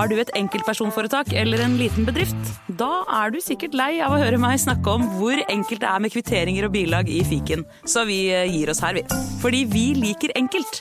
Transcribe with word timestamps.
Har 0.00 0.08
du 0.08 0.14
et 0.16 0.30
enkeltpersonforetak 0.32 1.34
eller 1.36 1.60
en 1.60 1.74
liten 1.76 2.06
bedrift? 2.08 2.46
Da 2.80 3.02
er 3.20 3.34
du 3.34 3.36
sikkert 3.44 3.74
lei 3.76 3.98
av 4.00 4.14
å 4.16 4.20
høre 4.22 4.38
meg 4.40 4.56
snakke 4.62 4.94
om 4.96 5.02
hvor 5.18 5.36
enkelt 5.52 5.82
det 5.82 5.90
er 5.90 6.00
med 6.00 6.14
kvitteringer 6.14 6.64
og 6.64 6.72
bilag 6.72 7.10
i 7.12 7.18
fiken, 7.28 7.66
så 7.84 8.06
vi 8.08 8.22
eh, 8.32 8.48
gir 8.48 8.72
oss 8.72 8.80
her, 8.80 8.96
vi. 8.96 9.02
Fordi 9.42 9.60
vi 9.68 9.84
liker 9.98 10.32
enkelt. 10.40 10.80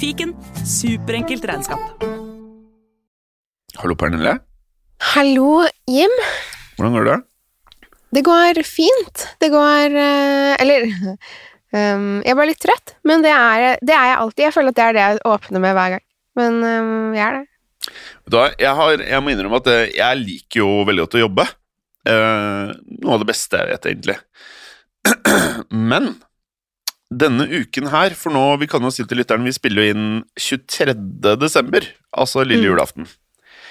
Fiken 0.00 0.34
superenkelt 0.66 1.46
regnskap. 1.46 2.02
Hallo, 3.78 3.94
Pernille. 3.94 4.34
Hallo, 5.14 5.48
Jim. 5.86 6.18
Hvordan 6.74 6.98
går 6.98 7.10
det? 7.12 7.18
Det 8.18 8.26
går 8.32 8.62
fint. 8.66 9.28
Det 9.38 9.54
går 9.54 9.94
eh, 9.94 10.52
Eller 10.58 10.90
um, 10.90 12.16
Jeg 12.18 12.32
er 12.34 12.40
bare 12.40 12.50
litt 12.50 12.66
trøtt, 12.66 12.98
men 13.06 13.22
det 13.22 13.30
er, 13.30 13.76
det 13.78 13.94
er 13.94 14.10
jeg 14.10 14.22
alltid. 14.24 14.48
Jeg 14.48 14.58
føler 14.58 14.74
at 14.74 14.82
det 14.82 14.90
er 14.90 14.96
det 14.96 15.10
jeg 15.12 15.28
åpner 15.38 15.70
med 15.70 15.78
hver 15.78 16.00
gang. 16.00 16.10
Men 16.34 16.64
um, 16.64 17.12
jeg 17.14 17.30
er 17.30 17.44
det. 17.44 17.52
Da, 18.30 18.48
jeg, 18.58 18.72
har, 18.78 19.02
jeg 19.04 19.22
må 19.22 19.32
innrømme 19.34 19.60
at 19.62 19.70
eh, 19.72 19.84
jeg 19.98 20.22
liker 20.24 20.62
jo 20.64 20.70
veldig 20.88 21.04
godt 21.06 21.18
å 21.18 21.24
jobbe. 21.24 21.46
Eh, 22.06 22.72
noe 23.02 23.16
av 23.16 23.22
det 23.22 23.28
beste 23.32 23.60
jeg 23.60 23.72
vet, 23.74 23.90
egentlig. 23.92 24.16
Men 25.92 26.14
denne 27.06 27.46
uken 27.46 27.86
her, 27.92 28.16
for 28.18 28.34
nå, 28.34 28.42
vi 28.58 28.66
kan 28.70 28.82
jo 28.82 28.90
si 28.90 29.04
til 29.06 29.20
lytteren, 29.20 29.44
vi 29.46 29.54
spiller 29.54 29.84
jo 29.86 29.94
inn 29.94 30.08
23. 30.42 30.96
desember, 31.38 31.86
altså 32.18 32.42
lille 32.42 32.64
Mm. 32.66 32.72
julaften. 32.72 33.06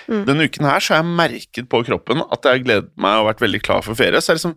Mm. 0.07 0.21
Denne 0.29 0.45
uken 0.47 0.67
her 0.69 0.79
så 0.79 0.93
har 0.95 1.01
jeg 1.03 1.15
merket 1.17 1.67
på 1.67 1.81
kroppen 1.83 2.21
at 2.31 2.45
jeg 2.45 2.53
har 2.59 2.63
gledet 2.63 2.91
meg 3.01 3.19
og 3.19 3.27
vært 3.31 3.41
veldig 3.41 3.61
klar 3.65 3.81
for 3.83 3.97
ferie. 3.97 4.21
Så 4.21 4.31
jeg, 4.31 4.37
liksom, 4.39 4.53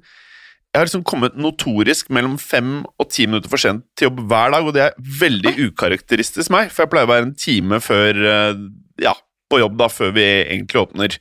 jeg 0.69 0.78
har 0.78 0.86
liksom 0.86 1.05
kommet 1.09 1.38
notorisk 1.41 2.11
mellom 2.14 2.36
fem 2.38 2.84
og 3.00 3.09
ti 3.11 3.25
minutter 3.27 3.48
for 3.50 3.59
sent 3.62 3.83
til 3.97 4.11
jobb 4.11 4.20
hver 4.28 4.52
dag, 4.55 4.66
og 4.69 4.77
det 4.77 4.83
er 4.91 4.98
veldig 5.25 5.55
ukarakteristisk 5.70 6.52
meg, 6.55 6.69
for 6.70 6.84
jeg 6.84 6.92
pleier 6.92 7.09
å 7.09 7.12
være 7.14 7.27
en 7.30 7.34
time 7.41 7.80
før 7.83 8.20
eh, 8.34 8.61
ja, 9.09 9.14
på 9.48 9.61
jobb 9.62 9.79
da, 9.80 9.88
før 9.93 10.12
vi 10.16 10.25
egentlig 10.45 10.83
åpner. 10.83 11.19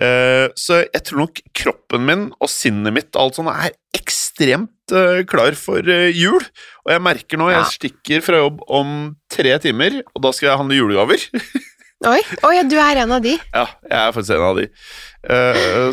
Eh, 0.00 0.46
så 0.56 0.78
jeg 0.86 1.02
tror 1.04 1.26
nok 1.26 1.40
kroppen 1.58 2.06
min 2.08 2.22
og 2.40 2.48
sinnet 2.48 2.94
mitt 2.96 3.18
alt 3.20 3.36
sånt 3.36 3.52
er 3.52 3.74
ekstremt 3.92 4.94
eh, 4.96 5.20
klar 5.28 5.52
for 5.58 5.84
eh, 5.84 6.08
jul. 6.16 6.40
Og 6.86 6.94
jeg 6.94 7.04
merker 7.04 7.40
nå, 7.40 7.50
jeg 7.52 7.68
stikker 7.76 8.24
fra 8.24 8.40
jobb 8.40 8.62
om 8.72 9.12
tre 9.32 9.52
timer, 9.62 10.00
og 10.14 10.24
da 10.24 10.32
skal 10.32 10.50
jeg 10.52 10.62
handle 10.62 10.80
julegaver. 10.80 11.26
Oi, 12.12 12.18
Oi, 12.48 12.56
du 12.66 12.74
er 12.82 13.04
en 13.04 13.12
av 13.14 13.22
de. 13.22 13.36
ja, 13.36 13.66
jeg 13.86 13.98
er 14.00 14.14
faktisk 14.16 14.34
en 14.34 14.46
av 14.48 14.56
de. 14.58 14.64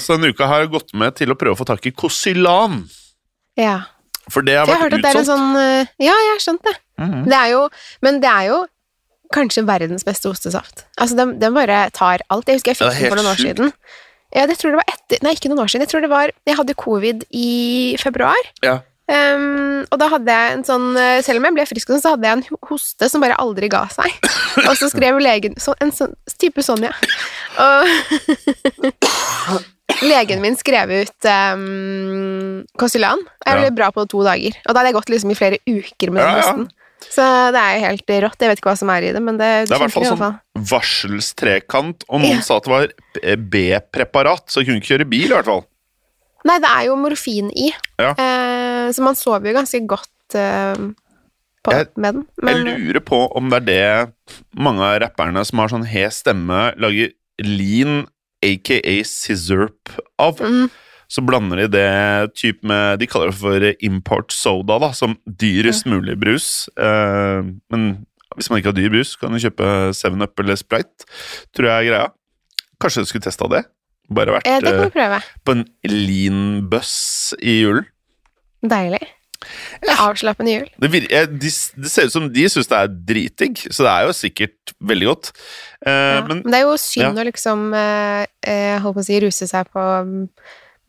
Så 0.01 0.15
denne 0.15 0.31
uka 0.33 0.47
har 0.49 0.63
jeg 0.63 0.71
gått 0.73 0.95
med 0.97 1.13
til 1.19 1.29
å 1.29 1.35
prøve 1.37 1.53
å 1.53 1.59
få 1.59 1.67
tak 1.69 1.85
i 1.85 1.91
Kosilan. 1.93 2.79
Ja. 3.59 3.75
For 4.33 4.41
det 4.41 4.55
har 4.57 4.65
vært 4.65 4.95
det 4.95 5.03
utsolgt. 5.03 5.29
sånn 5.29 5.53
Ja, 6.01 6.15
jeg 6.15 6.31
har 6.31 6.41
skjønt 6.41 6.65
det. 6.65 6.73
Mhm. 6.97 7.21
det 7.29 7.37
er 7.37 7.51
jo, 7.53 7.61
men 8.01 8.17
det 8.23 8.31
er 8.31 8.47
jo 8.49 8.57
kanskje 9.35 9.63
verdens 9.67 10.05
beste 10.07 10.29
ostesaft. 10.29 10.85
Altså, 10.97 11.15
den, 11.19 11.35
den 11.41 11.53
bare 11.53 11.89
tar 11.95 12.23
alt. 12.29 12.47
Jeg 12.49 12.59
husker 12.59 12.73
jeg 12.73 12.79
fikk 12.81 12.99
den 13.01 13.09
for 13.13 13.19
noen 13.21 13.31
år 13.33 13.41
siden. 13.41 13.73
Ja, 14.35 14.43
det 14.45 14.59
tror 14.61 14.75
det 14.75 14.79
var 14.83 14.91
etter 14.93 15.23
Nei, 15.25 15.31
ikke 15.33 15.49
noen 15.49 15.63
år 15.63 15.69
siden. 15.71 15.81
Jeg 15.87 15.89
tror 15.89 16.03
det 16.05 16.09
var 16.11 16.29
Jeg 16.45 16.55
hadde 16.59 16.73
covid 16.77 17.23
i 17.33 17.95
februar. 17.97 18.37
Ja. 18.61 18.75
Um, 19.09 19.87
og 19.89 19.97
da 19.97 20.05
hadde 20.11 20.29
jeg 20.29 20.51
en 20.53 20.61
sånn 20.67 20.83
eh, 21.01 21.15
Selv 21.25 21.39
om 21.41 21.47
jeg 21.47 21.55
ble 21.55 21.63
frisk, 21.65 21.89
sånn, 21.89 21.97
så 22.03 22.11
hadde 22.13 22.27
jeg 22.29 22.37
en 22.37 22.59
hoste 22.69 23.07
som 23.09 23.23
bare 23.25 23.39
aldri 23.41 23.65
ga 23.73 23.87
seg. 23.89 24.13
Og 24.69 24.75
så 24.77 24.85
skrev 24.91 25.17
legen 25.17 25.55
så, 25.57 25.73
En 25.81 25.89
sånn 25.89 26.13
type 26.37 26.61
Sonja. 26.61 26.91
Og 27.57 27.89
legen 30.05 30.41
min 30.45 30.55
skrev 30.59 30.91
ut 31.01 31.25
um, 31.25 32.61
Kosilan. 32.79 33.21
Jeg 33.45 33.57
ble 33.63 33.65
Ja. 33.71 33.75
bra 33.81 33.89
på 33.95 34.05
to 34.09 34.21
dager. 34.23 34.53
Og 34.67 34.73
da 34.73 34.79
hadde 34.79 34.91
jeg 34.93 34.97
gått 34.99 35.09
liksom 35.15 35.31
i 35.33 35.39
flere 35.41 35.57
uker 35.65 36.11
med 36.13 36.21
den 36.21 36.29
Ja, 36.29 36.35
ja. 36.37 36.43
hosten. 36.43 36.69
Så 36.99 37.23
det 37.55 37.59
er 37.61 37.77
jo 37.77 37.85
helt 37.85 38.11
rått. 38.25 38.39
Jeg 38.43 38.49
vet 38.51 38.59
ikke 38.59 38.69
hva 38.71 38.77
som 38.77 38.89
er 38.91 39.05
i 39.07 39.11
det, 39.15 39.21
men 39.23 39.37
det, 39.39 39.49
Det 39.69 39.71
er 39.71 39.79
i 39.79 39.83
hvert 39.85 39.93
fall 39.95 40.05
sånn 40.09 40.39
varselstrekant, 40.69 42.03
og 42.09 42.21
noen 42.21 42.37
Ja. 42.37 42.41
sa 42.45 42.57
at 42.57 42.63
det 42.63 42.71
var 42.73 42.87
B-preparat, 43.49 44.47
så 44.51 44.59
hun 44.61 44.65
kunne 44.65 44.81
ikke 44.81 44.91
kjøre 44.97 45.09
bil 45.09 45.25
i 45.31 45.35
hvert 45.35 45.45
fall. 45.45 45.65
Nei, 46.45 46.57
det 46.59 46.69
er 46.71 46.85
jo 46.87 46.95
morfin 46.95 47.49
i, 47.55 47.71
Ja. 47.99 48.11
eh, 48.11 48.89
så 48.91 49.01
man 49.01 49.15
sover 49.15 49.47
jo 49.51 49.53
ganske 49.59 49.81
godt 49.87 50.35
eh, 50.35 50.75
på, 51.63 51.71
Jeg- 51.71 51.87
med 51.97 52.13
den. 52.15 52.27
Jeg 52.43 52.63
lurer 52.79 52.99
på 53.01 53.35
om 53.35 53.49
det 53.49 53.61
er 53.63 53.65
det 54.05 54.13
mange 54.55 54.79
av 54.81 54.99
rapperne 55.01 55.45
som 55.45 55.59
har 55.59 55.67
sånn 55.67 55.85
hes 55.87 56.21
stemme, 56.23 56.73
lager 56.77 57.11
lean, 57.39 58.07
aka 58.43 59.03
scissorp, 59.03 59.89
av. 60.17 60.37
mm, 60.37 60.69
Så 61.09 61.23
blander 61.25 61.63
de 61.63 61.67
det 61.73 62.33
typ 62.37 62.61
med 62.69 62.99
De 63.01 63.07
kaller 63.09 63.31
det 63.31 63.39
for 63.39 63.65
import 63.85 64.33
soda, 64.35 64.77
da, 64.83 64.91
som 64.93 65.17
dyrest 65.25 65.87
mulig 65.89 66.15
brus. 66.21 66.69
Eh, 66.77 67.41
men 67.73 67.89
hvis 68.37 68.49
man 68.51 68.61
ikke 68.61 68.69
har 68.71 68.77
dyr 68.77 68.93
brus, 68.93 69.15
kan 69.17 69.33
du 69.33 69.41
kjøpe 69.41 69.89
7up 69.97 70.43
eller 70.43 70.59
Sprite, 70.59 71.07
tror 71.55 71.71
jeg 71.71 71.75
er 71.75 71.89
greia. 71.89 72.07
Kanskje 72.79 73.03
du 73.03 73.09
skulle 73.09 73.25
testa 73.25 73.49
det? 73.51 73.63
Bare 74.13 74.37
vært 74.37 74.47
eh, 74.49 74.59
det 74.63 74.91
kan 74.93 75.21
på 75.45 75.57
en 75.57 75.65
lean-buss 75.85 76.93
i 77.41 77.59
julen. 77.63 77.89
Deilig. 78.65 79.01
Avslappende 79.99 80.51
jul. 80.51 80.69
Det, 80.81 80.89
vir 80.91 81.05
eh, 81.15 81.27
de, 81.29 81.51
det 81.79 81.91
ser 81.91 82.09
ut 82.09 82.13
som 82.15 82.25
de 82.33 82.45
syns 82.51 82.69
det 82.69 82.79
er 82.79 82.95
dritdigg, 83.11 83.61
så 83.71 83.85
det 83.85 83.91
er 83.91 84.07
jo 84.07 84.15
sikkert 84.17 84.73
veldig 84.91 85.09
godt. 85.11 85.31
Eh, 85.85 85.91
Ja. 85.91 86.23
Men 86.27 86.41
Men 86.43 86.51
det 86.51 86.59
er 86.59 86.65
jo 86.67 86.77
synd 86.81 87.17
ja. 87.17 87.21
å 87.21 87.27
liksom 87.29 87.69
eh, 87.73 88.25
eh, 88.43 88.79
holdt 88.83 88.99
på 88.99 89.05
å 89.05 89.07
si 89.07 89.19
ruse 89.23 89.47
seg 89.47 89.69
på 89.73 89.79
mm, 89.79 90.25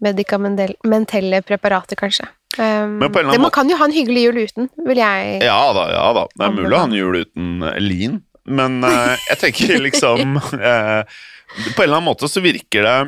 medikamentelle 0.04 1.42
preparater, 1.46 1.98
kanskje. 2.00 2.26
Um, 2.58 2.96
det, 2.98 3.10
man 3.14 3.30
måte- 3.38 3.54
kan 3.54 3.70
jo 3.70 3.76
ha 3.78 3.86
en 3.86 3.94
hyggelig 3.94 4.24
jul 4.26 4.40
uten, 4.42 4.70
vil 4.88 4.98
jeg 4.98 5.36
ja 5.46 5.58
da, 5.76 5.84
ja 5.92 6.06
da. 6.16 6.24
Det 6.34 6.46
er 6.48 6.56
mulig 6.56 6.74
å 6.74 6.80
ha 6.80 6.88
en 6.88 6.96
jul 6.98 7.20
uten 7.20 7.62
lin, 7.78 8.16
men 8.50 8.80
uh, 8.82 9.14
jeg 9.28 9.38
tenker 9.44 9.78
liksom 9.86 10.34
uh, 10.40 11.06
På 11.76 11.84
en 11.84 11.86
eller 11.86 12.00
annen 12.00 12.08
måte 12.08 12.26
så 12.30 12.42
virker 12.42 12.82
det 12.88 12.98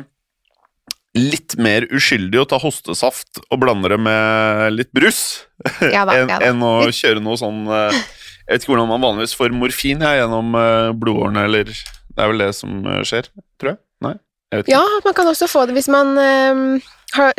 litt 1.13 1.53
mer 1.61 1.85
uskyldig 1.93 2.39
å 2.41 2.47
ta 2.49 2.57
hostesaft 2.57 3.43
og 3.43 3.59
blande 3.61 3.91
det 3.91 3.99
med 4.01 4.73
litt 4.73 4.89
brus, 4.95 5.43
Ja 5.83 6.05
enn 6.07 6.23
ja 6.31 6.39
da. 6.39 6.39
enn 6.47 6.63
å 6.65 6.73
kjøre 6.89 7.21
noe 7.21 7.37
sånn 7.37 7.67
uh, 7.69 7.91
Jeg 7.91 8.47
vet 8.49 8.63
ikke 8.63 8.73
hvordan 8.73 8.89
man 8.89 9.03
vanligvis 9.03 9.35
får 9.37 9.53
morfin 9.55 10.01
her 10.03 10.17
gjennom 10.23 10.55
eh, 10.59 10.89
blodårene, 10.99 11.45
eller 11.47 11.69
Det 11.69 12.19
er 12.19 12.31
vel 12.31 12.41
det 12.43 12.49
som 12.57 12.81
eh, 12.91 12.99
skjer, 13.07 13.29
tror 13.61 13.69
jeg? 13.75 13.79
Nei? 14.03 14.15
Jeg 14.17 14.17
vet 14.17 14.19
ikke. 14.19 14.42
Ja, 14.69 14.81
man 15.05 15.13
kan 15.17 15.27
også 15.31 15.47
få 15.51 15.65
det 15.69 15.75
hvis 15.77 15.87
man 15.91 16.13
um, 16.17 16.81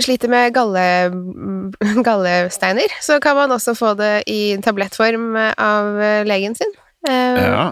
sliter 0.02 0.28
med 0.32 0.52
galle, 0.54 0.84
gallesteiner. 2.04 2.91
Så 3.02 3.20
kan 3.22 3.36
man 3.36 3.52
også 3.54 3.75
få 3.78 3.94
det 3.98 4.12
i 4.30 4.56
tablettform 4.64 5.34
av 5.56 6.00
eh, 6.02 6.25
legen 6.28 6.54
sin. 6.58 6.72
Um, 7.08 7.38
Ja. 7.44 7.64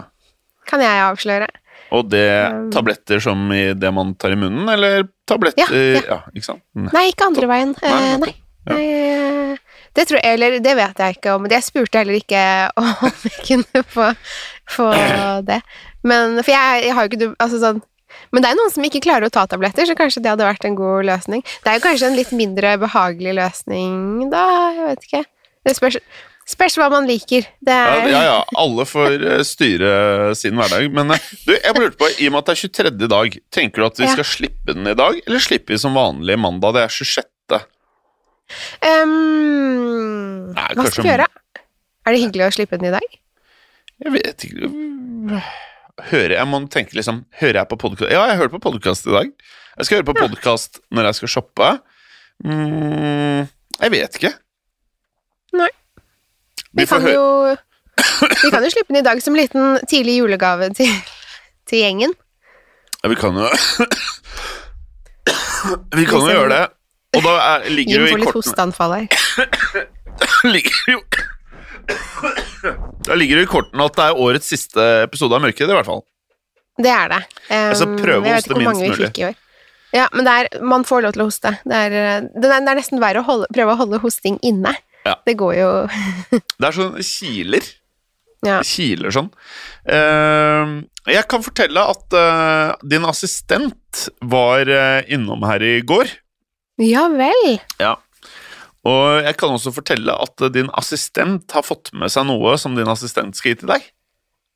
Kan 0.69 0.79
jeg 0.79 1.01
avsløre. 1.03 1.47
Og 1.93 2.07
det 2.09 2.23
Um, 2.53 2.69
tabletter 2.71 3.19
som 3.21 3.51
i 3.53 3.73
det 3.77 3.89
man 3.93 4.13
tar 4.15 4.31
i 4.31 4.37
munnen, 4.39 4.69
eller 4.71 5.03
tabletter 5.27 5.67
Ja, 5.67 5.99
ja. 6.07 6.17
ikke 6.33 6.45
sant? 6.47 6.63
Nei. 6.73 6.89
Nei, 6.93 7.03
ikke 7.11 7.27
andre 7.27 7.49
veien. 7.51 7.75
Nei, 7.83 7.91
nei. 7.91 8.17
nei. 8.23 8.33
Ja. 8.63 8.73
Nei, 8.73 8.85
eh, 8.87 9.57
det 9.93 10.05
tror 10.07 10.17
jeg, 10.23 10.33
eller 10.37 10.55
det 10.63 10.73
vet 10.79 11.01
jeg 11.03 11.17
ikke 11.17 11.33
om. 11.35 11.45
Jeg 11.51 11.65
spurte 11.67 11.99
heller 11.99 12.15
ikke 12.17 12.43
om 12.79 13.19
jeg 13.27 13.43
kunne 13.45 13.83
få, 13.91 14.07
få 14.71 14.87
det. 15.51 15.59
Men, 16.07 16.39
for 16.41 16.51
jeg, 16.55 16.85
jeg 16.87 16.95
har 16.95 17.03
jo 17.05 17.11
ikke 17.11 17.21
du- 17.25 17.35
altså 17.43 17.59
sånn 17.61 17.83
Men 18.33 18.41
det 18.43 18.49
er 18.51 18.57
noen 18.57 18.71
som 18.73 18.83
ikke 18.87 19.03
klarer 19.05 19.29
å 19.29 19.33
ta 19.33 19.45
tabletter, 19.47 19.85
så 19.85 19.93
kanskje 19.97 20.23
det 20.25 20.31
hadde 20.33 20.47
vært 20.47 20.65
en 20.65 20.75
god 20.79 21.05
løsning. 21.05 21.43
Det 21.63 21.69
er 21.69 21.77
jo 21.77 21.83
kanskje 21.85 22.07
en 22.09 22.17
litt 22.17 22.31
mindre 22.33 22.75
behagelig 22.81 23.35
løsning, 23.37 23.97
da. 24.33 24.43
Jeg 24.73 24.87
vet 24.89 25.03
ikke. 25.07 25.21
Det 25.63 25.75
spørs, 25.77 25.97
spørs 26.49 26.77
hva 26.81 26.87
man 26.91 27.05
liker. 27.07 27.45
Det 27.63 27.75
Ja, 27.77 27.91
er 28.01 28.09
ja, 28.09 28.21
ja, 28.25 28.39
alle 28.59 28.87
får 28.89 29.21
eh, 29.35 29.43
styre 29.47 29.93
sin 30.35 30.57
hverdag. 30.57 30.89
Men 30.97 31.13
eh, 31.13 31.27
du, 31.45 31.53
jeg 31.53 31.77
lurte 31.77 31.99
på, 32.01 32.09
i 32.17 32.27
og 32.27 32.33
med 32.33 32.41
at 32.41 32.49
det 32.49 32.55
er 32.57 32.63
23. 32.73 33.07
dag, 33.13 33.37
tenker 33.53 33.83
du 33.83 33.85
at 33.91 34.01
vi 34.01 34.09
Ja. 34.09 34.15
skal 34.17 34.27
slippe 34.31 34.73
den 34.73 34.89
i 34.89 34.97
dag, 34.97 35.21
eller 35.27 35.39
slipper 35.45 35.77
vi 35.77 35.79
som 35.85 35.93
vanlig 35.95 36.39
mandag? 36.41 36.73
Det 36.75 36.83
er 36.87 36.97
26. 36.97 37.29
Um, 38.83 40.53
Nei, 40.53 40.67
Hva 40.77 40.85
skal 40.91 41.05
vi 41.05 41.11
gjøre? 41.13 41.27
Er 42.03 42.11
det 42.15 42.19
hyggelig 42.25 42.49
å 42.49 42.53
slippe 42.57 42.77
den 42.81 42.89
i 42.89 42.95
dag? 42.97 43.07
Jeg 44.03 44.11
vet 44.17 44.43
ikke 44.49 44.67
Hører 46.01 46.39
jeg 46.39 46.49
må 46.49 46.57
tenke 46.73 46.95
liksom 46.97 47.19
Hører 47.37 47.59
jeg 47.61 47.69
på 47.69 47.77
podkast? 47.83 48.09
Ja, 48.09 48.23
jeg 48.31 48.39
hørte 48.39 48.55
på 48.55 48.63
podkast 48.65 49.05
i 49.05 49.13
dag. 49.13 49.29
Jeg 49.77 49.85
skal 49.85 49.99
høre 49.99 50.07
på 50.07 50.15
podkast 50.17 50.79
når 50.93 51.09
jeg 51.09 51.17
skal 51.19 51.31
shoppe. 51.35 51.67
Mm, 52.45 53.45
jeg 53.77 53.93
vet 53.93 54.17
ikke. 54.17 54.31
Nei. 55.53 55.69
Vi 56.73 56.81
Vi 56.81 56.85
kan 56.89 57.05
jo 57.05 57.25
Vi 58.41 58.49
kan 58.49 58.65
jo 58.65 58.71
slippe 58.73 58.89
den 58.89 59.01
i 59.03 59.05
dag 59.05 59.21
som 59.21 59.37
liten 59.37 59.77
tidlig 59.89 60.17
julegave 60.17 60.71
til, 60.73 60.89
til 61.69 61.83
gjengen. 61.85 62.13
Ja, 63.03 63.09
vi 63.09 63.15
kan 63.15 63.37
jo 63.37 63.49
Vi 65.93 66.05
kan 66.09 66.25
jo 66.25 66.31
gjøre 66.31 66.49
det. 66.55 66.63
Og 67.13 67.21
da 67.21 67.37
er, 67.37 67.69
ligger 67.69 68.01
jo 68.01 68.05
i 68.07 68.09
kortene 68.09 68.17
Jim 68.17 68.17
får 68.17 68.25
litt 68.25 68.33
hosteanfall 68.33 68.91
her. 68.97 69.05
ligger 70.55 70.91
jo 70.95 70.99
Da 73.03 73.15
ligger 73.19 73.39
det 73.39 73.47
i 73.47 73.51
kortene 73.51 73.85
at 73.89 73.97
det 73.97 74.03
er 74.07 74.19
årets 74.23 74.47
siste 74.53 74.83
episode 75.03 75.35
av 75.35 75.43
Mørket, 75.43 75.67
i 75.67 75.75
hvert 75.75 75.89
fall. 75.89 76.03
Det 76.79 76.89
er 76.89 77.11
det. 77.11 77.21
Um, 77.49 77.55
Jeg 77.55 77.79
skal 77.79 77.97
prøve 77.99 78.21
å 78.23 78.35
hoste 78.37 78.57
minst 78.57 78.81
mulig. 78.81 79.09
fikk 79.09 79.19
i 79.19 79.25
år. 79.29 79.35
Ja, 79.93 80.07
men 80.15 80.25
er, 80.29 80.47
man 80.65 80.85
får 80.87 81.03
lov 81.05 81.13
til 81.13 81.21
å 81.21 81.27
hoste. 81.27 81.51
Det 81.69 81.81
er, 81.85 81.93
eh, 81.99 82.23
det 82.33 82.49
er, 82.49 82.63
det 82.65 82.71
er 82.71 82.79
nesten 82.79 83.01
verre 83.03 83.21
å 83.21 83.27
holde, 83.27 83.49
prøve 83.53 83.75
å 83.75 83.79
holde 83.83 83.99
hosting 84.01 84.39
inne. 84.41 84.73
Ja. 85.05 85.17
Det 85.27 85.35
går 85.37 85.53
jo 85.59 85.69
Det 86.59 86.65
er 86.65 86.75
sånn 86.77 86.95
kiler. 87.03 87.67
Ja. 88.43 88.57
Kiler 88.67 89.13
sånn. 89.15 89.29
Uh, 89.87 90.81
jeg 91.07 91.27
kan 91.31 91.43
fortelle 91.45 91.83
at 91.93 92.15
uh, 92.17 92.73
din 92.83 93.05
assistent 93.07 94.07
var 94.19 94.67
uh, 94.67 94.99
innom 95.11 95.45
her 95.47 95.63
i 95.63 95.77
går. 95.85 96.11
ja 96.81 97.05
vel. 97.13 97.59
Ja. 97.79 97.93
Og 98.83 99.23
jeg 99.23 99.37
kan 99.39 99.53
også 99.55 99.71
fortelle 99.71 100.11
at 100.25 100.43
din 100.53 100.67
assistent 100.75 101.51
har 101.55 101.63
fått 101.63 101.93
med 101.95 102.11
seg 102.11 102.25
noe 102.27 102.57
som 102.59 102.75
din 102.75 102.89
assistent 102.91 103.37
skal 103.39 103.53
gi 103.53 103.59
til 103.61 103.69
deg. 103.71 103.85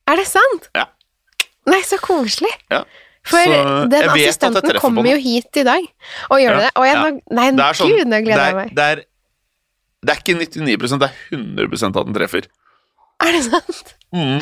Er 0.08 0.20
det 0.20 0.26
sant? 0.28 0.68
Ja. 0.76 0.86
Nei, 1.68 1.80
så 1.84 2.00
koselig. 2.00 2.52
Ja. 2.72 2.82
For 3.28 3.44
Så 3.44 3.88
den 3.92 4.10
assistenten 4.10 4.78
kommer 4.80 5.08
jo 5.12 5.18
hit 5.20 5.58
i 5.60 5.64
dag. 5.68 5.84
Og 6.32 6.40
gjør 6.40 6.54
Ja, 6.56 6.60
det? 6.66 6.72
Og 6.80 6.86
jeg, 6.88 6.96
ja. 6.96 7.36
Nei, 7.36 7.48
Det 7.56 7.70
sånn 7.76 7.92
gud, 7.92 8.08
nå 8.08 8.20
gleder 8.24 8.46
jeg 8.46 8.56
meg. 8.56 8.70
det, 8.76 8.86
er, 8.94 9.02
det 10.08 10.14
er 10.14 10.22
ikke 10.22 10.38
99% 10.40 11.02
det 11.04 11.10
er 11.10 11.36
100% 11.36 12.00
at 12.00 12.08
den 12.08 12.16
treffer. 12.16 12.48
Er 13.24 13.32
det 13.36 13.44
sant? 13.48 13.96
Mm. 14.16 14.38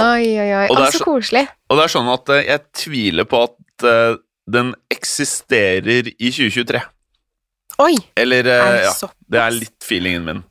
Oi, 0.00 0.24
oi, 0.40 0.48
oi. 0.62 0.66
Og 0.70 0.78
så 0.86 0.98
så- 1.00 1.04
koselig. 1.04 1.46
Og 1.68 1.76
det 1.80 1.84
er 1.88 1.92
sånn 1.96 2.08
at 2.12 2.28
eh, 2.32 2.44
jeg 2.48 2.64
tviler 2.84 3.28
på 3.28 3.42
at 3.48 3.84
eh, 3.88 4.16
den 4.52 4.74
eksisterer 4.92 6.08
i 6.16 6.30
2023. 6.32 6.80
Oi, 7.80 7.96
Eller 8.16 8.44
er 8.44 8.60
eh, 8.60 8.72
det 8.72 8.82
ja, 8.84 9.08
det 9.32 9.40
er 9.40 9.54
litt 9.56 9.86
feelingen 9.86 10.26
min. 10.28 10.42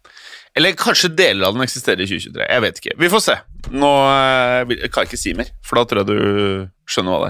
Eller 0.58 0.76
kanskje 0.76 1.14
deler 1.16 1.48
av 1.48 1.56
den 1.56 1.64
eksisterer 1.64 2.04
i 2.04 2.10
2023. 2.10 2.44
Jeg 2.50 2.64
vet 2.66 2.80
ikke. 2.82 2.96
Vi 3.00 3.10
får 3.12 3.24
se. 3.24 3.38
Nå 3.72 3.90
eh, 4.10 4.88
kan 4.92 5.06
jeg 5.06 5.12
ikke 5.12 5.20
si 5.20 5.32
mer, 5.38 5.52
for 5.64 5.80
da 5.80 5.84
tror 5.88 6.02
jeg 6.02 6.10
du 6.10 6.66
skjønner 6.92 7.14
hva 7.14 7.30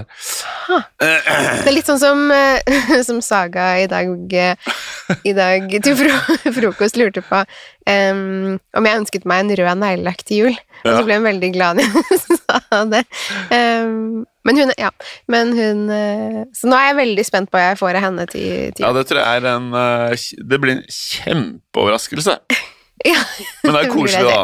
er. 1.06 1.20
Det 1.62 1.68
er 1.68 1.76
litt 1.76 1.86
sånn 1.86 2.00
som, 2.02 2.24
eh, 2.34 2.72
som 3.08 3.20
Saga 3.22 3.66
i 3.78 3.86
dag, 3.90 4.10
eh, 4.34 4.72
i 5.28 5.36
dag 5.36 5.68
til 5.84 5.94
fro 6.00 6.16
frokost 6.56 6.98
lurte 6.98 7.22
på 7.28 7.44
um, 7.44 8.58
om 8.58 8.88
jeg 8.88 9.02
ønsket 9.04 9.28
meg 9.28 9.44
en 9.44 9.54
rød 9.60 9.82
neglelakk 9.84 10.26
til 10.26 10.42
jul. 10.42 10.60
Og 10.82 10.90
så 10.90 11.06
ble 11.06 11.20
hun 11.20 11.28
veldig 11.28 11.52
glad 11.54 11.78
når 11.78 11.94
jeg 12.00 12.20
sa 12.42 12.82
det. 12.90 13.04
Um, 13.54 14.24
men 14.42 14.58
hun 14.58 14.74
Ja. 14.80 14.90
Men 15.30 15.52
hun 15.54 15.86
Så 16.58 16.66
nå 16.66 16.74
er 16.74 16.88
jeg 16.88 16.96
veldig 16.98 17.24
spent 17.28 17.52
på 17.52 17.60
hva 17.60 17.68
jeg 17.68 17.78
får 17.78 18.00
av 18.00 18.06
henne 18.08 18.24
til, 18.26 18.72
til 18.74 18.82
Ja, 18.82 18.90
det 18.96 19.04
tror 19.06 19.22
jeg 19.22 19.42
er 19.44 19.50
en 19.52 19.68
Det 20.50 20.58
blir 20.58 20.80
en 20.80 20.86
kjempeoverraskelse. 20.90 22.40
Ja. 23.12 23.18
Men 23.64 23.74
det 23.74 23.80
er 23.86 23.90
koselig, 23.96 24.28
da. 24.28 24.42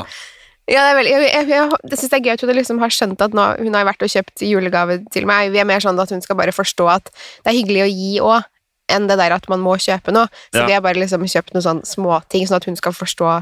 Ja, 0.68 0.82
det 0.84 0.90
er 0.90 0.96
veldig, 0.98 1.12
jeg, 1.14 1.28
jeg, 1.32 1.48
jeg, 1.48 1.76
jeg 1.90 1.98
syns 1.98 2.10
det 2.12 2.16
er 2.18 2.24
gøy 2.26 2.32
at 2.34 2.42
hun 2.44 2.50
liksom 2.58 2.78
har 2.82 2.92
skjønt 2.92 3.22
at 3.24 3.32
nå, 3.36 3.44
hun 3.64 3.76
har 3.78 3.86
vært 3.88 4.02
og 4.04 4.10
kjøpt 4.12 4.42
julegave 4.44 4.98
til 5.14 5.24
meg. 5.30 5.48
Vi 5.54 5.60
er 5.62 5.68
mer 5.68 5.80
sånn 5.80 5.96
at 6.02 6.10
hun 6.12 6.20
skal 6.20 6.36
bare 6.36 6.52
forstå 6.52 6.88
at 6.92 7.08
det 7.14 7.52
er 7.52 7.56
hyggelig 7.56 7.84
å 7.86 7.88
gi 7.88 8.10
òg, 8.20 8.48
enn 8.92 9.06
det 9.08 9.16
der 9.20 9.32
at 9.36 9.48
man 9.48 9.60
må 9.64 9.78
kjøpe 9.80 10.12
noe. 10.12 10.28
Så 10.52 10.60
Ja. 10.60 10.66
vi 10.68 10.76
har 10.76 10.84
bare 10.84 11.00
liksom 11.00 11.24
kjøpt 11.24 11.54
noen 11.56 11.64
sånne 11.64 11.88
småting, 11.88 12.44
sånn 12.48 12.60
at 12.60 12.68
hun 12.68 12.76
skal 12.76 12.92
forstå 12.96 13.32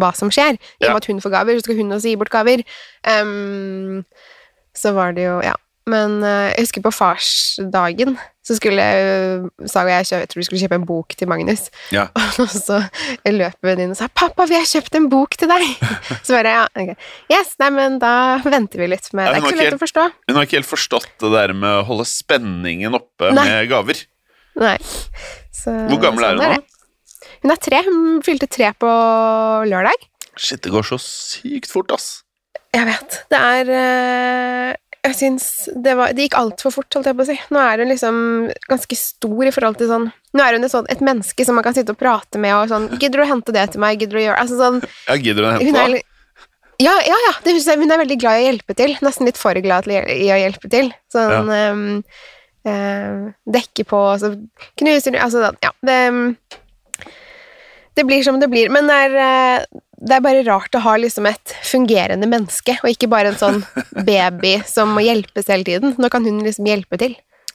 hva 0.00 0.12
som 0.16 0.30
skjer. 0.32 0.56
I 0.80 0.86
og 0.86 0.94
med 0.94 1.00
at 1.02 1.08
hun 1.08 1.20
får 1.24 1.32
gaver, 1.32 1.56
så 1.56 1.64
skal 1.64 1.76
hun 1.80 1.92
også 1.96 2.08
gi 2.12 2.16
bort 2.20 2.32
gaver. 2.32 2.62
Um, 3.08 4.04
så 4.76 4.92
var 4.96 5.12
det 5.16 5.24
jo 5.30 5.40
Ja. 5.44 5.54
Men 5.90 6.22
eh, 6.24 6.54
jeg 6.54 6.64
husker 6.64 6.84
på 6.86 6.94
farsdagen 6.94 8.16
så 8.44 8.52
skulle 8.58 8.84
jeg, 8.84 9.44
Saga 9.72 9.96
og 10.02 10.10
jeg 10.12 10.28
tror 10.28 10.40
vi 10.42 10.44
skulle 10.44 10.60
kjøpe 10.60 10.76
en 10.76 10.84
bok 10.88 11.14
til 11.16 11.28
Magnus. 11.30 11.70
Ja. 11.94 12.10
Og 12.42 12.50
så 12.52 12.82
løp 13.24 13.56
venninnen 13.64 13.92
inn 13.92 13.94
og 13.94 13.98
sa 13.98 14.08
'Pappa, 14.12 14.44
vi 14.50 14.58
har 14.58 14.66
kjøpt 14.68 14.98
en 14.98 15.08
bok 15.12 15.36
til 15.40 15.48
deg!' 15.48 15.64
Så 16.26 16.36
bare 16.36 16.52
ja, 16.52 16.64
ok. 16.68 16.92
Yes, 17.32 17.54
nei, 17.62 17.70
men 17.72 17.96
da 18.02 18.36
venter 18.44 18.84
vi 18.84 18.90
litt 18.92 19.08
med 19.16 19.30
Ja, 19.30 19.32
Det 19.32 19.38
er 19.38 19.46
ikke 19.46 19.54
så 19.54 19.60
lett 19.62 19.70
lett 19.70 19.78
å 19.78 19.84
forstå. 19.84 20.04
Hun 20.28 20.36
har 20.36 20.48
ikke 20.48 20.60
helt 20.60 20.72
forstått 20.74 21.14
det 21.24 21.32
der 21.32 21.56
med 21.56 21.80
å 21.80 21.86
holde 21.88 22.04
spenningen 22.08 23.00
oppe 23.00 23.32
Nei. 23.32 23.46
med 23.48 23.72
gaver. 23.72 24.04
Nei. 24.60 24.76
Så, 25.54 25.72
Hvor 25.88 26.02
gammel 26.04 26.28
er 26.28 26.36
sånn 26.36 26.44
hun 26.44 26.52
nå? 26.52 26.60
det. 26.60 26.74
Hun 27.44 27.54
er 27.54 27.62
tre. 27.64 27.80
Hun 27.88 28.04
fylte 28.24 28.48
tre 28.48 28.74
på 28.76 28.92
lørdag. 29.72 30.04
Shit, 30.36 30.60
det 30.66 30.72
går 30.74 30.84
så 30.84 31.00
sykt 31.00 31.72
fort, 31.72 31.92
ass. 31.96 32.24
Jeg 32.74 32.88
vet. 32.88 33.18
Det 33.30 33.38
er 33.38 33.68
eh, 33.70 34.70
Jeg 35.04 35.16
syns 35.18 35.46
det, 35.76 35.92
var, 35.98 36.14
det 36.16 36.24
gikk 36.26 36.36
altfor 36.38 36.72
fort, 36.72 36.88
holdt 36.96 37.10
jeg 37.10 37.16
på 37.18 37.24
å 37.26 37.28
si. 37.28 37.36
Nå 37.52 37.60
er 37.60 37.82
hun 37.82 37.90
liksom 37.92 38.16
ganske 38.70 38.96
stor 38.96 39.50
i 39.50 39.52
forhold 39.52 39.76
til 39.80 39.90
sånn 39.90 40.06
Nå 40.34 40.42
er 40.42 40.56
hun 40.56 40.64
et, 40.66 40.72
sånt, 40.72 40.88
et 40.90 41.02
menneske 41.04 41.44
som 41.46 41.58
man 41.58 41.66
kan 41.66 41.76
sitte 41.76 41.92
og 41.92 42.00
prate 42.00 42.40
med 42.40 42.54
og 42.56 42.72
sånn 42.72 42.88
'Gidder 42.96 43.20
du 43.20 43.24
å 43.26 43.28
hente 43.28 43.54
det 43.54 43.66
til 43.74 43.84
meg?' 43.84 44.00
Gidder 44.00 44.16
du 44.16 44.22
å 44.22 44.24
gjøre 44.24 44.40
Altså 44.40 44.58
sånn 44.58 44.80
Ja, 44.82 45.16
Gidder 45.20 45.44
du 45.44 45.48
å 45.48 45.52
hente 45.58 45.92
det? 45.92 46.02
ja, 46.82 46.94
ja, 47.06 47.18
ja. 47.28 47.34
Det, 47.44 47.54
hun 47.54 47.92
er 47.92 48.02
veldig 48.02 48.18
glad 48.18 48.40
i 48.40 48.42
å 48.42 48.48
hjelpe 48.48 48.74
til. 48.74 48.96
Nesten 49.04 49.28
litt 49.28 49.38
for 49.38 49.60
glad 49.62 49.86
i 49.86 50.26
å 50.34 50.40
hjelpe 50.40 50.70
til. 50.72 50.90
Sånn 51.12 51.52
ehm, 51.54 51.84
eh, 52.66 53.30
Dekke 53.46 53.86
på, 53.86 54.00
og 54.10 54.18
så 54.24 54.32
knuser 54.80 55.14
du 55.14 55.20
Altså 55.20 55.44
sånn, 55.44 55.60
ja. 55.62 55.70
Det, 55.86 56.00
det 57.96 58.04
blir 58.08 58.22
som 58.26 58.40
det 58.40 58.48
blir. 58.50 58.70
Men 58.74 58.88
det 58.90 58.96
er, 59.08 59.14
eh, 59.24 59.82
det 60.04 60.16
er 60.16 60.24
bare 60.24 60.44
rart 60.46 60.74
å 60.76 60.82
ha 60.84 60.96
liksom 61.00 61.26
et 61.30 61.54
fungerende 61.64 62.26
menneske, 62.28 62.74
og 62.82 62.90
ikke 62.90 63.08
bare 63.12 63.30
en 63.32 63.38
sånn 63.40 63.60
baby 64.08 64.56
som 64.66 64.90
må 64.96 65.04
hjelpes 65.06 65.46
hele 65.52 65.64
tiden. 65.64 65.94
Nå 65.98 66.10
kan 66.12 66.24
hun 66.26 66.42
liksom 66.44 66.66
hjelpe 66.68 66.98
til. 67.00 67.14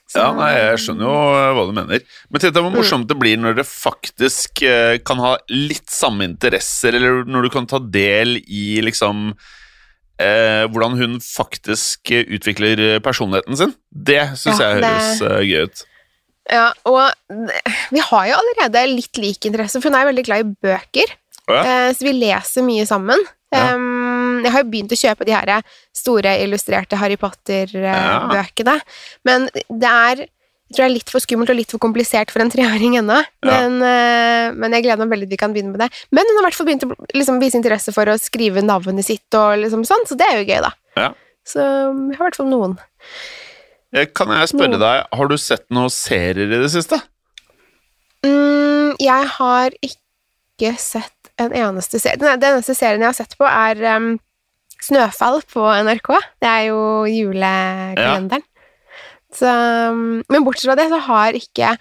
Så- 0.09 0.17
Ja, 0.23 0.31
nei, 0.33 0.53
Jeg 0.57 0.79
skjønner 0.81 1.05
jo 1.05 1.17
eh, 1.37 1.51
hva 1.53 1.65
du 1.67 1.73
mener. 1.77 2.01
Men 2.31 2.41
tenk 2.41 2.53
deg 2.55 2.63
hvor 2.65 2.73
morsomt 2.73 3.07
det 3.11 3.19
blir 3.19 3.37
når 3.37 3.59
dere 3.59 3.67
faktisk 3.69 4.63
eh, 4.65 4.97
kan 5.05 5.19
ha 5.21 5.35
litt 5.53 5.85
samme 5.93 6.25
interesser, 6.25 6.95
eller 6.97 7.23
når 7.29 7.43
du 7.45 7.49
kan 7.53 7.67
ta 7.69 7.77
del 7.79 8.37
i 8.41 8.79
liksom 8.81 9.35
eh, 10.19 10.65
hvordan 10.71 10.97
hun 10.97 11.19
faktisk 11.21 12.09
utvikler 12.11 12.99
personligheten 13.05 13.55
sin. 13.59 13.75
Det 13.93 14.23
syns 14.39 14.59
Ja, 14.59 14.71
jeg 14.73 14.81
høres 14.81 15.19
det... 15.21 15.35
gøy 15.51 15.63
ut. 15.69 15.85
Ja, 16.49 16.69
og 16.89 17.13
vi 17.93 18.01
har 18.01 18.29
jo 18.29 18.37
allerede 18.39 18.85
litt 18.89 19.19
lik 19.21 19.45
interesse, 19.49 19.81
for 19.81 19.91
hun 19.91 19.99
er 19.99 20.09
veldig 20.09 20.25
glad 20.25 20.45
i 20.45 20.55
bøker. 20.67 21.13
Oh, 21.49 21.53
ja? 21.55 21.61
Eh, 21.61 21.91
Så 21.93 22.07
vi 22.07 22.15
leser 22.17 22.65
mye 22.65 22.87
sammen. 22.89 23.21
Ja. 23.53 23.71
Jeg 24.39 24.53
har 24.53 24.61
jo 24.61 24.69
begynt 24.69 24.91
å 24.93 24.97
kjøpe 24.99 25.25
de 25.25 25.33
her 25.33 25.63
store 25.95 26.35
illustrerte 26.43 26.99
Harry 27.01 27.17
Potter-bøkene. 27.17 28.75
Men 29.25 29.47
det 29.53 29.89
er 29.89 30.27
jeg 30.69 30.75
tror 30.77 30.85
det 30.85 30.89
er 30.91 30.93
litt 30.93 31.09
for 31.09 31.23
skummelt 31.23 31.49
og 31.49 31.57
litt 31.57 31.71
for 31.73 31.81
komplisert 31.81 32.29
for 32.29 32.43
en 32.43 32.51
treåring 32.53 32.99
ennå. 32.99 33.15
Men, 33.41 33.79
ja. 33.81 34.51
men 34.53 34.75
jeg 34.77 34.85
gleder 34.85 35.01
meg 35.01 35.15
veldig 35.15 35.25
til 35.25 35.33
vi 35.33 35.39
kan 35.41 35.55
begynne 35.55 35.73
med 35.73 35.81
det. 35.81 35.87
Men 36.13 36.29
hun 36.29 36.37
har 36.37 36.43
i 36.43 36.45
hvert 36.45 36.57
fall 36.59 36.67
begynt 36.67 36.85
å 36.85 36.91
liksom, 37.17 37.39
vise 37.41 37.57
interesse 37.57 37.93
for 37.95 38.11
å 38.13 38.19
skrive 38.21 38.61
navnet 38.61 39.07
sitt, 39.07 39.25
og 39.33 39.63
liksom 39.63 39.81
sånn, 39.89 40.05
så 40.05 40.17
det 40.19 40.27
er 40.29 40.37
jo 40.37 40.45
gøy, 40.45 40.59
da. 40.67 40.69
Ja. 40.93 41.07
Så 41.41 41.65
vi 41.65 42.13
har 42.13 42.21
i 42.21 42.27
hvert 42.27 42.37
fall 42.37 42.51
noen. 42.53 42.77
Eh, 43.93 44.05
Kan 44.13 44.29
jeg 44.33 44.51
spørre 44.51 44.77
deg, 44.81 45.05
har 45.17 45.27
du 45.31 45.37
sett 45.41 45.65
noen 45.73 45.89
serier 45.93 46.45
i 46.49 46.61
det 46.61 46.69
siste? 46.73 46.99
Mm, 48.25 48.95
jeg 49.01 49.29
har 49.37 49.75
ikke 49.81 50.73
sett 50.77 51.31
en 51.39 51.53
eneste 51.55 51.99
serie. 52.01 52.19
Den 52.19 52.39
den 52.41 52.57
eneste 52.57 52.75
serien 52.75 53.01
jeg 53.01 53.09
har 53.13 53.17
sett 53.17 53.37
på, 53.39 53.47
er 53.47 53.79
um, 53.97 54.19
Snøfall 54.79 55.41
på 55.49 55.63
NRK. 55.85 56.09
Det 56.39 56.49
er 56.49 56.65
jo 56.69 56.81
julekalenderen. 57.09 58.43
Så, 59.35 59.49
um, 59.91 60.21
men 60.29 60.45
bortsett 60.45 60.69
fra 60.69 60.75
det, 60.79 60.89
så 60.91 60.99
har 61.05 61.37
ikke 61.37 61.73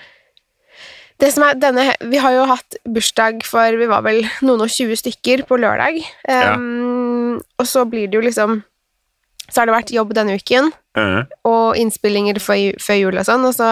det 1.19 1.33
som 1.35 1.43
er 1.43 1.57
denne, 1.59 1.95
Vi 2.07 2.19
har 2.23 2.31
jo 2.37 2.45
hatt 2.47 2.77
bursdag 2.87 3.41
for 3.43 3.75
vi 3.81 3.89
var 3.91 4.05
vel 4.07 4.21
noen 4.47 4.63
og 4.63 4.71
tjue 4.71 4.95
stykker 4.99 5.43
på 5.49 5.59
lørdag. 5.59 5.99
Um, 6.31 7.41
Og 7.59 7.67
så 7.67 7.83
blir 7.89 8.07
det 8.07 8.15
jo 8.21 8.23
liksom 8.23 8.61
Så 9.49 9.61
har 9.63 9.67
det 9.69 9.75
vært 9.79 9.95
jobb 9.97 10.15
denne 10.17 10.37
uken 10.39 10.73
Eh, 10.99 11.21
og 11.47 11.77
innspillinger 11.79 12.41
før, 12.43 12.75
før 12.83 12.97
jul 12.99 13.19
og 13.21 13.27
sånn, 13.29 13.45
og 13.47 13.53
så 13.55 13.69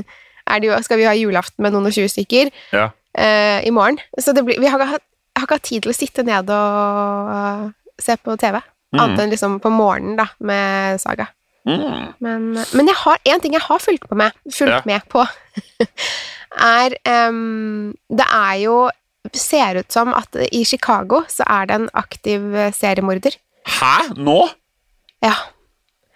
er 0.52 0.60
det 0.62 0.68
jo, 0.68 0.76
skal 0.84 1.00
vi 1.00 1.08
ha 1.08 1.14
julaften 1.18 1.64
med 1.64 1.74
noen 1.74 1.88
og 1.90 1.94
tjue 1.96 2.10
stykker 2.12 2.52
Ja. 2.76 2.84
uh, 3.18 3.58
i 3.66 3.72
morgen. 3.74 3.98
Så 4.20 4.30
det 4.36 4.44
blir, 4.46 4.60
vi 4.62 4.70
har 4.70 4.78
har 4.84 5.00
ikke 5.42 5.56
hatt 5.58 5.66
tid 5.68 5.82
til 5.84 5.90
å 5.92 5.96
sitte 5.96 6.24
ned 6.26 6.50
og 6.54 7.32
uh, 7.32 7.64
se 7.98 8.14
på 8.22 8.36
TV. 8.40 8.60
Mm. 8.94 9.00
Annet 9.02 9.20
enn 9.24 9.32
liksom 9.34 9.58
på 9.64 9.70
morgenen, 9.74 10.16
da, 10.20 10.28
med 10.38 11.00
Saga. 11.02 11.28
Mm. 11.68 12.14
Men, 12.24 12.46
men 12.56 12.88
jeg 12.88 12.96
har 13.02 13.18
en 13.28 13.42
ting 13.42 13.52
jeg 13.58 13.66
har 13.66 13.82
fulgt 13.82 14.06
på 14.08 14.16
med, 14.18 14.32
fulgt 14.46 14.78
Ja. 14.78 14.80
med 14.88 15.04
på, 15.12 15.26
er 16.68 16.94
um, 17.28 17.90
Det 18.08 18.24
er 18.24 18.54
jo 18.64 18.78
Ser 19.34 19.76
ut 19.82 19.92
som 19.92 20.14
at 20.16 20.38
i 20.54 20.62
Chicago 20.64 21.24
så 21.28 21.44
er 21.44 21.66
det 21.68 21.74
en 21.74 21.88
aktiv 21.98 22.40
seriemorder. 22.72 23.34
Hæ? 23.68 24.14
Nå? 24.16 24.38
Ja. 25.24 25.34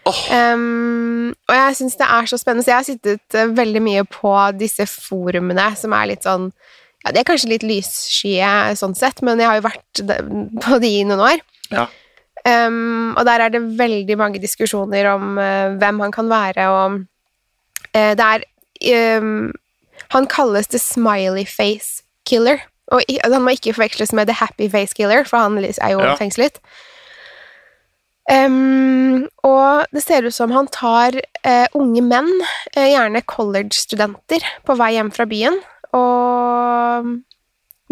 Oh. 0.03 0.21
Um, 0.35 1.31
og 1.47 1.55
jeg 1.55 1.77
syns 1.79 1.95
det 2.01 2.07
er 2.11 2.27
så 2.27 2.39
spennende, 2.41 2.65
så 2.67 2.73
jeg 2.73 2.81
har 2.81 2.87
sittet 2.89 3.37
eh, 3.39 3.53
veldig 3.55 3.83
mye 3.85 4.03
på 4.11 4.33
disse 4.59 4.87
forumene 4.91 5.69
som 5.79 5.95
er 5.95 6.09
litt 6.11 6.27
sånn 6.27 6.49
ja, 7.05 7.13
De 7.15 7.21
er 7.21 7.27
kanskje 7.29 7.53
litt 7.53 7.67
lysskye 7.67 8.49
sånn 8.79 8.97
sett, 8.99 9.23
men 9.23 9.39
jeg 9.39 9.47
har 9.51 9.61
jo 9.61 9.65
vært 9.69 10.03
på 10.67 10.79
de 10.83 10.91
i 11.01 11.05
noen 11.07 11.23
år. 11.23 11.45
Ja. 11.71 11.87
Um, 12.43 13.15
og 13.15 13.23
der 13.27 13.45
er 13.45 13.55
det 13.55 13.63
veldig 13.79 14.17
mange 14.19 14.43
diskusjoner 14.43 15.07
om 15.13 15.37
uh, 15.39 15.75
hvem 15.79 16.03
han 16.03 16.15
kan 16.15 16.31
være, 16.31 16.67
og 16.75 16.97
uh, 17.95 18.13
det 18.19 18.27
er 18.27 18.47
um, 19.23 19.53
Han 20.15 20.27
kalles 20.27 20.67
the 20.71 20.79
smiley 20.83 21.45
face 21.47 22.03
killer. 22.27 22.59
Og 22.93 23.03
han 23.23 23.43
må 23.43 23.55
ikke 23.55 23.73
forveksles 23.75 24.13
med 24.13 24.27
the 24.29 24.35
happy 24.37 24.69
face 24.69 24.95
killer, 24.95 25.25
for 25.25 25.39
han 25.39 25.59
er 25.63 25.93
jo 25.95 26.01
Ja. 26.03 26.17
fengslet. 26.19 26.59
Em, 28.31 29.27
og 29.43 29.91
det 29.91 30.03
ser 30.05 30.27
ut 30.29 30.35
som 30.35 30.53
han 30.55 30.69
tar 30.71 31.17
uh, 31.19 31.67
unge 31.79 32.03
menn, 32.07 32.31
uh, 32.77 32.87
gjerne 32.87 33.23
college-studenter, 33.27 34.45
på 34.67 34.77
vei 34.79 34.93
hjem 34.95 35.11
fra 35.15 35.27
byen, 35.29 35.59
og 35.97 37.11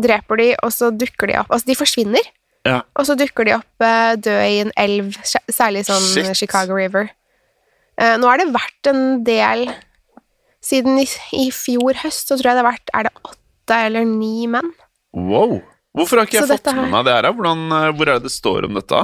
dreper 0.01 0.41
de, 0.41 0.51
og 0.63 0.73
så 0.75 0.93
dukker 0.95 1.33
de 1.33 1.41
opp. 1.43 1.51
Altså, 1.51 1.73
de 1.73 1.79
forsvinner. 1.79 2.37
Ja. 2.69 2.83
og 2.93 3.07
så 3.09 3.15
dukker 3.17 3.47
de 3.49 3.55
opp 3.55 3.81
uh, 3.81 4.13
døde 4.21 4.49
i 4.53 4.59
en 4.61 4.71
elv, 4.77 5.15
særlig 5.25 5.87
sånn 5.89 6.03
Shit. 6.05 6.35
Chicago 6.37 6.77
River. 6.77 7.09
Nå 8.01 8.29
har 8.29 8.41
det 8.41 8.47
vært 8.53 8.89
en 8.89 9.01
del 9.27 9.67
Siden 10.65 10.97
i, 11.01 11.07
i 11.37 11.51
fjor 11.53 11.99
høst 12.01 12.31
så 12.31 12.39
tror 12.39 12.49
jeg 12.49 12.57
det 12.57 12.63
har 12.63 12.69
vært 12.71 12.93
Er 12.97 13.07
det 13.09 13.13
åtte 13.29 13.77
eller 13.89 14.07
ni 14.09 14.47
menn? 14.49 14.71
Wow. 15.13 15.59
Hvorfor 15.93 16.21
har 16.21 16.29
ikke 16.29 16.39
jeg 16.39 16.47
Så 16.49 16.57
fått 16.57 16.71
med 16.79 16.89
meg 16.95 17.05
det 17.09 17.17
her? 17.19 17.29
Hvordan, 17.37 17.67
hvor 17.99 18.09
er 18.09 18.21
det 18.21 18.31
det 18.31 18.33
står 18.33 18.69
om 18.71 18.79
dette? 18.79 19.03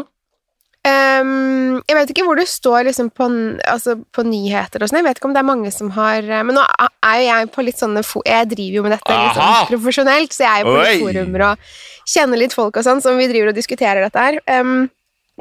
Ehm, 1.21 1.81
jeg 1.87 1.97
vet 1.99 2.13
ikke 2.13 2.25
hvor 2.27 2.39
det 2.39 2.47
står 2.51 2.87
liksom 2.89 3.11
på, 3.17 3.29
altså 3.69 3.97
på 4.15 4.25
nyheter 4.27 4.83
og 4.83 4.91
sånn. 4.91 5.01
Jeg 5.01 5.09
vet 5.09 5.21
ikke 5.21 5.31
om 5.31 5.37
det 5.37 5.43
er 5.43 5.49
mange 5.51 5.73
som 5.75 5.93
har 5.97 6.25
eh, 6.25 6.45
Men 6.47 6.59
nå 6.59 6.65
er 6.65 7.19
jo 7.21 7.27
jeg 7.27 7.51
på 7.55 7.67
litt 7.67 7.83
sånne 7.83 8.03
Jeg 8.27 8.51
driver 8.53 8.79
jo 8.79 8.87
med 8.87 8.97
dette 8.97 9.19
litt 9.21 9.39
sånn 9.41 9.71
profesjonelt, 9.73 10.35
så 10.35 10.47
jeg 10.47 10.53
er 10.53 10.65
jo 10.65 10.73
på 10.73 10.81
litt 10.83 11.05
forumer 11.05 11.47
og 11.51 11.71
kjenner 12.07 12.41
litt 12.41 12.57
folk 12.57 12.79
og 12.79 12.87
sånn, 12.87 13.03
som 13.05 13.19
vi 13.19 13.29
driver 13.31 13.53
og 13.53 13.59
diskuterer 13.59 14.05
dette 14.05 14.27
her. 14.27 14.41
Um, 14.47 14.89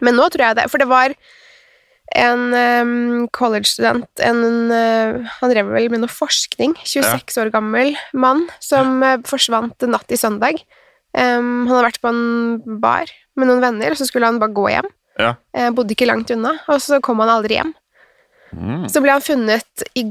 men 0.03 0.17
nå 0.17 0.27
tror 0.33 0.49
jeg 0.49 0.57
det 0.57 0.69
For 0.71 0.81
det 0.81 0.89
var 0.91 1.13
en 2.15 2.41
um, 2.53 3.27
college-student 3.33 4.21
en, 4.23 4.41
eh, 4.71 5.29
Han 5.39 5.51
drev 5.51 5.71
vel 5.73 5.87
med 5.93 6.03
noe 6.03 6.11
forskning. 6.11 6.75
26 6.83 7.39
år 7.41 7.51
gammel 7.53 7.95
mann 8.13 8.45
som 8.63 8.99
uh, 9.03 9.17
forsvant 9.27 9.87
natt 9.89 10.07
til 10.11 10.19
søndag. 10.21 10.61
Um, 11.15 11.65
han 11.65 11.71
hadde 11.71 11.87
vært 11.87 12.03
på 12.03 12.11
en 12.11 12.79
bar 12.83 13.11
med 13.39 13.49
noen 13.49 13.63
venner, 13.63 13.93
og 13.93 13.99
så 13.99 14.07
skulle 14.07 14.27
han 14.29 14.39
bare 14.41 14.55
gå 14.55 14.67
hjem. 14.73 14.89
Ja. 15.19 15.35
Eh, 15.55 15.71
bodde 15.75 15.95
ikke 15.95 16.07
langt 16.09 16.31
unna, 16.33 16.55
og 16.67 16.81
så 16.83 16.99
kom 17.03 17.21
han 17.23 17.31
aldri 17.31 17.57
hjem. 17.59 17.73
Mm. 18.55 18.85
Så 18.91 19.01
ble 19.03 19.15
han 19.15 19.25
funnet 19.25 19.87
i 19.97 20.09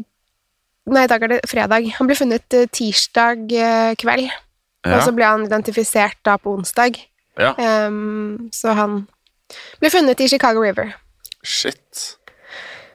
Nei, 0.85 1.07
i 1.07 1.09
dag 1.09 1.23
er 1.25 1.31
det 1.33 1.47
fredag. 1.49 1.87
Han 1.97 2.09
ble 2.11 2.13
funnet 2.19 2.53
eh, 2.53 2.67
tirsdag 2.69 3.53
eh, 3.57 3.95
kveld, 3.97 4.27
Ja. 4.85 4.99
og 4.99 5.07
så 5.07 5.15
ble 5.17 5.25
han 5.25 5.47
identifisert 5.47 6.19
da 6.29 6.35
på 6.37 6.53
onsdag. 6.59 6.99
ja. 7.41 7.55
Um, 7.57 8.51
så 8.53 8.75
han 8.77 9.07
ble 9.81 9.89
funnet 9.89 10.21
i 10.21 10.29
Chicago 10.29 10.61
River. 10.61 10.93
Shit. 11.43 12.19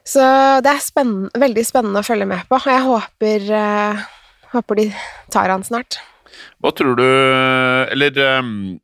Så 0.05 0.21
det 0.61 0.69
er 0.69 0.85
spennende, 0.85 1.31
veldig 1.33 1.65
spennende 1.65 2.03
å 2.03 2.05
følge 2.05 2.29
med 2.29 2.45
på, 2.45 2.61
jeg 2.61 2.85
håper, 2.85 3.49
uh, 3.57 4.05
håper 4.53 4.75
de 4.83 4.85
tar 5.33 5.49
han 5.49 5.65
snart. 5.65 5.97
Hva 6.61 6.69
tror 6.77 6.93
du 6.95 7.03
Eller 7.89 8.13
um, 8.37 8.79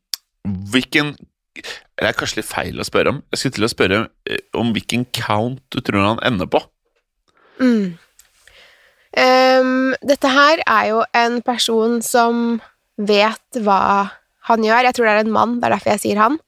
hvilken 0.73 1.13
Det 1.55 2.03
er 2.03 2.17
kanskje 2.17 2.41
litt 2.41 2.49
feil 2.49 2.81
å 2.81 2.87
spørre 2.87 3.13
om. 3.13 3.21
Jeg 3.31 3.41
skulle 3.41 3.57
til 3.59 3.67
å 3.67 3.71
spørre 3.71 3.99
eh, 4.27 4.41
om 4.59 4.73
hvilken 4.75 5.05
count 5.15 5.61
du 5.71 5.79
tror 5.85 6.03
han 6.03 6.23
ender 6.27 6.49
på. 6.51 6.61
Mm. 7.61 7.95
Um, 9.15 9.93
dette 10.03 10.27
her 10.27 10.59
er 10.67 10.89
jo 10.91 11.03
en 11.15 11.39
person 11.45 12.01
som 12.03 12.59
vet 12.99 13.59
hva 13.63 14.11
han 14.49 14.65
gjør. 14.65 14.89
Jeg 14.89 14.97
tror 14.97 15.07
det 15.07 15.13
er 15.15 15.23
en 15.23 15.35
mann, 15.37 15.57
det 15.61 15.69
er 15.69 15.77
derfor 15.77 15.93
jeg 15.95 16.03
sier 16.03 16.19
han. 16.21 16.39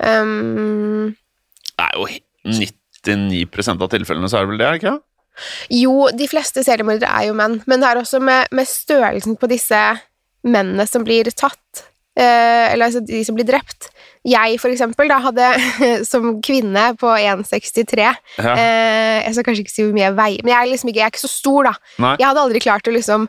Um, 0.00 1.16
Det 1.74 1.86
er 1.88 1.96
jo 1.98 2.06
he- 2.08 2.24
99 2.46 3.80
av 3.82 3.88
tilfellene 3.92 4.28
så 4.30 4.38
er 4.38 4.46
det 4.46 4.52
vel 4.52 4.60
det, 4.60 4.66
er 4.66 4.76
det 4.76 4.82
ikke? 4.82 4.98
jo, 5.72 5.92
de 6.12 6.26
fleste 6.28 6.62
seriemordere 6.66 7.08
er 7.08 7.28
jo 7.30 7.36
menn, 7.38 7.60
men 7.70 7.80
det 7.80 7.88
er 7.88 8.00
også 8.00 8.20
med, 8.20 8.50
med 8.52 8.68
størrelsen 8.68 9.38
på 9.40 9.48
disse 9.48 9.78
mennene 10.44 10.86
som 10.88 11.04
blir 11.04 11.30
tatt, 11.32 11.84
uh, 12.18 12.66
eller 12.72 12.88
altså 12.88 13.02
de 13.04 13.22
som 13.24 13.36
blir 13.36 13.48
drept. 13.48 13.90
Jeg, 14.28 14.58
for 14.60 14.68
eksempel, 14.68 15.08
da 15.08 15.16
hadde 15.24 15.46
som 16.10 16.34
kvinne 16.44 16.90
på 17.00 17.08
1,63 17.16 18.02
Ja. 18.04 18.12
eh, 18.52 19.22
Jeg 19.24 19.32
skal 19.36 19.46
kanskje 19.46 19.64
ikke 19.64 19.72
si 19.72 19.86
hvor 19.86 19.94
mye 19.96 20.08
jeg 20.10 20.18
veier, 20.18 20.42
men 20.44 20.52
jeg 20.52 20.60
er 20.66 20.70
liksom 20.74 20.90
ikke, 20.92 21.00
jeg 21.00 21.06
er 21.08 21.14
ikke 21.14 21.22
så 21.24 21.32
stor, 21.32 21.70
da. 21.70 21.72
Nei. 22.04 22.16
Jeg 22.20 22.28
hadde 22.28 22.42
aldri 22.44 22.60
klart 22.60 22.90
å 22.90 22.92
liksom 22.92 23.24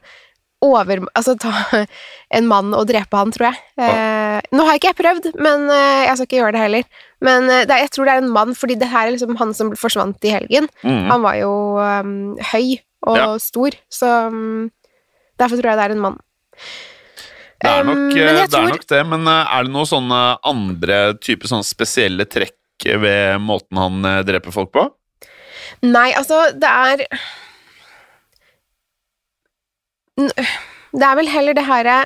over... 0.62 1.00
Altså 1.18 1.34
ta 1.42 1.54
en 2.38 2.46
mann 2.52 2.76
og 2.78 2.86
drepe 2.92 3.18
han, 3.18 3.32
tror 3.34 3.48
jeg. 3.50 3.64
Eh, 3.82 4.42
nå 4.54 4.66
har 4.68 4.78
ikke 4.78 4.92
jeg 4.92 5.00
prøvd, 5.00 5.30
men 5.42 5.64
eh, 5.74 6.04
jeg 6.10 6.20
skal 6.20 6.28
ikke 6.28 6.38
gjøre 6.42 6.54
det 6.58 6.62
heller. 6.66 6.86
Men 7.26 7.48
eh, 7.50 7.64
det, 7.72 7.80
jeg 7.86 7.94
tror 7.96 8.06
det 8.12 8.14
er 8.18 8.22
en 8.26 8.36
mann, 8.36 8.54
fordi 8.60 8.76
det 8.84 8.92
her 8.92 9.08
er 9.08 9.16
liksom 9.16 9.40
han 9.40 9.56
som 9.58 9.72
forsvant 9.80 10.28
i 10.28 10.36
helgen. 10.36 10.68
Mm. 10.84 11.02
Han 11.10 11.24
var 11.26 11.40
jo 11.40 11.52
um, 11.80 12.14
høy 12.52 12.78
og 13.10 13.18
Ja. 13.18 13.26
stor, 13.42 13.74
så 13.90 14.12
um, 14.30 14.70
derfor 15.42 15.58
tror 15.58 15.72
jeg 15.72 15.80
det 15.80 15.88
er 15.88 15.96
en 15.96 16.04
mann. 16.06 16.20
Det 17.62 17.70
er 17.70 17.84
nok, 17.86 17.98
Um, 17.98 18.10
det, 18.16 18.24
er 18.26 18.48
tror- 18.50 18.70
nok 18.74 18.88
det, 18.90 19.02
men 19.06 19.28
eh, 19.30 19.52
er 19.58 19.64
det 19.68 19.72
noen 19.76 19.86
sånne 19.90 20.22
andre 20.50 21.00
type 21.22 21.46
sånne 21.50 21.68
spesielle 21.68 22.26
trekk 22.26 22.58
ved 23.04 23.38
måten 23.46 23.78
han 23.78 24.06
eh, 24.10 24.24
dreper 24.26 24.52
folk 24.56 24.72
på? 24.74 24.88
Nei, 25.86 26.08
altså, 26.18 26.48
det 26.58 26.70
er 26.70 27.04
Det 30.22 31.06
er 31.08 31.16
vel 31.20 31.30
heller 31.32 31.56
det 31.58 31.64
herre 31.68 32.00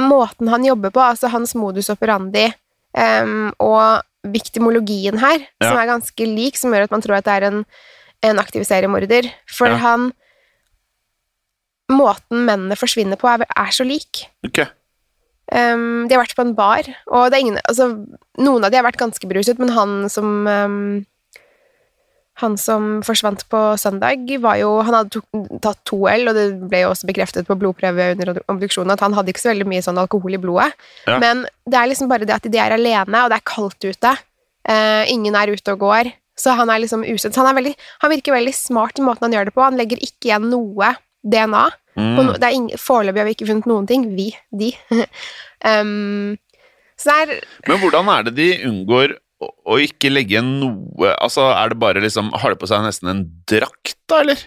Måten 0.00 0.48
han 0.48 0.64
jobber 0.64 0.90
på, 0.94 1.02
altså 1.04 1.28
hans 1.28 1.52
modus 1.58 1.90
operandi 1.92 2.46
um, 2.96 3.50
og 3.60 4.00
viktimologien 4.32 5.18
her, 5.20 5.42
som 5.60 5.76
er 5.76 5.90
ganske 5.90 6.24
lik, 6.28 6.56
som 6.56 6.72
gjør 6.72 6.86
at 6.86 6.94
man 6.94 7.02
tror 7.04 7.18
at 7.18 7.26
det 7.28 7.34
er 7.34 7.46
en, 7.50 7.58
en 8.24 8.40
aktiv 8.40 8.64
seriemorder. 8.64 9.28
For 9.48 9.68
Ja. 9.68 9.76
han 9.82 10.06
Måten 11.90 12.44
mennene 12.46 12.78
forsvinner 12.78 13.18
på, 13.20 13.28
er, 13.30 13.46
er 13.48 13.74
så 13.74 13.86
lik. 13.86 14.24
Okay. 14.46 14.70
Um, 15.50 16.06
de 16.06 16.14
har 16.14 16.22
vært 16.22 16.36
på 16.38 16.44
en 16.46 16.54
bar, 16.54 16.86
og 17.10 17.30
det 17.30 17.38
er 17.40 17.42
ingen 17.42 17.56
altså, 17.64 17.88
Noen 18.38 18.62
av 18.62 18.70
de 18.70 18.76
har 18.78 18.84
vært 18.86 19.00
ganske 19.00 19.26
beruset, 19.26 19.58
men 19.58 19.72
han 19.74 20.04
som 20.12 20.46
um, 20.46 21.00
Han 22.38 22.54
som 22.54 23.00
forsvant 23.02 23.42
på 23.50 23.62
søndag, 23.82 24.30
var 24.44 24.60
jo 24.60 24.76
Han 24.86 24.94
hadde 24.94 25.16
tok, 25.16 25.58
tatt 25.64 25.80
to 25.90 26.04
øl, 26.06 26.30
og 26.30 26.38
det 26.38 26.46
ble 26.70 26.84
jo 26.84 26.92
også 26.92 27.10
bekreftet 27.10 27.50
på 27.50 27.58
blodprøve 27.58 28.12
under 28.14 28.38
obduksjonen 28.46 28.94
at 28.94 29.02
han 29.02 29.18
hadde 29.18 29.34
ikke 29.34 29.42
så 29.42 29.50
veldig 29.50 29.66
mye 29.72 29.82
sånn 29.82 29.98
alkohol 29.98 30.38
i 30.38 30.42
blodet. 30.44 30.70
Ja. 31.10 31.18
Men 31.18 31.42
det 31.66 31.80
er 31.80 31.90
liksom 31.90 32.12
bare 32.12 32.30
det 32.30 32.38
at 32.38 32.46
de 32.46 32.62
er 32.62 32.78
alene, 32.78 33.24
og 33.24 33.34
det 33.34 33.40
er 33.40 33.50
kaldt 33.50 33.90
ute. 33.90 34.16
Uh, 34.70 35.02
ingen 35.10 35.34
er 35.34 35.50
ute 35.50 35.74
og 35.74 35.82
går, 35.82 36.14
så 36.38 36.54
han 36.54 36.70
er 36.70 36.84
liksom 36.84 37.02
usett. 37.10 37.34
Han, 37.34 37.50
han 37.50 38.14
virker 38.14 38.38
veldig 38.38 38.54
smart 38.54 39.02
i 39.02 39.04
måten 39.04 39.26
han 39.26 39.34
gjør 39.34 39.50
det 39.50 39.58
på. 39.58 39.66
Han 39.66 39.80
legger 39.80 39.98
ikke 39.98 40.30
igjen 40.30 40.46
noe 40.54 40.94
DNA. 41.22 41.64
Mm. 41.98 42.36
det 42.38 42.48
er 42.48 42.78
Foreløpig 42.80 43.20
har 43.20 43.26
vi 43.28 43.34
ikke 43.36 43.48
funnet 43.50 43.68
noen 43.70 43.88
ting. 43.88 44.06
Vi. 44.16 44.30
De. 44.52 44.70
um, 45.70 46.38
så 47.00 47.16
det 47.26 47.40
er 47.40 47.44
Men 47.68 47.80
hvordan 47.82 48.08
er 48.12 48.28
det 48.28 48.36
de 48.36 48.48
unngår 48.68 49.16
å, 49.40 49.50
å 49.72 49.80
ikke 49.80 50.12
legge 50.12 50.42
noe 50.44 51.14
Altså, 51.16 51.46
er 51.56 51.72
det 51.72 51.78
bare 51.80 52.02
liksom 52.04 52.28
Har 52.36 52.52
de 52.52 52.58
på 52.60 52.68
seg 52.68 52.82
nesten 52.84 53.08
en 53.08 53.22
drakt, 53.48 53.96
da, 54.10 54.20
eller? 54.20 54.42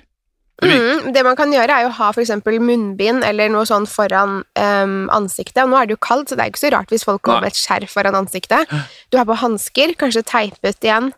Mm, 0.61 1.09
Det 1.15 1.23
man 1.25 1.35
kan 1.35 1.51
gjøre, 1.51 1.75
er 1.75 1.89
å 1.89 1.95
ha 1.97 2.11
eksempel 2.13 2.59
munnbind 2.61 3.25
eller 3.25 3.49
noe 3.51 3.65
sånn 3.67 3.87
foran 3.89 4.43
um, 4.45 5.09
ansiktet. 5.11 5.63
Og 5.65 5.71
nå 5.71 5.79
er 5.79 5.89
det 5.89 5.97
jo 5.97 6.03
kaldt, 6.05 6.29
så 6.29 6.37
det 6.37 6.45
er 6.45 6.53
ikke 6.53 6.61
så 6.61 6.71
rart 6.75 6.93
hvis 6.93 7.05
folk 7.07 7.23
går 7.25 7.41
med 7.41 7.49
et 7.51 7.59
skjerf 7.59 7.91
foran 7.97 8.19
ansiktet. 8.21 8.69
Du 9.11 9.17
har 9.19 9.27
på 9.27 9.39
hansker, 9.41 9.95
kanskje 9.99 10.23
teipet 10.29 10.85
igjen. 10.85 11.09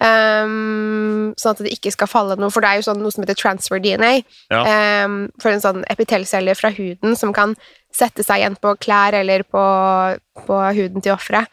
Um, 0.00 1.34
sånn 1.36 1.52
at 1.52 1.60
det 1.64 1.74
ikke 1.74 1.90
skal 1.92 2.08
falle 2.08 2.36
noe, 2.40 2.48
for 2.52 2.64
det 2.64 2.70
er 2.70 2.78
jo 2.80 2.86
sånn 2.88 3.02
noe 3.02 3.12
som 3.12 3.24
heter 3.24 3.36
transfer 3.36 3.82
DNA. 3.84 4.12
Ja. 4.52 4.62
Um, 5.04 5.18
for 5.42 5.52
en 5.52 5.60
sånn 5.60 5.82
epitellcelle 5.92 6.54
fra 6.56 6.70
huden 6.72 7.16
som 7.20 7.34
kan 7.36 7.52
sette 7.92 8.24
seg 8.24 8.40
igjen 8.40 8.56
på 8.62 8.72
klær 8.80 9.16
eller 9.18 9.44
på, 9.44 9.64
på 10.46 10.60
huden 10.78 11.04
til 11.04 11.12
offeret. 11.16 11.50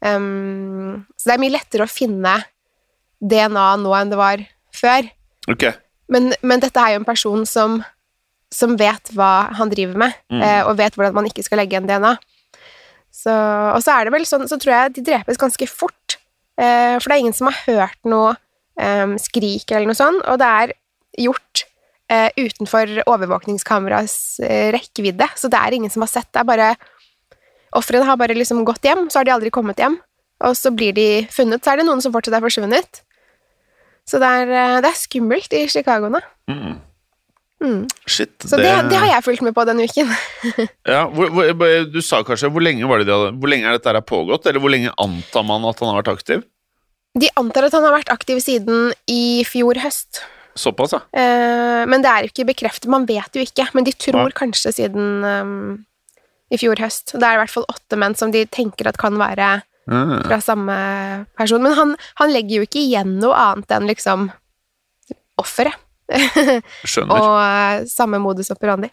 Um, 0.00 1.04
så 1.18 1.28
det 1.28 1.36
er 1.36 1.42
mye 1.44 1.56
lettere 1.58 1.84
å 1.84 1.92
finne 1.92 2.38
DNA 3.20 3.66
nå 3.82 3.92
enn 3.98 4.12
det 4.14 4.20
var 4.20 4.44
før. 4.72 5.10
Okay. 5.52 5.74
Men, 6.10 6.30
men 6.40 6.62
dette 6.62 6.80
er 6.80 6.94
jo 6.94 7.02
en 7.02 7.08
person 7.08 7.44
som, 7.46 7.80
som 8.54 8.78
vet 8.80 9.12
hva 9.16 9.50
han 9.58 9.70
driver 9.72 9.98
med, 10.06 10.16
Mm. 10.30 10.40
eh, 10.46 10.62
og 10.64 10.78
vet 10.78 10.94
hvordan 10.96 11.14
man 11.20 11.26
ikke 11.28 11.44
skal 11.44 11.60
legge 11.60 11.76
igjen 11.76 11.88
DNA. 11.90 12.14
Så, 13.12 13.32
og 13.74 13.80
så 13.82 13.96
er 13.98 14.06
det 14.06 14.14
vel 14.14 14.24
sånn, 14.28 14.46
så 14.48 14.56
tror 14.62 14.72
jeg 14.76 14.92
de 14.96 15.04
drepes 15.10 15.38
ganske 15.40 15.66
fort. 15.68 16.16
Eh, 16.60 16.96
for 16.98 17.08
det 17.08 17.16
er 17.16 17.24
ingen 17.24 17.36
som 17.36 17.48
har 17.48 17.58
hørt 17.66 17.98
noe 18.08 18.34
eh, 18.80 19.16
skrik 19.22 19.72
eller 19.72 19.90
noe 19.90 19.98
sånt, 19.98 20.22
og 20.28 20.40
det 20.42 20.50
er 20.62 20.74
gjort 21.26 21.64
eh, 22.12 22.28
utenfor 22.36 23.00
overvåkningskameras 23.06 24.14
eh, 24.44 24.68
rekkevidde, 24.76 25.30
så 25.36 25.50
det 25.52 25.60
er 25.60 25.78
ingen 25.78 25.92
som 25.92 26.04
har 26.04 26.12
sett 26.12 26.28
det. 26.30 26.42
er 26.42 26.50
bare 26.52 26.72
Ofrene 27.78 28.02
har 28.02 28.18
bare 28.18 28.34
liksom 28.34 28.64
gått 28.66 28.82
hjem, 28.82 29.06
så 29.10 29.20
har 29.20 29.28
de 29.28 29.30
aldri 29.30 29.50
kommet 29.54 29.78
hjem. 29.78 29.94
Og 30.42 30.56
så 30.58 30.72
blir 30.74 30.90
de 30.96 31.04
funnet, 31.30 31.62
så 31.62 31.70
er 31.70 31.78
det 31.78 31.84
noen 31.86 32.00
som 32.02 32.10
fortsatt 32.10 32.34
er 32.34 32.42
forsvunnet. 32.42 33.02
Så 34.10 34.18
det 34.18 34.26
er, 34.26 34.80
det 34.82 34.88
er 34.88 34.98
skummelt 34.98 35.54
i 35.54 35.68
Chicago 35.70 36.08
nå. 36.10 36.18
Mm. 36.50 36.80
Mm. 37.60 37.82
Shit. 38.08 38.32
Så 38.40 38.56
det, 38.56 38.70
det 38.88 38.96
har 38.96 39.10
jeg 39.10 39.24
fulgt 39.26 39.44
med 39.44 39.52
på 39.56 39.66
denne 39.68 39.84
uken. 39.84 40.08
Ja, 40.88 41.02
hvor, 41.12 41.28
hvor, 41.28 41.74
du 41.92 41.98
sa 42.00 42.22
kanskje 42.24 42.48
Hvor 42.48 42.64
lenge 42.64 42.88
var 42.88 43.02
det 43.02 43.10
de 43.10 43.12
hadde 43.12 43.34
Hvor 43.36 43.52
lenge 43.52 43.68
er 43.68 43.76
dette 43.76 43.92
her 43.92 44.00
pågått, 44.00 44.48
eller 44.48 44.62
hvor 44.64 44.72
lenge 44.72 44.94
antar 44.96 45.44
man 45.44 45.66
at 45.68 45.82
han 45.82 45.92
har 45.92 46.00
vært 46.00 46.14
aktiv? 46.14 46.46
De 47.20 47.28
antar 47.36 47.68
at 47.68 47.76
han 47.76 47.84
har 47.84 47.98
vært 47.98 48.12
aktiv 48.14 48.40
siden 48.40 48.94
i 49.10 49.42
fjor 49.44 49.80
høst. 49.82 50.22
Såpass, 50.56 50.94
ja. 50.94 51.00
Eh, 51.10 51.82
men 51.90 52.04
det 52.04 52.10
er 52.10 52.24
jo 52.24 52.30
ikke 52.30 52.46
bekreftet, 52.52 52.86
man 52.92 53.04
vet 53.08 53.34
jo 53.34 53.42
ikke. 53.42 53.66
Men 53.74 53.86
de 53.86 53.92
tror 53.98 54.28
ja. 54.28 54.36
kanskje 54.38 54.72
siden 54.76 55.26
um, 55.26 55.56
i 56.54 56.58
fjor 56.60 56.78
høst. 56.80 57.16
Det 57.16 57.26
er 57.26 57.34
i 57.34 57.40
hvert 57.42 57.52
fall 57.52 57.66
åtte 57.72 57.98
menn 57.98 58.14
som 58.18 58.30
de 58.30 58.44
tenker 58.46 58.88
at 58.88 59.00
kan 59.00 59.18
være 59.20 59.58
Mm. 59.90 60.22
fra 60.22 60.38
samme 60.40 60.74
person. 61.34 61.62
Men 61.62 61.72
han, 61.74 61.96
han 62.20 62.30
legger 62.30 62.60
jo 62.60 62.66
ikke 62.68 62.82
igjen 62.82 63.16
noe 63.18 63.34
annet 63.34 63.72
enn 63.74 63.88
liksom 63.90 64.28
offeret. 65.40 65.74
Skjønner. 66.84 67.14
Og 67.16 67.36
eh, 67.44 67.84
samme 67.90 68.20
modus 68.22 68.50
operandi. 68.54 68.90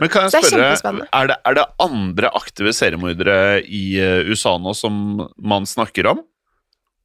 Men 0.00 0.08
kan 0.08 0.24
jeg 0.30 0.40
Det 0.46 0.56
er 0.56 1.02
er 1.12 1.26
det, 1.28 1.36
er 1.44 1.54
det 1.58 1.66
andre 1.84 2.30
aktive 2.38 2.72
seriemordere 2.72 3.60
i 3.68 3.98
eh, 4.00 4.24
USA 4.30 4.54
nå 4.58 4.72
som 4.74 5.26
man 5.36 5.66
snakker 5.68 6.08
om? 6.14 6.22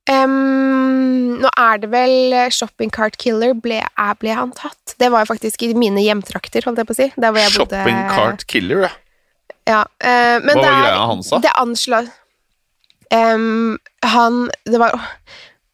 Um, 0.10 1.38
nå 1.44 1.50
er 1.60 1.82
det 1.84 1.89
vel 1.94 2.34
eh, 2.34 2.50
Shopping 2.53 2.89
Cart 2.94 3.18
Killer. 3.22 3.53
Ble, 3.53 3.82
ble 4.22 4.34
han 4.38 4.53
tatt? 4.58 4.96
Det 5.00 5.12
var 5.13 5.25
jo 5.25 5.32
faktisk 5.34 5.62
i 5.68 5.74
mine 5.77 6.01
hjemtrakter, 6.03 6.65
holdt 6.65 6.82
jeg 6.82 6.89
på 6.89 6.96
å 6.96 7.00
si. 7.01 7.10
Jeg 7.12 7.36
bodde. 7.36 7.51
Shopping 7.53 8.01
Cart 8.12 8.48
Killer, 8.50 8.88
ja. 8.88 8.91
Ja, 9.70 9.84
eh, 10.01 10.39
men 10.41 10.56
Hva 10.58 10.62
det 10.63 10.65
var 10.65 10.74
er- 10.74 10.86
greia 10.88 11.06
hans, 11.12 11.30
da? 11.30 11.38
Det 11.44 11.51
anslår 11.62 12.08
um, 13.13 13.77
Han 14.10 14.39
Det 14.65 14.80
var 14.82 14.96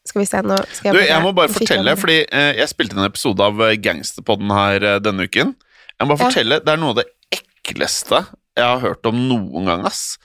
Skal 0.08 0.22
vi 0.24 0.28
se, 0.30 0.40
nå 0.46 0.58
skal 0.72 0.96
Du, 0.96 1.02
jeg 1.04 1.22
må 1.26 1.34
bare 1.36 1.52
fortelle, 1.52 1.94
fordi 2.00 2.22
eh, 2.32 2.54
jeg 2.62 2.72
spilte 2.72 2.96
en 2.98 3.04
episode 3.08 3.44
av 3.44 3.60
eh, 3.66 3.76
Gangsterpodden 3.84 4.54
her 4.56 4.86
eh, 4.94 5.00
denne 5.04 5.28
uken. 5.28 5.54
Jeg 5.98 6.08
må 6.08 6.16
bare 6.16 6.28
Ja. 6.28 6.32
fortelle, 6.32 6.60
Det 6.64 6.74
er 6.74 6.80
noe 6.82 6.94
av 6.96 7.00
det 7.02 7.08
ekleste 7.36 8.24
jeg 8.58 8.66
har 8.66 8.80
hørt 8.82 9.06
om 9.06 9.20
noen 9.28 9.68
gang, 9.70 9.84
ass. 9.86 10.18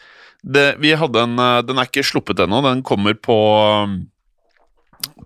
Det, 0.43 0.77
vi 0.83 0.95
hadde 0.99 1.21
en, 1.27 1.35
eh, 1.39 1.61
Den 1.67 1.79
er 1.83 1.87
ikke 1.91 2.03
sluppet 2.07 2.41
ennå. 2.47 2.62
Den 2.65 2.83
kommer 2.87 3.15
på 3.19 3.37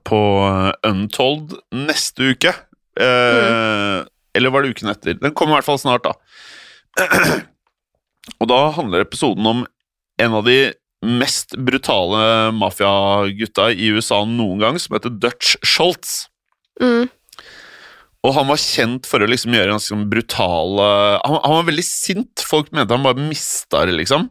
På 0.06 0.18
eh, 0.48 0.72
Untold 0.90 1.56
neste 1.74 2.32
uke. 2.32 2.52
Eh, 3.00 3.98
Eller 4.36 4.50
var 4.52 4.62
det 4.62 4.72
uken 4.76 4.88
etter? 4.92 5.14
Den 5.20 5.34
kommer 5.36 5.56
i 5.56 5.60
hvert 5.60 5.68
fall 5.68 5.78
snart, 5.80 6.04
da. 6.06 6.12
Og 8.40 8.48
da 8.50 8.58
handler 8.76 9.04
episoden 9.04 9.46
om 9.46 9.64
en 10.20 10.34
av 10.34 10.44
de 10.48 10.72
mest 11.04 11.56
brutale 11.60 12.52
mafiagutta 12.56 13.68
i 13.72 13.90
USA 13.94 14.22
noen 14.28 14.62
gang, 14.62 14.78
som 14.80 14.96
heter 14.96 15.12
Dutch 15.12 15.56
Schultz. 15.66 16.26
Mm, 16.80 17.08
Og 18.26 18.32
han 18.34 18.48
var 18.48 18.58
kjent 18.58 19.06
for 19.06 19.22
å 19.22 19.28
liksom 19.30 19.54
gjøre 19.54 19.70
ganske 19.70 19.92
sånn 19.92 20.08
brutale 20.10 20.86
han, 21.22 21.36
han 21.44 21.54
var 21.60 21.68
veldig 21.68 21.84
sint. 21.86 22.42
Folk 22.42 22.72
mente 22.74 22.92
han 22.96 23.04
bare 23.06 23.22
mista 23.22 23.84
det, 23.86 23.94
liksom. 24.00 24.26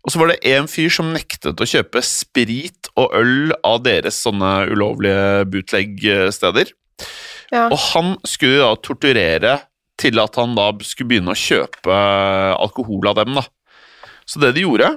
Og 0.00 0.10
så 0.12 0.18
var 0.18 0.32
det 0.32 0.40
en 0.48 0.66
fyr 0.70 0.88
som 0.92 1.12
nektet 1.12 1.60
å 1.60 1.68
kjøpe 1.68 2.00
sprit 2.04 2.88
og 2.98 3.12
øl 3.18 3.52
av 3.64 3.82
deres 3.84 4.16
sånne 4.24 4.64
ulovlige 4.72 5.44
bootleg-steder. 5.52 6.72
ja. 7.52 7.66
Og 7.68 7.76
han 7.92 8.14
skulle 8.24 8.62
da 8.64 8.72
torturere 8.80 9.58
til 10.00 10.16
at 10.22 10.38
han 10.40 10.56
da 10.56 10.70
skulle 10.80 11.12
begynne 11.12 11.34
å 11.34 11.38
kjøpe 11.38 12.00
alkohol 12.56 13.10
av 13.12 13.18
dem, 13.20 13.36
da. 13.36 13.44
Så 14.24 14.40
det 14.40 14.54
de 14.56 14.64
gjorde 14.64 14.94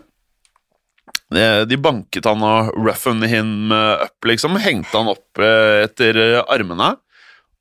De 1.69 1.77
banket 1.81 2.27
han 2.29 2.43
og 2.45 2.71
roughen 2.77 3.23
him 3.29 3.71
eh, 3.73 4.05
up, 4.05 4.17
liksom. 4.27 4.59
Hengte 4.61 4.99
han 4.99 5.11
opp 5.11 5.41
eh, 5.41 5.83
etter 5.87 6.19
eh, 6.19 6.39
armene. 6.53 6.93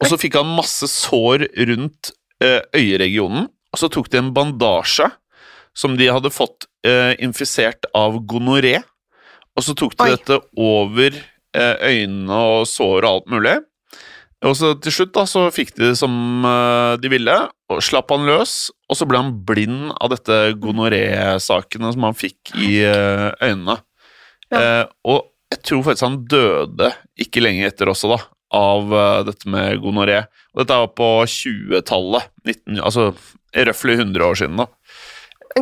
Og 0.02 0.10
så 0.10 0.18
fikk 0.18 0.36
han 0.40 0.54
masse 0.56 0.88
sår 0.90 1.46
rundt 1.70 2.10
eh, 2.42 2.60
øyeregionen. 2.74 3.46
Og 3.72 3.80
så 3.80 3.88
tok 3.92 4.10
de 4.12 4.20
en 4.20 4.32
bandasje 4.34 5.08
som 5.78 5.94
de 5.96 6.10
hadde 6.12 6.32
fått 6.34 6.66
eh, 6.84 7.14
infisert 7.22 7.86
av 7.96 8.18
gonoré. 8.28 8.80
Og 9.56 9.64
så 9.64 9.76
tok 9.78 9.96
de 9.96 10.04
Oi. 10.04 10.14
dette 10.16 10.40
over 10.58 11.16
eh, 11.16 11.76
øynene 11.80 12.40
og 12.56 12.66
sår 12.68 12.98
og 13.04 13.10
alt 13.12 13.30
mulig. 13.32 13.56
Og 14.42 14.56
så 14.58 14.72
til 14.82 14.94
slutt 14.94 15.12
da, 15.14 15.22
så 15.28 15.44
fikk 15.54 15.74
de 15.76 15.92
det 15.92 15.96
som 16.00 16.14
eh, 16.48 16.94
de 17.02 17.10
ville, 17.12 17.34
og 17.70 17.82
slapp 17.84 18.10
han 18.10 18.26
løs. 18.26 18.72
Og 18.90 18.98
så 18.98 19.06
ble 19.08 19.20
han 19.20 19.34
blind 19.46 19.92
av 19.94 20.10
dette 20.12 20.38
gonoré-sakene 20.62 21.92
som 21.94 22.08
han 22.08 22.18
fikk 22.18 22.54
i 22.58 22.72
eh, 22.88 23.28
øynene. 23.38 23.78
Ja. 24.50 24.58
Eh, 24.58 24.84
og 25.06 25.28
jeg 25.52 25.62
tror 25.68 25.84
faktisk 25.86 26.06
han 26.08 26.22
døde 26.30 26.90
ikke 27.20 27.42
lenge 27.44 27.68
etter 27.68 27.90
også, 27.92 28.10
da, 28.16 28.18
av 28.56 28.92
eh, 28.98 29.20
dette 29.30 29.52
med 29.52 29.78
gonoré. 29.84 30.24
Og 30.52 30.64
dette 30.64 30.80
var 30.82 30.90
på 30.98 31.12
20-tallet, 31.28 32.32
altså 32.82 33.12
røftlig 33.52 33.98
100 34.00 34.26
år 34.26 34.42
siden. 34.42 34.58
da. 34.64 34.68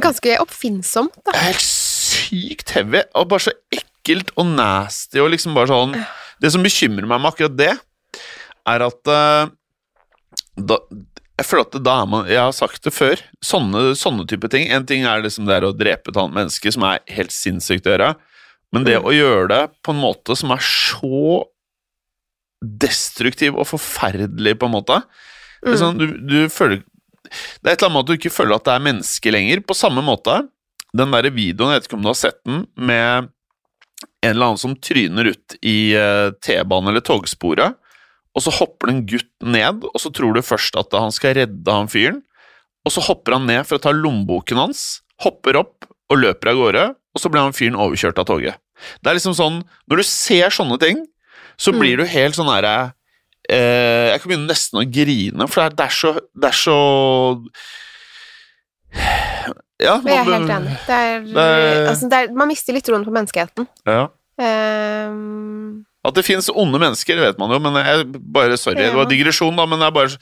Ganske 0.01 0.39
oppfinnsomt, 0.41 1.21
da. 1.27 1.37
Helt 1.37 1.67
sykt 1.67 2.73
heavy, 2.77 3.05
og 3.19 3.29
bare 3.33 3.51
så 3.51 3.55
ekkelt 3.75 4.33
og 4.39 4.55
nasty, 4.55 5.21
og 5.21 5.33
liksom 5.35 5.53
bare 5.57 5.69
sånn 5.71 5.95
Det 6.41 6.49
som 6.55 6.63
bekymrer 6.65 7.05
meg 7.05 7.21
med 7.21 7.29
akkurat 7.35 7.57
det, 7.59 7.73
er 8.69 8.85
at 8.87 9.11
eh, 9.11 9.50
da, 10.61 10.76
Jeg 11.40 11.47
føler 11.49 11.64
at 11.69 11.79
da 11.85 11.95
er 12.02 12.07
man 12.11 12.26
Jeg 12.29 12.40
har 12.43 12.52
sagt 12.52 12.83
det 12.85 12.93
før. 12.93 13.21
Sånne, 13.45 13.95
sånne 13.97 14.26
type 14.28 14.49
ting. 14.52 14.69
En 14.69 14.85
ting 14.87 15.04
er 15.08 15.23
liksom 15.25 15.47
det 15.49 15.63
å 15.65 15.73
drepe 15.76 16.11
et 16.13 16.17
annet 16.21 16.37
menneske, 16.37 16.73
som 16.73 16.85
er 16.85 17.00
helt 17.08 17.32
sinnssykt 17.32 17.87
å 17.89 17.95
gjøre. 17.97 18.11
Men 18.73 18.85
det 18.85 18.99
Mm. 19.00 19.06
å 19.08 19.13
gjøre 19.17 19.49
det 19.49 19.63
på 19.82 19.91
en 19.95 20.00
måte 20.02 20.37
som 20.37 20.50
er 20.52 20.61
så 20.63 21.45
destruktiv 22.61 23.56
og 23.56 23.67
forferdelig, 23.71 24.58
på 24.61 24.67
en 24.69 24.75
måte 24.76 25.02
Mm. 25.65 25.75
sånn, 25.76 25.99
du, 25.99 26.06
du 26.25 26.49
føler 26.49 26.82
Det 27.61 27.69
er 27.69 27.73
et 27.75 27.82
eller 27.82 27.91
annet 27.91 27.95
med 27.95 28.00
at 28.00 28.06
du 28.06 28.15
ikke 28.17 28.32
føler 28.35 28.54
at 28.56 28.65
det 28.65 28.73
er 28.75 28.85
menneske 28.85 29.30
lenger. 29.30 29.61
På 29.61 29.75
samme 29.76 30.02
måte, 30.02 30.49
den 30.97 31.11
der 31.13 31.28
videoen, 31.30 31.71
jeg 31.75 31.80
vet 31.82 31.89
ikke 31.89 31.99
om 31.99 32.02
du 32.02 32.08
har 32.08 32.17
sett 32.19 32.39
den, 32.49 32.67
med 32.76 33.28
en 34.25 34.30
eller 34.32 34.47
annen 34.49 34.58
som 34.58 34.75
tryner 34.75 35.28
ut 35.30 35.54
i 35.63 35.93
eh, 35.95 36.30
T-banen 36.43 36.89
eller 36.91 37.04
togsporet, 37.04 37.76
og 38.36 38.43
så 38.45 38.52
hopper 38.60 38.86
det 38.90 38.95
en 38.97 39.06
gutt 39.06 39.30
ned, 39.43 39.84
og 39.84 39.99
så 40.00 40.12
tror 40.14 40.34
du 40.36 40.40
først 40.43 40.76
at 40.78 40.93
han 40.95 41.10
skal 41.12 41.34
redde 41.34 41.73
han 41.75 41.88
fyren, 41.90 42.23
og 42.86 42.93
så 42.95 43.02
hopper 43.04 43.32
han 43.36 43.47
ned 43.47 43.66
for 43.66 43.76
å 43.78 43.82
ta 43.82 43.90
lommeboken 43.93 44.56
hans, 44.56 45.00
hopper 45.25 45.58
opp 45.60 45.84
og 46.10 46.19
løper 46.23 46.52
av 46.52 46.56
gårde, 46.56 46.84
og 47.14 47.21
så 47.21 47.28
blir 47.30 47.43
han 47.43 47.52
fyren 47.56 47.76
overkjørt 47.76 48.19
av 48.23 48.26
toget. 48.30 48.56
Det 49.02 49.10
er 49.10 49.19
liksom 49.19 49.34
sånn, 49.36 49.58
når 49.90 49.97
du 50.00 50.02
ser 50.08 50.49
sånne 50.54 50.78
ting, 50.80 51.02
så 51.60 51.73
Mm. 51.75 51.78
blir 51.80 51.97
du 51.99 52.04
helt 52.06 52.34
sånn 52.34 52.49
herre 52.49 52.95
eh, 53.50 54.12
Jeg 54.12 54.21
kan 54.23 54.30
begynne 54.30 54.49
nesten 54.49 54.78
å 54.80 54.84
grine, 54.90 55.47
for 55.49 55.60
det 55.60 55.66
er, 55.66 55.75
det 55.76 55.84
er 55.84 55.90
så 55.90 56.12
Det 56.32 56.49
er 56.49 56.56
så 56.56 57.45
Ja. 59.80 59.97
man, 59.97 60.06
Jeg 60.06 60.19
er 60.19 60.25
helt 60.25 60.50
enig. 60.50 60.86
Det 60.86 60.95
er, 60.97 61.21
Det 61.21 61.36
er- 61.36 61.86
altså, 61.88 62.34
man 62.34 62.49
mister 62.49 62.73
litt 62.73 62.84
troen 62.84 63.04
på 63.04 63.12
menneskeheten. 63.12 63.66
Ja. 63.86 64.08
Ehm, 64.38 65.84
At 66.06 66.17
det 66.17 66.25
fins 66.25 66.49
onde 66.49 66.80
mennesker, 66.80 67.19
vet 67.21 67.41
man 67.41 67.52
jo, 67.52 67.58
men 67.60 67.76
jeg 67.76 68.06
bare 68.32 68.56
Sorry, 68.56 68.78
det 68.80 68.95
var 68.97 69.08
digresjon, 69.10 69.56
da, 69.58 69.67
men 69.69 69.82
jeg 69.84 69.97
bare 69.97 70.15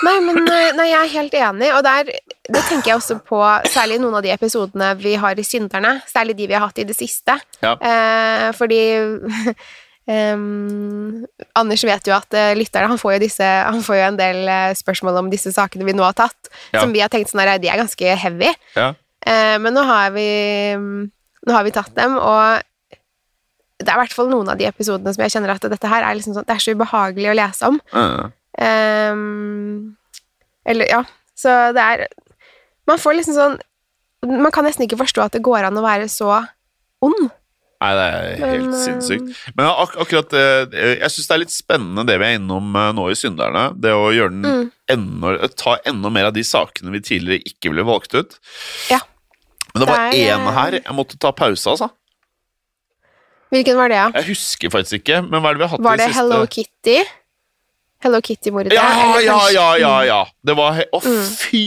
Nei, 0.00 0.14
men 0.24 0.38
eh, 0.48 0.70
nei, 0.76 0.86
jeg 0.88 1.00
er 1.00 1.12
helt 1.12 1.34
enig, 1.36 1.68
og 1.76 1.82
der, 1.84 2.08
det 2.48 2.62
tenker 2.70 2.88
jeg 2.88 2.96
også 2.96 3.18
på 3.26 3.40
særlig 3.68 3.98
noen 4.00 4.16
av 4.16 4.24
de 4.24 4.32
episodene 4.32 4.94
vi 5.00 5.12
har 5.20 5.36
i 5.36 5.44
Synderne, 5.44 5.98
særlig 6.08 6.38
de 6.38 6.46
vi 6.48 6.56
har 6.56 6.64
hatt 6.64 6.80
i 6.80 6.86
det 6.88 6.96
siste. 6.96 7.36
Ja. 7.60 7.74
Eh, 7.76 8.48
fordi 8.56 8.80
Um, 10.10 11.26
Anders 11.54 11.84
vet 11.86 12.08
jo 12.08 12.14
at 12.16 12.34
uh, 12.34 12.52
lytterne 12.58 12.88
han 12.90 12.98
får 12.98 13.12
jo, 13.14 13.18
disse, 13.22 13.46
han 13.46 13.82
får 13.84 13.98
jo 13.98 14.06
en 14.08 14.16
del 14.18 14.40
uh, 14.48 14.72
spørsmål 14.74 15.20
om 15.20 15.28
disse 15.30 15.52
sakene 15.54 15.86
vi 15.86 15.94
nå 15.94 16.02
har 16.02 16.16
tatt, 16.18 16.50
Ja. 16.72 16.80
som 16.80 16.90
vi 16.94 17.02
har 17.04 17.12
tenkt 17.12 17.30
sånn 17.30 17.42
her, 17.44 17.52
de 17.62 17.70
er 17.70 17.78
ganske 17.78 18.16
heavy. 18.24 18.50
Ja. 18.74 18.88
Uh, 19.22 19.56
men 19.62 19.76
nå 19.76 19.84
har 19.86 20.10
vi 20.16 20.26
Nå 21.40 21.54
har 21.56 21.64
vi 21.64 21.70
tatt 21.72 21.94
dem, 21.96 22.18
og 22.20 22.60
det 23.80 23.88
er 23.88 23.96
i 23.96 24.00
hvert 24.04 24.12
fall 24.14 24.28
noen 24.30 24.48
av 24.52 24.58
de 24.60 24.66
episodene 24.68 25.12
som 25.16 25.22
jeg 25.24 25.32
kjenner 25.34 25.54
at 25.54 25.64
dette 25.72 25.88
her 25.88 26.04
er 26.04 26.14
liksom 26.18 26.34
sånn, 26.36 26.44
det 26.46 26.54
er 26.56 26.62
så 26.62 26.74
ubehagelig 26.76 27.30
å 27.32 27.38
lese 27.40 27.72
om. 27.72 27.80
eh, 27.96 28.28
Um, 28.60 29.96
eller, 30.66 30.86
ja. 30.90 31.04
Så 31.38 31.48
det 31.72 31.80
er 31.80 32.02
Man 32.90 32.98
får 33.00 33.14
liksom 33.16 33.36
sånn 33.36 33.54
Man 34.42 34.52
kan 34.52 34.66
nesten 34.66 34.84
ikke 34.84 34.98
forstå 35.00 35.22
at 35.24 35.36
det 35.36 35.42
går 35.46 35.64
an 35.68 35.78
å 35.78 35.84
være 35.84 36.08
så 36.12 36.32
ond. 37.00 37.30
Nei, 37.80 37.92
det 37.96 38.06
er 38.10 38.26
helt 38.42 38.66
Men, 38.66 38.74
eh, 38.74 38.80
sinnssykt. 38.82 39.30
Men 39.56 39.70
ak 39.70 39.94
akkurat 40.02 40.34
eh, 40.36 40.66
Jeg 41.00 41.08
syns 41.14 41.30
det 41.30 41.36
er 41.38 41.42
litt 41.46 41.54
spennende 41.54 42.04
det 42.10 42.18
vi 42.20 42.26
er 42.28 42.36
innom 42.40 42.74
eh, 42.76 42.90
nå 42.98 43.06
i 43.08 43.16
Synderne. 43.16 43.70
Det 43.80 43.94
å 43.96 44.10
gjøre 44.12 44.34
den 44.34 44.42
Mm. 44.50 44.66
enda, 44.90 45.48
ta 45.56 45.78
enda 45.86 46.10
mer 46.12 46.28
av 46.28 46.34
de 46.36 46.42
sakene 46.44 46.90
vi 46.92 47.00
tidligere 47.00 47.46
ikke 47.46 47.70
ville 47.72 47.86
valgt 47.86 48.12
ut. 48.18 48.36
Ja. 48.90 48.98
Men 49.72 49.84
det 49.86 49.88
var 49.88 50.10
én 50.12 50.52
her 50.58 50.72
jeg 50.82 50.92
måtte 50.98 51.16
ta 51.22 51.30
pause, 51.32 51.64
altså. 51.70 51.88
Hvilken 53.50 53.76
var 53.76 53.88
det, 53.90 53.96
ja? 53.98 54.10
Jeg 54.20 54.28
husker 54.30 54.70
faktisk 54.70 55.00
ikke, 55.00 55.20
men 55.26 55.40
hva 55.42 55.50
er 55.50 55.58
det 55.58 55.62
vi 55.62 55.66
har 55.66 55.72
hatt 55.76 55.82
Var 55.86 55.96
det, 55.98 56.04
det 56.06 56.12
siste 56.14 56.20
Hello 56.22 56.46
Kitty? 56.46 56.98
Hello 58.00 58.20
Kitty-mordet? 58.24 58.72
Ja, 58.72 58.84
ja, 59.20 59.38
ja, 59.52 59.64
ja, 59.82 59.94
ja! 60.08 60.20
Det 60.46 60.54
var 60.56 60.78
Å, 60.96 61.00
Mm. 61.04 61.24
fy 61.36 61.64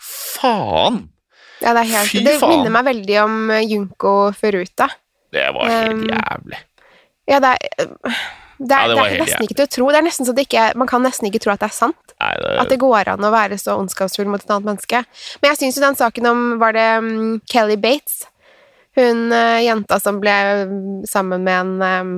faen! 0.00 1.00
Ja, 1.60 1.74
det 1.76 1.82
er 1.82 1.90
helt 1.90 2.08
Fy 2.14 2.22
Det 2.24 2.38
faen. 2.40 2.54
minner 2.54 2.72
meg 2.72 2.86
veldig 2.88 3.18
om 3.24 3.34
eh, 3.52 3.66
Junko 3.68 4.14
Furuta. 4.32 4.86
Det 5.34 5.48
var 5.54 5.68
helt 5.68 5.92
Um, 5.92 6.06
jævlig. 6.08 6.60
Ja, 7.28 7.38
det 7.44 7.50
er 7.50 7.58
Det 8.60 8.76
er, 8.76 8.80
Ja, 8.80 8.88
det 8.88 8.94
det 8.94 8.98
er 8.98 9.04
nesten 9.04 9.20
nesten 9.20 9.44
ikke 9.46 9.56
til 9.58 9.66
å 9.66 9.70
tro. 9.74 9.86
Det 9.90 9.98
er 10.00 10.02
nesten 10.06 10.26
så 10.26 10.34
det 10.36 10.46
ikke, 10.48 10.64
Man 10.76 10.88
kan 10.88 11.02
nesten 11.02 11.28
ikke 11.28 11.40
tro 11.44 11.52
at 11.52 11.60
det 11.60 11.68
er 11.70 11.76
sant. 11.76 11.96
Nei, 12.20 12.32
det, 12.40 12.56
At 12.60 12.68
det 12.72 12.78
går 12.80 13.08
an 13.08 13.24
å 13.24 13.30
være 13.32 13.56
så 13.60 13.76
ondskapsfull 13.80 14.26
mot 14.28 14.40
et 14.42 14.50
annet 14.50 14.64
menneske. 14.68 15.04
Men 15.42 15.50
jeg 15.52 15.58
syns 15.60 15.76
jo 15.76 15.84
den 15.84 15.96
saken 15.96 16.26
om 16.32 16.58
Var 16.60 16.72
det 16.72 16.88
um, 16.98 17.40
Kelly 17.48 17.76
Bates? 17.76 18.26
Hun 19.00 19.26
uh, 19.32 19.58
jenta 19.64 19.96
som 20.02 20.20
ble 20.22 20.34
mm, 20.68 21.00
sammen 21.08 21.44
med 21.46 21.56
en 21.64 21.72
um, 21.82 22.12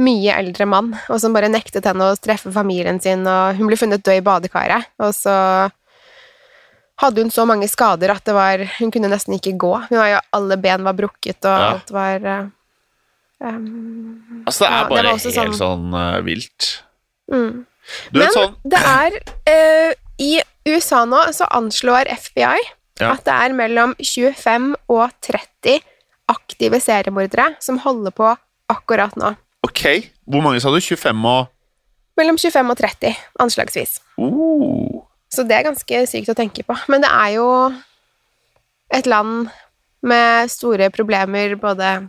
mye 0.00 0.32
eldre 0.36 0.66
mann, 0.68 0.90
og 1.08 1.20
som 1.22 1.32
bare 1.36 1.48
nektet 1.52 1.86
henne 1.88 2.10
å 2.10 2.16
treffe 2.20 2.50
familien 2.52 2.98
sin, 3.00 3.22
og 3.28 3.56
hun 3.56 3.68
ble 3.70 3.78
funnet 3.80 4.02
død 4.04 4.18
i 4.20 4.24
badekaret. 4.26 4.88
Og 5.00 5.14
så 5.16 5.36
hadde 7.00 7.20
hun 7.24 7.32
så 7.32 7.44
mange 7.48 7.68
skader 7.68 8.08
at 8.14 8.24
det 8.24 8.32
var 8.36 8.62
Hun 8.78 8.90
kunne 8.92 9.08
nesten 9.12 9.34
ikke 9.36 9.52
gå. 9.60 9.72
Hun 9.90 9.98
var 10.00 10.10
jo, 10.14 10.20
alle 10.38 10.56
ben 10.60 10.84
var 10.86 10.96
brukket, 10.96 11.40
og 11.44 11.56
Ja. 11.60 11.70
alt 11.74 11.90
var 11.92 12.28
um, 13.40 14.42
altså, 14.46 14.64
det 14.64 14.70
er 14.70 14.76
ja, 14.76 14.88
bare 14.88 15.02
det 15.02 15.34
helt 15.36 15.56
sånn- 15.56 15.58
sånn 15.60 15.94
uh, 15.94 16.20
vilt. 16.24 16.70
mm. 17.32 17.64
Du 18.10 18.18
Men 18.18 18.32
sånn 18.34 18.54
det 18.66 18.80
er 18.82 19.16
uh, 19.46 19.92
i 20.18 20.40
USA 20.66 21.04
nå 21.06 21.20
så 21.36 21.46
anslår 21.54 22.08
FBI 22.10 22.56
Ja. 22.96 23.12
at 23.12 23.26
det 23.26 23.34
er 23.34 23.52
mellom 23.56 23.94
25 24.00 24.74
og 24.88 25.10
30 25.24 25.80
aktive 26.32 26.80
seriemordere 26.80 27.54
som 27.62 27.78
holder 27.82 28.12
på 28.16 28.30
akkurat 28.72 29.16
nå. 29.20 29.34
Ok, 29.66 29.82
hvor 30.24 30.42
mange 30.44 30.60
sa 30.62 30.68
du? 30.72 30.80
25 30.80 31.28
og 31.28 31.52
Mellom 32.16 32.38
25 32.40 32.70
og 32.72 32.78
30, 32.80 33.12
anslagsvis. 33.44 33.98
uh. 34.16 35.04
Så 35.28 35.44
det 35.44 35.52
er 35.52 35.66
ganske 35.66 35.98
sykt 36.08 36.32
å 36.32 36.38
tenke 36.38 36.64
på. 36.64 36.72
Men 36.88 37.04
det 37.04 37.12
er 37.12 37.34
jo 37.34 37.44
et 38.94 39.06
land 39.10 39.50
med 40.06 40.48
store 40.48 40.88
problemer 40.94 41.58
både 41.60 42.08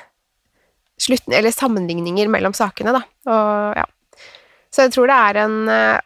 slutten, 1.00 1.34
eller 1.36 1.52
sammenligninger 1.52 2.30
mellom 2.30 2.54
sakene, 2.56 2.94
da. 2.94 3.02
Og, 3.26 3.82
ja. 3.82 3.84
Så 4.72 4.86
jeg 4.86 4.94
tror 4.94 5.10
det 5.10 5.18
er 5.18 5.40
en 5.44 5.58
eh, 5.70 5.98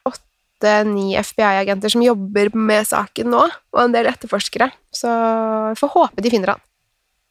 åtte-ni 0.58 1.14
FBI-agenter 1.16 1.88
som 1.88 2.02
jobber 2.02 2.50
med 2.54 2.86
saken 2.86 3.30
nå, 3.30 3.46
og 3.72 3.82
en 3.82 3.92
del 3.94 4.06
etterforskere. 4.10 4.70
Så 4.90 5.08
vi 5.70 5.78
får 5.78 5.92
håpe 5.94 6.22
de 6.22 6.30
finner 6.30 6.54
han. 6.54 6.60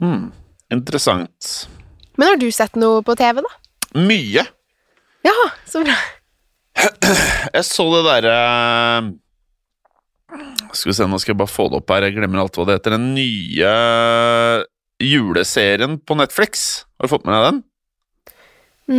Mm. 0.02 0.32
Interessant. 0.74 1.68
Men 2.18 2.28
har 2.28 2.38
du 2.38 2.52
sett 2.52 2.76
noe 2.76 3.04
på 3.04 3.16
TV, 3.16 3.42
da? 3.42 3.52
Mye. 4.00 4.46
Ja, 5.26 5.36
så 5.68 5.84
bra. 5.84 5.96
Jeg 7.56 7.66
så 7.66 7.88
det 7.90 8.04
derre 8.06 8.34
Skal 10.76 10.92
vi 10.92 10.94
se, 10.94 11.08
nå 11.10 11.18
skal 11.18 11.32
jeg 11.34 11.40
bare 11.40 11.50
få 11.50 11.66
det 11.72 11.80
opp 11.80 11.90
her. 11.90 12.06
Jeg 12.06 12.18
glemmer 12.20 12.44
alt 12.44 12.58
hva 12.60 12.68
det 12.68 12.76
heter. 12.78 12.94
Den 12.98 13.16
nye 13.16 13.72
juleserien 15.02 15.98
på 15.98 16.18
Netflix. 16.20 16.84
Har 16.98 17.08
du 17.08 17.13
fått 17.16 17.26
med 17.26 17.34
deg 17.34 17.48
den? 17.48 17.62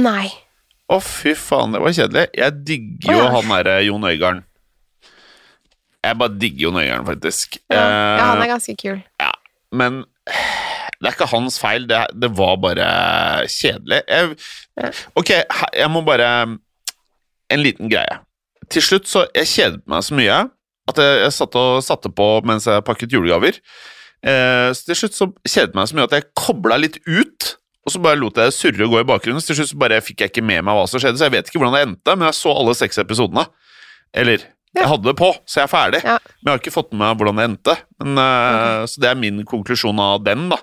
Nei. 0.09 0.48
Å, 0.89 1.01
fy 1.05 1.35
faen, 1.37 1.75
det 1.75 1.81
var 1.85 1.93
kjedelig. 1.93 2.29
Jeg 2.39 2.61
digger 2.65 3.13
jo 3.13 3.19
oh, 3.19 3.25
ja. 3.27 3.33
han 3.35 3.51
derre 3.53 3.75
Jon 3.85 4.07
Øigarden. 4.09 4.45
Jeg 6.07 6.17
bare 6.21 6.39
digger 6.41 6.69
Jon 6.69 6.79
Øigarden, 6.81 7.07
faktisk. 7.09 7.59
Ja, 7.69 7.83
ja, 7.83 8.23
han 8.31 8.39
Eh, 8.41 8.45
er 8.47 8.53
ganske 8.55 8.77
kul. 8.81 9.03
Ja, 9.21 9.33
men 9.77 9.99
det 10.99 11.11
er 11.11 11.15
ikke 11.15 11.29
hans 11.31 11.59
feil, 11.61 11.85
det, 11.91 12.01
det 12.17 12.31
var 12.39 12.57
bare 12.63 12.87
kjedelig. 13.53 14.01
Jeg, 14.09 14.89
ok, 15.19 15.35
jeg 15.77 15.91
må 15.93 16.03
bare 16.07 16.31
En 17.49 17.63
liten 17.65 17.89
greie. 17.89 18.19
Til 18.69 18.83
slutt 18.85 19.07
så 19.09 19.23
Jeg 19.33 19.49
kjedet 19.49 19.87
meg 19.89 20.03
så 20.05 20.17
mye 20.19 20.35
at 20.89 20.99
jeg, 21.01 21.15
jeg 21.23 21.33
satt 21.37 21.57
og 21.61 21.79
satte 21.85 22.11
på 22.13 22.27
mens 22.49 22.65
jeg 22.69 22.85
pakket 22.85 23.13
julegaver. 23.13 23.57
Eh, 24.25 24.69
så 24.73 24.89
til 24.89 24.97
slutt 25.03 25.17
så 25.17 25.27
kjedet 25.45 25.77
meg 25.77 25.89
så 25.89 25.97
mye 25.97 26.07
at 26.09 26.15
jeg 26.17 26.29
kobla 26.37 26.79
litt 26.81 26.97
ut. 27.05 27.49
Og 27.89 27.95
så 27.95 28.01
bare 28.05 28.19
lot 28.21 28.37
jeg 28.37 28.51
det 28.51 28.55
surre 28.59 28.85
og 28.85 28.93
gå 28.93 29.01
i 29.01 29.07
bakgrunnen. 29.09 29.41
Så 29.41 29.55
til 29.55 29.63
slutt 29.63 29.79
bare 29.81 30.03
fikk 30.05 30.21
jeg 30.27 30.33
ikke 30.35 30.45
med 30.45 30.61
meg 30.67 30.77
hva 30.77 30.85
som 30.91 31.01
skjedde, 31.01 31.17
så 31.17 31.25
jeg 31.31 31.33
vet 31.39 31.49
ikke 31.49 31.63
hvordan 31.63 31.77
det 31.79 31.85
endte, 31.87 32.17
men 32.19 32.29
jeg 32.29 32.37
så 32.37 32.53
alle 32.53 32.75
seks 32.77 33.01
episodene. 33.01 33.47
Eller 34.13 34.45
Ja. 34.77 34.83
jeg 34.83 34.89
hadde 34.91 35.09
det 35.09 35.17
på, 35.17 35.31
så 35.49 35.63
jeg 35.63 35.65
er 35.65 35.73
ferdig. 35.73 36.01
Ja. 36.05 36.19
Men 36.43 36.51
jeg 36.51 36.53
har 36.53 36.61
ikke 36.61 36.75
fått 36.75 36.93
med 36.93 37.01
meg 37.01 37.17
hvordan 37.23 37.39
det 37.41 37.47
endte. 37.49 37.77
Men, 38.05 38.19
okay. 38.21 38.87
Så 38.93 39.01
det 39.01 39.09
er 39.09 39.17
min 39.25 39.41
konklusjon 39.49 39.99
av 40.05 40.21
den, 40.27 40.51
da. 40.53 40.59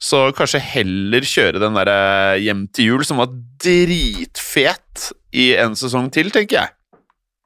Så 0.00 0.22
kanskje 0.32 0.62
heller 0.64 1.20
kjøre 1.28 1.60
den 1.60 1.76
der 1.76 1.90
eh, 1.92 2.38
Hjem 2.40 2.62
til 2.72 2.86
jul, 2.94 3.04
som 3.04 3.20
var 3.20 3.28
dritfet 3.60 5.10
i 5.36 5.50
en 5.60 5.76
sesong 5.78 6.08
til, 6.14 6.30
tenker 6.32 6.56
jeg. 6.62 6.72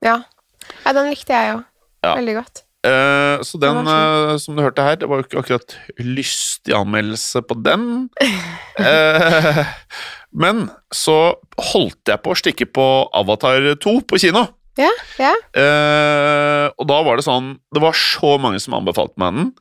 Ja. 0.06 0.20
ja, 0.84 0.92
den 0.94 1.10
likte 1.10 1.34
jeg 1.34 1.50
jo. 1.54 1.58
Ja. 2.04 2.14
Veldig 2.14 2.36
godt. 2.38 2.63
Eh, 2.84 3.42
så 3.46 3.58
den, 3.60 3.86
eh, 3.88 4.36
som 4.40 4.56
du 4.56 4.62
hørte 4.62 4.84
her, 4.84 4.98
det 5.00 5.08
var 5.08 5.20
jo 5.20 5.26
ikke 5.26 5.40
akkurat 5.40 5.76
lystig 5.98 6.74
anmeldelse 6.76 7.40
på 7.48 7.56
den. 7.64 8.10
Uh, 8.76 9.64
men 10.44 10.66
så 10.92 11.36
holdt 11.72 12.12
jeg 12.12 12.20
på 12.20 12.34
å 12.34 12.38
stikke 12.38 12.68
på 12.68 12.86
Avatar 13.16 13.70
2 13.80 13.94
på 14.10 14.20
kino. 14.20 14.46
Ja, 14.76 14.90
ja. 15.22 15.32
Og 16.74 16.86
da 16.90 16.96
var 17.06 17.14
det 17.14 17.22
sånn 17.22 17.52
Det 17.70 17.78
var 17.78 17.94
så 17.94 18.32
mange 18.42 18.58
som 18.58 18.74
anbefalte 18.74 19.14
meg 19.22 19.36
den. 19.36 19.52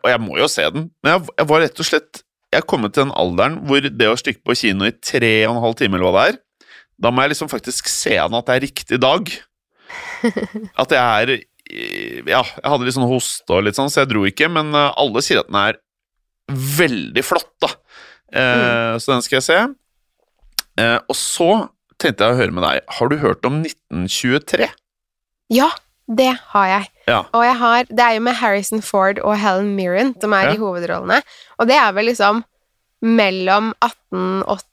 Og 0.00 0.06
jeg 0.08 0.22
må 0.24 0.38
jo 0.40 0.46
se 0.48 0.64
den. 0.72 0.86
Men 1.04 1.12
jeg, 1.12 1.26
jeg 1.36 1.48
var 1.50 1.60
rett 1.60 1.82
og 1.84 1.88
slett 1.90 2.22
Jeg 2.48 2.62
er 2.62 2.64
kommet 2.72 2.94
til 2.96 3.04
den 3.04 3.12
alderen 3.12 3.58
hvor 3.68 3.84
det 3.84 4.08
å 4.08 4.16
stikke 4.16 4.40
på 4.48 4.56
kino 4.56 4.88
i 4.88 4.94
tre 4.96 5.34
og 5.44 5.58
en 5.58 5.60
halv 5.66 5.76
time, 5.76 5.98
eller 5.98 6.08
hva 6.08 6.24
det 6.24 6.30
er, 6.30 6.40
da 6.98 7.12
må 7.12 7.22
jeg 7.22 7.34
liksom 7.34 7.52
faktisk 7.52 7.92
se 7.92 8.16
an 8.18 8.34
at 8.34 8.48
det 8.48 8.56
er 8.56 8.64
riktig 8.64 8.98
dag. 9.04 9.28
At 10.82 10.92
jeg 10.92 11.04
er 11.04 11.34
Ja, 11.68 12.40
jeg 12.42 12.64
hadde 12.64 12.84
litt 12.86 12.96
sånn 12.96 13.08
hoste 13.10 13.52
og 13.58 13.64
litt 13.66 13.76
sånn, 13.76 13.90
så 13.92 14.00
jeg 14.02 14.08
dro 14.12 14.22
ikke, 14.28 14.48
men 14.52 14.70
eh, 14.74 14.92
alle 14.96 15.20
sier 15.24 15.42
at 15.42 15.50
den 15.50 15.58
er 15.60 15.78
veldig 16.78 17.24
flott, 17.26 17.50
da. 17.60 17.68
Eh, 18.32 18.94
Så 19.00 19.12
den 19.12 19.22
skal 19.24 19.36
jeg 19.40 19.46
se. 19.48 19.58
Eh, 20.80 20.98
og 21.08 21.16
så 21.18 21.50
tenkte 22.00 22.24
jeg 22.24 22.34
å 22.36 22.38
høre 22.38 22.54
med 22.54 22.64
deg. 22.64 22.80
Har 22.98 23.08
du 23.12 23.16
hørt 23.20 23.44
om 23.48 23.60
1923? 23.64 24.68
Ja, 25.52 25.68
det 26.08 26.30
har 26.54 26.66
jeg. 26.70 26.88
Ja. 27.08 27.18
Og 27.36 27.44
jeg 27.44 27.56
har, 27.60 27.84
det 27.90 28.04
er 28.04 28.14
jo 28.16 28.22
med 28.24 28.38
Harrison 28.40 28.80
Ford 28.84 29.18
og 29.24 29.36
Helen 29.42 29.74
Mirren 29.76 30.14
som 30.22 30.32
er 30.32 30.46
Ja. 30.48 30.54
i 30.54 30.60
hovedrollene. 30.62 31.20
Og 31.58 31.66
det 31.68 31.76
er 31.76 31.92
vel 31.92 32.06
liksom 32.12 32.44
mellom 33.02 33.74
1880 33.84 34.64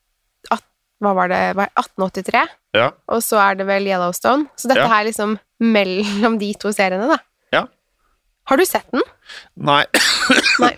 Hva 1.04 1.12
var 1.14 1.28
det? 1.28 1.42
1883? 1.76 2.46
Ja. 2.74 2.86
Og 3.12 3.20
så 3.22 3.36
er 3.44 3.56
det 3.60 3.66
vel 3.68 3.84
Yellowstone. 3.86 4.48
Så 4.56 4.70
dette 4.72 4.80
Ja. 4.80 4.88
her 4.88 5.02
er 5.04 5.10
liksom 5.12 5.36
mellom 5.74 6.38
de 6.42 6.52
to 6.62 6.72
seriene, 6.76 7.08
da. 7.12 7.18
Ja. 7.56 7.64
Har 8.50 8.58
du 8.62 8.66
sett 8.68 8.88
den? 8.94 9.04
Nei. 9.58 9.84
Nei. 10.64 10.74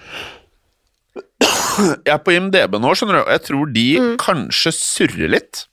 Jeg 1.78 2.13
er 2.13 2.21
på 2.26 2.34
IMDb 2.34 2.78
nå, 2.82 2.91
skjønner 2.97 3.19
du, 3.19 3.23
og 3.26 3.32
jeg 3.36 3.43
tror 3.47 3.71
de 3.73 3.86
Mm. 4.02 4.13
kanskje 4.21 4.71
surrer 4.73 5.30
litt. 5.36 5.65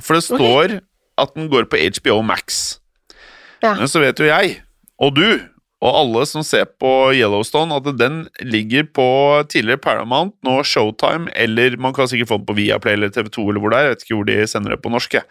For 0.00 0.14
det 0.18 0.24
står 0.26 0.80
at 1.18 1.34
den 1.34 1.48
går 1.48 1.64
på 1.72 1.78
HBO 1.80 2.20
Max. 2.22 2.78
Ja. 3.62 3.74
Men 3.78 3.88
så 3.88 4.00
vet 4.02 4.18
jo 4.20 4.26
jeg, 4.28 4.58
og 5.00 5.14
du, 5.16 5.40
og 5.80 5.94
alle 5.96 6.26
som 6.28 6.42
ser 6.44 6.66
på 6.80 7.12
Yellowstone, 7.16 7.72
at 7.76 7.88
den 7.98 8.28
ligger 8.44 8.84
på 8.84 9.06
tidligere 9.48 9.80
Paramount, 9.80 10.34
nå 10.44 10.58
Showtime, 10.64 11.30
eller 11.34 11.76
man 11.80 11.94
kan 11.96 12.08
sikkert 12.08 12.28
få 12.28 12.38
den 12.40 12.46
på 12.46 12.56
Viaplay 12.56 12.92
eller 12.96 13.08
TV2 13.12 13.48
eller 13.48 13.60
hvor 13.60 13.70
det 13.72 13.78
er. 13.78 13.82
Jeg 13.88 13.94
vet 13.96 14.04
ikke 14.04 14.16
hvor 14.20 14.28
de 14.28 14.46
sender 14.46 14.70
det 14.76 14.82
på 14.84 14.92
norsk. 14.92 15.14
jeg. 15.14 15.24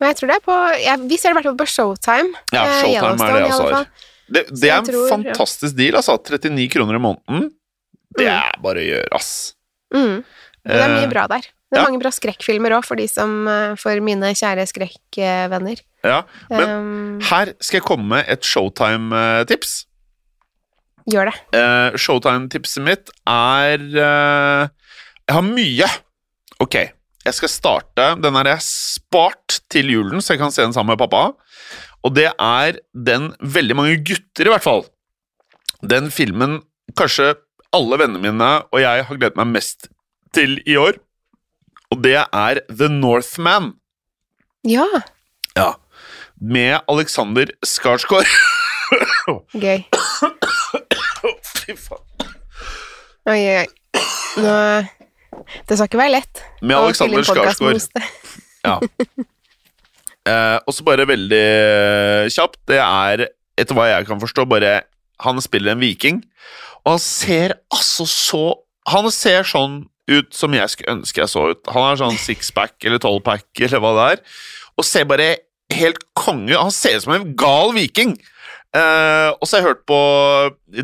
Men 0.00 0.10
jeg 0.12 0.16
tror 0.18 0.28
det 0.28 0.36
er 0.36 0.44
på 0.44 0.56
jeg, 0.82 1.00
Vi 1.08 1.16
ser 1.16 1.28
det 1.30 1.32
i 1.32 1.36
hvert 1.38 1.48
fall 1.50 1.60
på 1.62 1.68
Showtime. 1.72 2.32
Ja, 2.52 2.64
eh, 2.64 2.80
Showtime 2.82 3.26
er 3.28 3.32
det 3.32 3.42
jeg 3.42 3.52
også 3.56 3.72
har. 3.74 3.86
Det, 4.28 4.42
det 4.60 4.70
er 4.70 4.78
en 4.78 4.84
tror- 4.90 5.08
fantastisk 5.08 5.76
deal, 5.78 5.94
altså. 5.96 6.18
39 6.18 6.68
kroner 6.74 6.98
i 6.98 7.02
måneden. 7.02 7.50
Det 8.16 8.26
Mm. 8.26 8.32
er 8.32 8.56
bare 8.62 8.80
å 8.82 8.86
gjøre, 8.86 9.08
ass. 9.14 9.54
Mm. 9.94 10.24
Det 10.66 10.74
er 10.74 10.88
Eh, 10.88 10.96
mye 11.00 11.08
bra 11.12 11.26
der. 11.28 11.40
Det 11.66 11.78
er 11.78 11.82
ja. 11.82 11.84
mange 11.88 11.98
bra 12.00 12.10
skrekkfilmer 12.10 12.70
òg, 12.76 12.84
for 12.84 12.96
de 12.96 13.06
som 13.08 13.46
eh, 13.48 13.74
For 13.76 14.00
mine 14.00 14.32
kjære 14.34 14.66
skrekkvenner. 14.70 15.80
Ja, 16.04 16.22
men 16.50 16.68
Um, 16.70 17.20
her 17.20 17.52
skal 17.60 17.80
jeg 17.80 17.82
komme 17.86 18.06
med 18.08 18.24
et 18.28 18.42
Showtime-tips. 18.42 19.86
gjør 21.10 21.30
det. 21.30 21.36
Uh, 21.54 21.96
Showtime-tipset 21.96 22.82
mitt 22.82 23.10
er 23.26 23.78
uh, 23.78 24.68
Jeg 25.28 25.34
har 25.34 25.42
mye. 25.42 25.88
Ok, 26.60 26.76
jeg 27.26 27.34
skal 27.40 27.50
starte. 27.50 28.06
Den 28.22 28.36
har 28.38 28.48
jeg 28.52 28.62
spart 28.64 29.58
til 29.72 29.90
julen, 29.90 30.22
så 30.22 30.34
jeg 30.34 30.42
kan 30.44 30.54
se 30.54 30.62
den 30.64 30.74
sammen 30.76 30.94
med 30.94 31.00
pappa. 31.02 31.32
Og 32.06 32.14
det 32.14 32.28
er 32.38 32.78
den 32.94 33.32
veldig 33.42 33.76
mange 33.78 33.96
gutter, 34.06 34.46
i 34.46 34.52
hvert 34.52 34.64
fall. 34.66 34.84
Den 35.82 36.10
filmen 36.14 36.60
kanskje 36.96 37.34
alle 37.74 37.98
vennene 38.00 38.22
mine 38.22 38.50
og 38.70 38.78
jeg 38.80 39.04
har 39.08 39.18
gledet 39.18 39.36
meg 39.40 39.50
mest 39.58 39.88
til 40.36 40.56
i 40.64 40.78
år. 40.80 41.00
Og 41.92 42.00
det 42.02 42.16
er 42.22 42.62
The 42.70 42.88
Northman. 42.92 43.74
Ja, 44.66 44.86
Ja. 45.56 45.74
Med 46.36 46.82
Alexander 46.92 47.48
Skarsgård. 47.64 48.28
gøy. 49.64 49.80
Fy 51.42 51.72
faen. 51.80 52.02
Oi, 53.26 53.38
oi, 53.40 53.62
oi. 53.62 54.02
Nå 54.44 54.52
Det 55.68 55.78
skal 55.78 55.88
ikke 55.90 56.00
være 56.00 56.14
lett. 56.16 56.44
Med 56.62 56.76
Alexander 56.78 57.26
Skarsgård. 57.26 57.88
Ja. 58.66 58.78
Eh, 60.26 60.58
og 60.66 60.74
så 60.74 60.82
bare 60.82 61.04
veldig 61.06 61.38
eh, 61.38 62.28
kjapt, 62.34 62.58
det 62.66 62.80
er, 62.82 63.28
etter 63.54 63.76
hva 63.78 63.84
jeg 63.86 64.08
kan 64.08 64.18
forstå, 64.18 64.42
bare 64.50 64.80
Han 65.22 65.38
spiller 65.38 65.76
en 65.76 65.78
viking, 65.84 66.18
og 66.82 66.96
han 66.96 66.98
ser 66.98 67.54
altså 67.70 68.08
så 68.10 68.40
Han 68.90 69.06
ser 69.14 69.46
sånn 69.46 69.84
ut 70.10 70.34
som 70.34 70.54
jeg 70.54 70.72
skulle 70.72 70.96
ønske 70.96 71.22
jeg 71.22 71.30
så 71.30 71.44
ut. 71.52 71.62
Han 71.70 71.82
har 71.82 72.00
sånn 72.02 72.18
sixpack 72.18 72.74
eller 72.82 72.98
tolvpack 73.02 73.46
eller 73.68 73.82
hva 73.82 73.94
det 73.94 74.08
er, 74.16 74.24
og 74.74 74.86
ser 74.86 75.06
bare 75.06 75.30
helt 75.74 76.02
konge 76.18 76.58
Han 76.58 76.74
ser 76.74 76.98
ut 76.98 77.06
som 77.06 77.14
en 77.16 77.30
gal 77.38 77.70
viking! 77.78 78.16
Eh, 78.76 79.30
og 79.30 79.46
så 79.46 79.56
har 79.56 79.62
jeg 79.62 79.68
hørt 79.70 79.86
på 79.88 80.00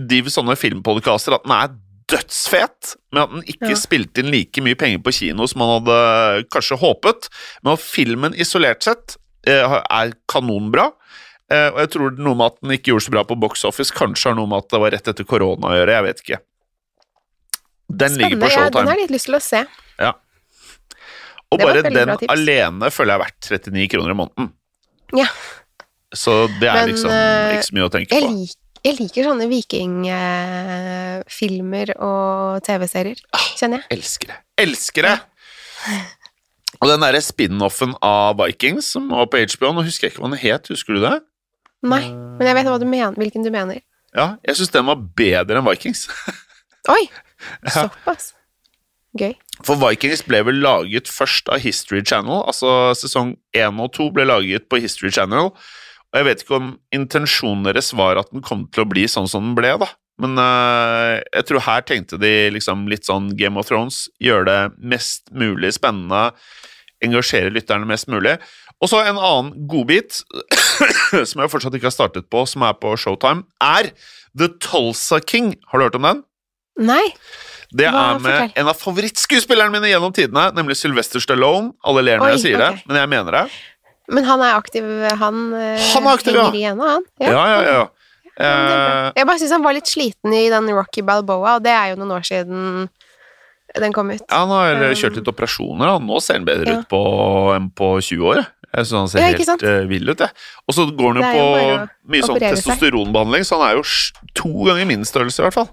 de 0.07 0.23
sånne 0.33 0.55
filmpodkaster 0.59 1.35
at 1.37 1.43
den 1.45 1.55
er 1.57 1.75
dødsfet, 2.13 2.95
men 3.13 3.23
at 3.23 3.33
den 3.33 3.45
ikke 3.55 3.73
Ja. 3.73 3.79
spilte 3.81 4.23
inn 4.23 4.31
like 4.33 4.63
mye 4.65 4.77
penger 4.79 5.01
på 5.05 5.13
kino 5.17 5.47
som 5.51 5.63
man 5.65 5.73
hadde 5.81 6.45
kanskje 6.53 6.79
håpet. 6.83 7.29
Men 7.65 7.75
at 7.75 7.85
filmen 7.85 8.35
isolert 8.37 8.85
sett 8.85 9.17
eh, 9.49 9.65
er 9.81 10.13
kanonbra. 10.31 10.91
Eh, 11.53 11.69
og 11.73 11.79
jeg 11.83 11.91
tror 11.97 12.17
noe 12.17 12.39
med 12.39 12.47
at 12.53 12.61
den 12.63 12.77
ikke 12.77 12.93
gjorde 12.93 13.07
så 13.09 13.15
bra 13.17 13.25
på 13.29 13.37
box 13.41 13.65
office, 13.69 13.93
kanskje 13.93 14.31
har 14.31 14.37
noe 14.39 14.49
med 14.49 14.63
at 14.65 14.69
det 14.73 14.81
var 14.81 14.95
rett 14.95 15.09
etter 15.13 15.27
korona 15.29 15.73
å 15.73 15.77
gjøre. 15.77 15.97
Jeg 15.99 16.07
vet 16.09 16.23
ikke. 16.25 16.41
Den 17.93 18.15
ligger 18.17 18.39
på 18.41 18.49
Spennende. 18.49 18.71
Ja, 18.71 18.71
den 18.79 18.89
har 18.89 18.97
jeg 18.97 19.05
litt 19.09 19.17
lyst 19.19 19.29
til 19.29 19.37
å 19.37 19.43
se. 19.45 19.65
Ja. 20.01 20.13
og 21.53 21.61
bare 21.61 21.83
den 21.85 22.15
alene 22.33 22.89
føler 22.89 23.13
jeg 23.13 23.19
er 23.19 23.25
verdt 23.27 23.49
39 23.69 23.89
kroner 23.93 24.15
i 24.15 24.17
måneden. 24.23 24.53
Ja. 25.19 25.27
Så 26.15 26.47
det 26.61 26.69
er 26.71 26.79
Men, 26.81 26.89
liksom 26.93 27.11
eh, 27.13 27.57
ikke 27.59 27.67
så 27.69 27.77
mye 27.77 27.89
å 27.89 27.93
tenke 27.93 28.09
på. 28.13 28.21
Jeg, 28.21 28.49
på. 28.49 28.62
Jeg 28.83 28.97
liker 28.99 29.25
sånne 29.29 29.47
vikingfilmer 29.51 31.89
og 32.03 32.63
TV-serier, 32.67 33.19
Ah. 33.33 33.39
kjenner 33.59 33.77
jeg. 33.83 33.87
Elsker 33.99 34.27
det. 34.33 34.37
Elsker 34.59 35.03
det! 35.03 35.19
Og 36.83 36.89
den 36.91 37.01
derre 37.05 37.21
spin-offen 37.23 37.93
av 38.03 38.37
Vikings 38.41 38.87
som 38.95 39.09
var 39.13 39.27
på 39.31 39.37
HBO, 39.39 39.73
nå 39.73 39.81
husker 39.87 40.03
jeg 40.09 40.13
ikke 40.15 40.23
hva 40.25 40.31
den 40.33 40.39
het, 40.43 40.69
husker 40.73 40.93
du 40.95 41.01
det? 41.05 41.17
Nei, 41.83 42.05
men 42.11 42.47
jeg 42.47 42.55
vet 42.55 42.81
du 42.81 42.87
mener, 42.87 43.13
hvilken 43.19 43.43
du 43.45 43.51
mener. 43.51 43.81
Ja, 44.15 44.37
jeg 44.47 44.57
syns 44.57 44.71
den 44.75 44.87
var 44.87 44.97
bedre 44.97 45.57
enn 45.59 45.67
Vikings. 45.67 46.09
Oi! 46.89 47.05
Såpass. 47.75 48.33
Gøy. 49.19 49.35
For 49.67 49.77
Vikings 49.77 50.23
ble 50.25 50.41
vel 50.47 50.55
laget 50.65 51.07
først 51.11 51.49
av 51.53 51.59
History 51.61 52.01
Channel, 52.07 52.43
altså 52.49 52.95
sesong 52.97 53.35
1 53.55 53.81
og 53.83 53.93
2 53.93 54.07
ble 54.17 54.25
laget 54.31 54.69
på 54.73 54.77
History 54.81 55.11
Channel, 55.13 55.51
og 56.13 56.21
jeg 56.21 56.29
vet 56.29 56.43
ikke 56.45 56.59
om 56.59 56.73
intensjonen 56.93 57.65
deres 57.65 57.93
var 57.97 58.21
at 58.21 58.31
den 58.33 58.45
kom 58.45 58.67
til 58.73 58.85
å 58.85 58.91
bli 58.91 59.07
sånn 59.09 59.31
som 59.31 59.47
den 59.49 59.57
ble, 59.57 59.73
da. 59.81 59.89
Men 60.21 60.37
uh, 60.37 61.19
jeg 61.33 61.47
tror 61.49 61.65
her 61.65 61.85
tenkte 61.89 62.19
de 62.21 62.51
liksom 62.53 62.85
litt 62.91 63.09
sånn 63.09 63.31
Game 63.39 63.59
of 63.59 63.71
Thrones, 63.71 64.05
gjøre 64.23 64.45
det 64.49 64.59
mest 64.93 65.33
mulig 65.33 65.73
spennende, 65.79 66.31
engasjere 67.03 67.51
lytterne 67.55 67.89
mest 67.89 68.11
mulig. 68.13 68.37
Og 68.83 68.91
så 68.93 69.01
en 69.07 69.17
annen 69.17 69.55
godbit, 69.71 70.21
som 71.31 71.43
jeg 71.43 71.53
fortsatt 71.53 71.79
ikke 71.79 71.89
har 71.89 71.97
startet 71.97 72.29
på, 72.31 72.45
som 72.51 72.67
er 72.67 72.77
på 72.79 72.93
Showtime, 73.01 73.47
er 73.65 73.91
The 74.37 74.51
Tulsa 74.63 75.23
King. 75.25 75.55
Har 75.71 75.81
du 75.81 75.87
hørt 75.89 75.99
om 75.99 76.07
den? 76.11 76.23
Nei. 76.93 77.05
Det 77.73 77.89
Hva- 77.89 78.05
er 78.13 78.19
med 78.21 78.33
fortell. 78.33 78.53
en 78.61 78.69
av 78.69 78.77
favorittskuespillerne 78.77 79.73
mine 79.73 79.89
gjennom 79.89 80.13
tidene, 80.13 80.51
nemlig 80.53 80.77
Sylvester 80.77 81.23
Stallone. 81.25 81.73
Alle 81.89 82.05
ler 82.05 82.21
når 82.21 82.29
Oi, 82.29 82.33
jeg 82.37 82.45
sier 82.45 82.61
okay. 82.61 82.77
det, 82.77 82.89
men 82.91 83.01
jeg 83.01 83.13
mener 83.15 83.39
det. 83.39 83.45
Men 84.11 84.25
han 84.27 84.41
er 84.43 84.57
aktiv, 84.59 84.85
han, 85.21 85.43
eh, 85.55 85.83
Han 85.95 86.07
er 86.09 86.17
aktiv, 86.19 86.35
ja. 86.35 86.47
henger 86.49 86.59
igjen, 86.59 86.81
han. 86.81 87.05
Ja, 87.23 87.31
ja, 87.33 87.61
ja. 87.63 87.75
Ja. 87.77 87.89
Eh, 88.43 89.13
Jeg 89.17 89.27
bare 89.29 89.39
syns 89.39 89.53
han 89.53 89.63
var 89.63 89.75
litt 89.77 89.87
sliten 89.91 90.33
i 90.35 90.49
den 90.51 90.71
Rocky 90.75 91.03
Balboa, 91.05 91.57
og 91.59 91.63
det 91.63 91.71
er 91.75 91.93
jo 91.93 92.01
noen 92.01 92.15
år 92.17 92.25
siden 92.27 92.89
den 93.79 93.93
kom 93.93 94.11
ut. 94.11 94.21
ja, 94.29 94.37
han 94.43 94.51
har 94.53 94.75
Um, 94.77 94.95
kjørt 94.99 95.17
litt 95.17 95.29
operasjoner, 95.29 95.95
og 95.95 96.03
nå 96.05 96.19
ser 96.21 96.35
han 96.41 96.45
bedre 96.45 96.75
ja. 96.75 96.81
ut 96.83 96.89
på, 96.91 97.01
enn 97.57 97.71
på 97.73 97.95
20 98.03 98.27
år. 98.33 98.43
jeg. 98.43 98.85
syns 98.87 98.93
han 98.99 99.09
ser 99.09 99.21
Ja, 99.21 99.31
helt 99.37 99.63
eh, 99.63 99.87
vill 99.89 100.09
ut, 100.11 100.19
jeg. 100.19 100.31
Og 100.69 100.75
så 100.77 100.85
går 100.91 101.13
han 101.13 101.23
jo 101.23 101.29
på 101.29 101.89
mye 102.13 102.27
sånn 102.27 102.41
testosteronbehandling, 102.43 103.45
så 103.49 103.61
han 103.61 103.71
er 103.71 103.79
jo 103.81 103.85
to 104.35 104.53
ganger 104.69 104.85
min 104.91 105.05
størrelse, 105.09 105.41
i 105.41 105.47
hvert 105.47 105.57
fall. 105.57 105.71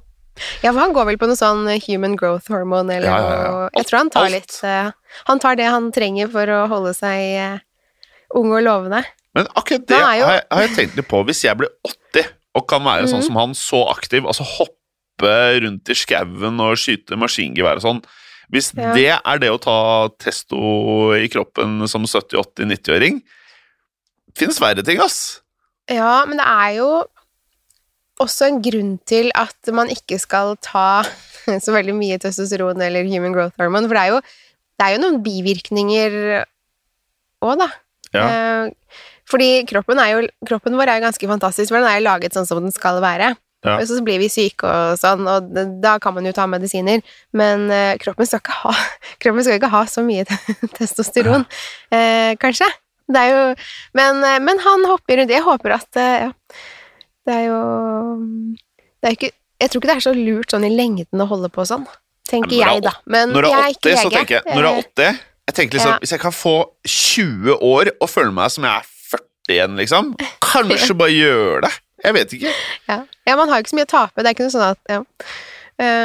Ja, 0.64 0.72
for 0.72 0.80
han 0.80 0.94
går 0.96 1.06
vel 1.10 1.18
på 1.20 1.28
noe 1.28 1.36
sånn 1.36 1.66
human 1.84 2.16
growth 2.16 2.48
hormone 2.48 2.94
eller 2.96 3.10
noe 3.12 3.70
Jeg 3.76 3.88
tror 3.90 3.98
han 3.98 4.10
tar 4.14 4.30
litt 4.32 4.54
eh, 4.64 4.92
Han 5.28 5.40
tar 5.44 5.58
det 5.60 5.66
han 5.68 5.90
trenger 5.92 6.30
for 6.32 6.48
å 6.48 6.62
holde 6.72 6.94
seg 6.96 7.20
eh, 7.36 7.58
ung 8.36 8.52
og 8.54 8.62
lovende. 8.64 9.04
Men 9.36 9.48
akkurat 9.56 9.86
det 9.88 9.98
jo- 9.98 10.06
har, 10.06 10.16
jeg, 10.16 10.44
har 10.52 10.62
jeg 10.62 10.76
tenkt 10.76 10.96
litt 10.98 11.08
på. 11.08 11.24
Hvis 11.26 11.44
jeg 11.44 11.58
blir 11.58 11.70
80 11.86 12.28
og 12.56 12.68
kan 12.68 12.82
være 12.84 13.08
sånn 13.08 13.22
Mhm. 13.22 13.26
som 13.28 13.36
han, 13.36 13.52
så 13.54 13.90
aktiv, 13.90 14.26
altså 14.26 14.44
hoppe 14.44 15.60
rundt 15.62 15.90
i 15.90 15.94
skauen 15.94 16.60
og 16.64 16.78
skyte 16.78 17.18
maskingevær 17.20 17.76
og 17.76 17.82
sånn 17.84 18.04
Hvis 18.52 18.72
Ja. 18.76 18.94
det 18.96 19.22
er 19.24 19.38
det 19.38 19.50
å 19.52 19.60
ta 19.62 20.08
testo 20.18 21.14
i 21.14 21.28
kroppen 21.30 21.88
som 21.88 22.04
70-80-90-åring 22.04 23.22
Fins 24.36 24.60
verre 24.60 24.84
ting, 24.84 25.00
ass. 25.00 25.42
Ja, 25.90 26.24
men 26.26 26.38
det 26.38 26.46
er 26.48 26.72
jo 26.80 27.04
også 28.20 28.48
en 28.48 28.62
grunn 28.62 29.00
til 29.06 29.30
at 29.36 29.56
man 29.72 29.88
ikke 29.90 30.20
skal 30.20 30.56
ta 30.62 31.04
så 31.66 31.72
veldig 31.76 31.94
mye 31.98 32.18
testosteron 32.22 32.82
eller 32.82 33.04
human 33.08 33.34
growth 33.34 33.56
hormone, 33.60 33.88
for 33.88 33.96
det 33.96 34.02
er 34.04 34.12
jo, 34.16 34.22
det 34.80 34.86
er 34.88 34.96
jo 34.96 35.02
noen 35.04 35.22
bivirkninger 35.24 36.18
òg, 37.44 37.58
da. 37.62 37.70
Ja. 38.16 38.24
Eh, 38.26 38.96
fordi 39.30 39.50
kroppen, 39.70 40.00
er 40.02 40.16
jo, 40.16 40.24
kroppen 40.50 40.74
vår 40.80 40.90
er 40.90 41.00
jo 41.00 41.06
ganske 41.06 41.28
fantastisk, 41.30 41.70
for 41.70 41.78
den 41.78 41.90
er 41.90 42.00
jo 42.00 42.08
laget 42.08 42.34
sånn 42.34 42.48
som 42.50 42.62
den 42.64 42.74
skal 42.74 42.98
være. 43.04 43.36
Ja. 43.66 43.76
Og 43.76 43.90
så 43.90 43.98
blir 44.08 44.22
vi 44.22 44.30
syke 44.32 44.64
og 44.64 44.98
sånn, 45.02 45.26
og 45.28 45.50
da 45.84 45.98
kan 46.00 46.16
man 46.16 46.26
jo 46.26 46.32
ta 46.34 46.46
medisiner. 46.48 47.02
Men 47.36 47.68
eh, 47.76 47.98
kroppen, 48.02 48.26
skal 48.26 48.40
ikke 48.42 48.56
ha, 48.64 48.72
kroppen 49.22 49.44
skal 49.46 49.60
ikke 49.60 49.72
ha 49.74 49.84
så 49.92 50.04
mye 50.06 50.24
testosteron, 50.80 51.46
eh, 51.92 52.34
kanskje. 52.42 52.70
Det 53.10 53.18
er 53.26 53.32
jo 53.34 53.44
men, 53.98 54.24
eh, 54.24 54.40
men 54.46 54.62
han 54.64 54.86
hopper 54.90 55.18
rundt. 55.20 55.34
Jeg 55.34 55.46
håper 55.46 55.76
at 55.80 55.98
ja, 55.98 56.28
Det 57.26 57.34
er 57.34 57.48
jo 57.48 57.62
Det 59.02 59.10
er 59.10 59.16
ikke 59.16 59.32
Jeg 59.34 59.72
tror 59.72 59.82
ikke 59.82 59.90
det 59.90 59.96
er 59.96 60.04
så 60.06 60.14
lurt 60.14 60.54
sånn 60.54 60.68
i 60.68 60.70
lengden 60.70 61.24
å 61.24 61.28
holde 61.32 61.50
på 61.50 61.66
sånn, 61.66 61.88
tenker 62.30 62.54
Ja, 62.60 62.76
jeg, 62.76 62.84
da. 62.86 62.94
Men 63.10 63.34
Når 63.34 63.48
du 63.48 63.50
jeg 63.50 63.58
er 63.58 63.66
er 63.66 63.74
ikke 63.74 63.96
80, 63.96 63.98
så 63.98 64.12
lege. 64.12 64.20
tenker 64.20 64.38
jeg 64.38 64.56
Når 64.56 64.62
du 64.62 64.70
er 64.70 64.84
80 64.86 65.20
Jeg 65.50 65.58
tenker 65.58 65.80
liksom 65.80 65.96
Ja. 65.96 66.00
Hvis 66.04 66.14
jeg 66.14 66.22
kan 66.22 66.36
få 66.36 66.56
20 66.86 67.58
år 67.66 67.92
og 67.98 68.10
føle 68.10 68.32
meg 68.36 68.54
som 68.54 68.68
jeg 68.68 68.84
er 68.84 68.88
40 69.18 69.54
igjen, 69.56 69.76
liksom 69.82 70.16
Kanskje 70.46 70.98
bare 70.98 71.16
gjøre 71.16 71.62
det. 71.66 71.74
Jeg 72.06 72.16
vet 72.16 72.34
ikke. 72.38 72.56
Ja. 72.88 73.02
ja, 73.28 73.36
man 73.36 73.50
har 73.50 73.60
jo 73.60 73.66
ikke 73.66 73.74
så 73.74 73.80
mye 73.80 73.90
å 73.90 73.92
tape. 73.92 74.22
Det 74.22 74.30
er 74.30 74.38
ikke 74.38 74.48
noe 74.48 74.56
sånn 74.56 74.68
at 74.70 74.94
ja. 74.94 75.00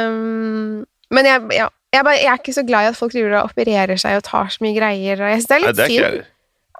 um, 0.09 0.85
Men 1.13 1.29
jeg, 1.29 1.43
ja, 1.55 1.69
jeg, 1.93 2.03
bare, 2.03 2.17
jeg 2.19 2.31
er 2.33 2.41
ikke 2.41 2.57
så 2.57 2.65
glad 2.67 2.87
i 2.87 2.91
at 2.91 2.99
folk 2.99 3.13
driver 3.13 3.37
og 3.39 3.51
opererer 3.53 4.01
seg 4.01 4.17
og 4.19 4.25
tar 4.27 4.49
så 4.51 4.65
mye 4.65 4.75
greier. 4.75 5.21
Og 5.21 5.29
jeg 5.31 5.43
synes 5.43 5.51
det 5.51 5.55
er 5.55 5.61
Nei, 5.61 5.67
litt 5.69 5.77
det 5.77 5.85
er 5.85 5.93
synd 5.93 6.31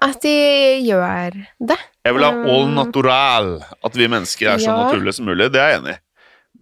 at 0.04 0.20
de 0.20 0.32
gjør 0.84 1.36
det. 1.70 1.78
Jeg 2.04 2.14
vil 2.14 2.24
ha 2.26 2.32
all 2.32 2.66
Um, 2.66 2.74
natural. 2.76 3.46
At 3.84 3.96
vi 3.96 4.08
mennesker 4.12 4.50
er 4.52 4.58
så 4.60 4.74
naturlige 4.76 5.16
som 5.16 5.24
mulig. 5.24 5.48
Det 5.54 5.60
er 5.62 5.72
jeg 5.72 5.78
enig 5.80 5.94
i. 5.94 6.00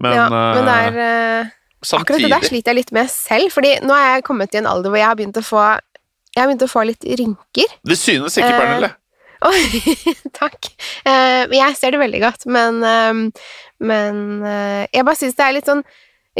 Men, 0.05 0.15
ja, 0.15 0.29
men 0.31 0.69
det 0.69 0.75
er 0.75 1.43
uh, 1.43 1.53
Samtidig. 1.85 2.01
Akkurat 2.01 2.23
det 2.23 2.31
der 2.33 2.49
sliter 2.49 2.73
jeg 2.73 2.79
litt 2.79 2.93
med 2.97 3.11
selv, 3.13 3.51
fordi 3.53 3.75
nå 3.85 3.93
er 3.95 4.15
jeg 4.15 4.25
kommet 4.25 4.55
i 4.55 4.61
en 4.63 4.69
alder 4.71 4.89
hvor 4.93 4.99
jeg 4.99 5.07
har 5.11 5.19
begynt 5.19 5.37
å 5.37 5.45
få 5.45 5.65
jeg 6.35 6.43
har 6.43 6.51
begynt 6.51 6.67
å 6.67 6.71
få 6.71 6.83
litt 6.89 7.05
rynker. 7.07 7.75
Det 7.87 7.97
synes 7.99 8.37
ikke, 8.39 8.51
Eh, 8.51 8.61
Pernille. 8.61 8.91
Oi, 9.45 9.95
takk. 10.41 10.71
Eh, 11.07 11.45
jeg 11.53 11.77
ser 11.79 11.95
det 11.95 12.01
veldig 12.01 12.21
godt, 12.23 12.47
men, 12.51 12.81
eh, 12.83 13.49
men 13.85 14.21
eh, 14.43 14.85
jeg 14.95 15.05
bare 15.07 15.21
syns 15.21 15.37
det 15.39 15.47
er 15.47 15.57
litt 15.59 15.69
sånn 15.69 15.85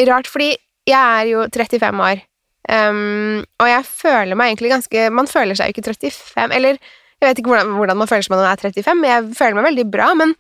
rart, 0.09 0.31
fordi 0.31 0.55
jeg 0.89 0.99
er 0.99 1.29
jo 1.31 1.45
35 1.49 2.01
år, 2.05 2.23
um, 2.69 3.45
og 3.63 3.69
jeg 3.71 3.85
føler 3.89 4.37
meg 4.37 4.51
egentlig 4.51 4.73
ganske 4.73 5.05
Man 5.17 5.29
føler 5.31 5.57
seg 5.57 5.71
jo 5.71 5.75
ikke 5.77 5.85
35, 5.95 6.53
eller 6.59 6.77
jeg 6.77 7.29
vet 7.29 7.41
ikke 7.41 7.53
hvordan, 7.53 7.71
hvordan 7.79 8.01
man 8.01 8.11
føler 8.11 8.27
seg 8.27 8.35
når 8.35 8.43
man 8.43 8.51
er 8.51 8.65
35, 8.65 9.01
men 9.01 9.11
jeg 9.13 9.39
føler 9.39 9.57
meg 9.57 9.69
veldig 9.71 9.87
bra, 9.95 10.11
men, 10.19 10.35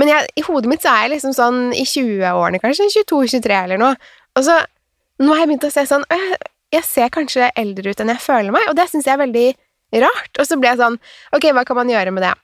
men 0.00 0.12
jeg, 0.12 0.30
i 0.40 0.44
hodet 0.46 0.70
mitt 0.70 0.84
så 0.84 0.94
er 0.94 1.02
jeg 1.04 1.14
liksom 1.16 1.34
sånn 1.36 1.60
i 1.76 1.84
20-årene, 1.84 2.62
kanskje 2.62 2.88
22-23 3.02 3.58
eller 3.58 3.82
noe, 3.82 3.98
og 4.38 4.46
så 4.46 4.60
nå 5.20 5.34
har 5.34 5.42
jeg 5.42 5.50
begynt 5.50 5.68
å 5.68 5.72
se 5.74 5.84
sånn 5.90 6.06
«Øh, 6.14 6.32
Jeg 6.74 6.86
ser 6.86 7.10
kanskje 7.12 7.50
eldre 7.58 7.90
ut 7.92 8.00
enn 8.02 8.12
jeg 8.14 8.22
føler 8.22 8.54
meg, 8.54 8.68
og 8.70 8.76
det 8.78 8.86
syns 8.90 9.08
jeg 9.08 9.16
er 9.16 9.24
veldig 9.24 9.48
rart. 10.04 10.32
Og 10.38 10.46
så 10.46 10.58
ble 10.60 10.70
jeg 10.70 10.80
sånn 10.80 10.96
Ok, 11.36 11.50
hva 11.56 11.64
kan 11.66 11.80
man 11.80 11.90
gjøre 11.90 12.14
med 12.14 12.26
det? 12.26 12.34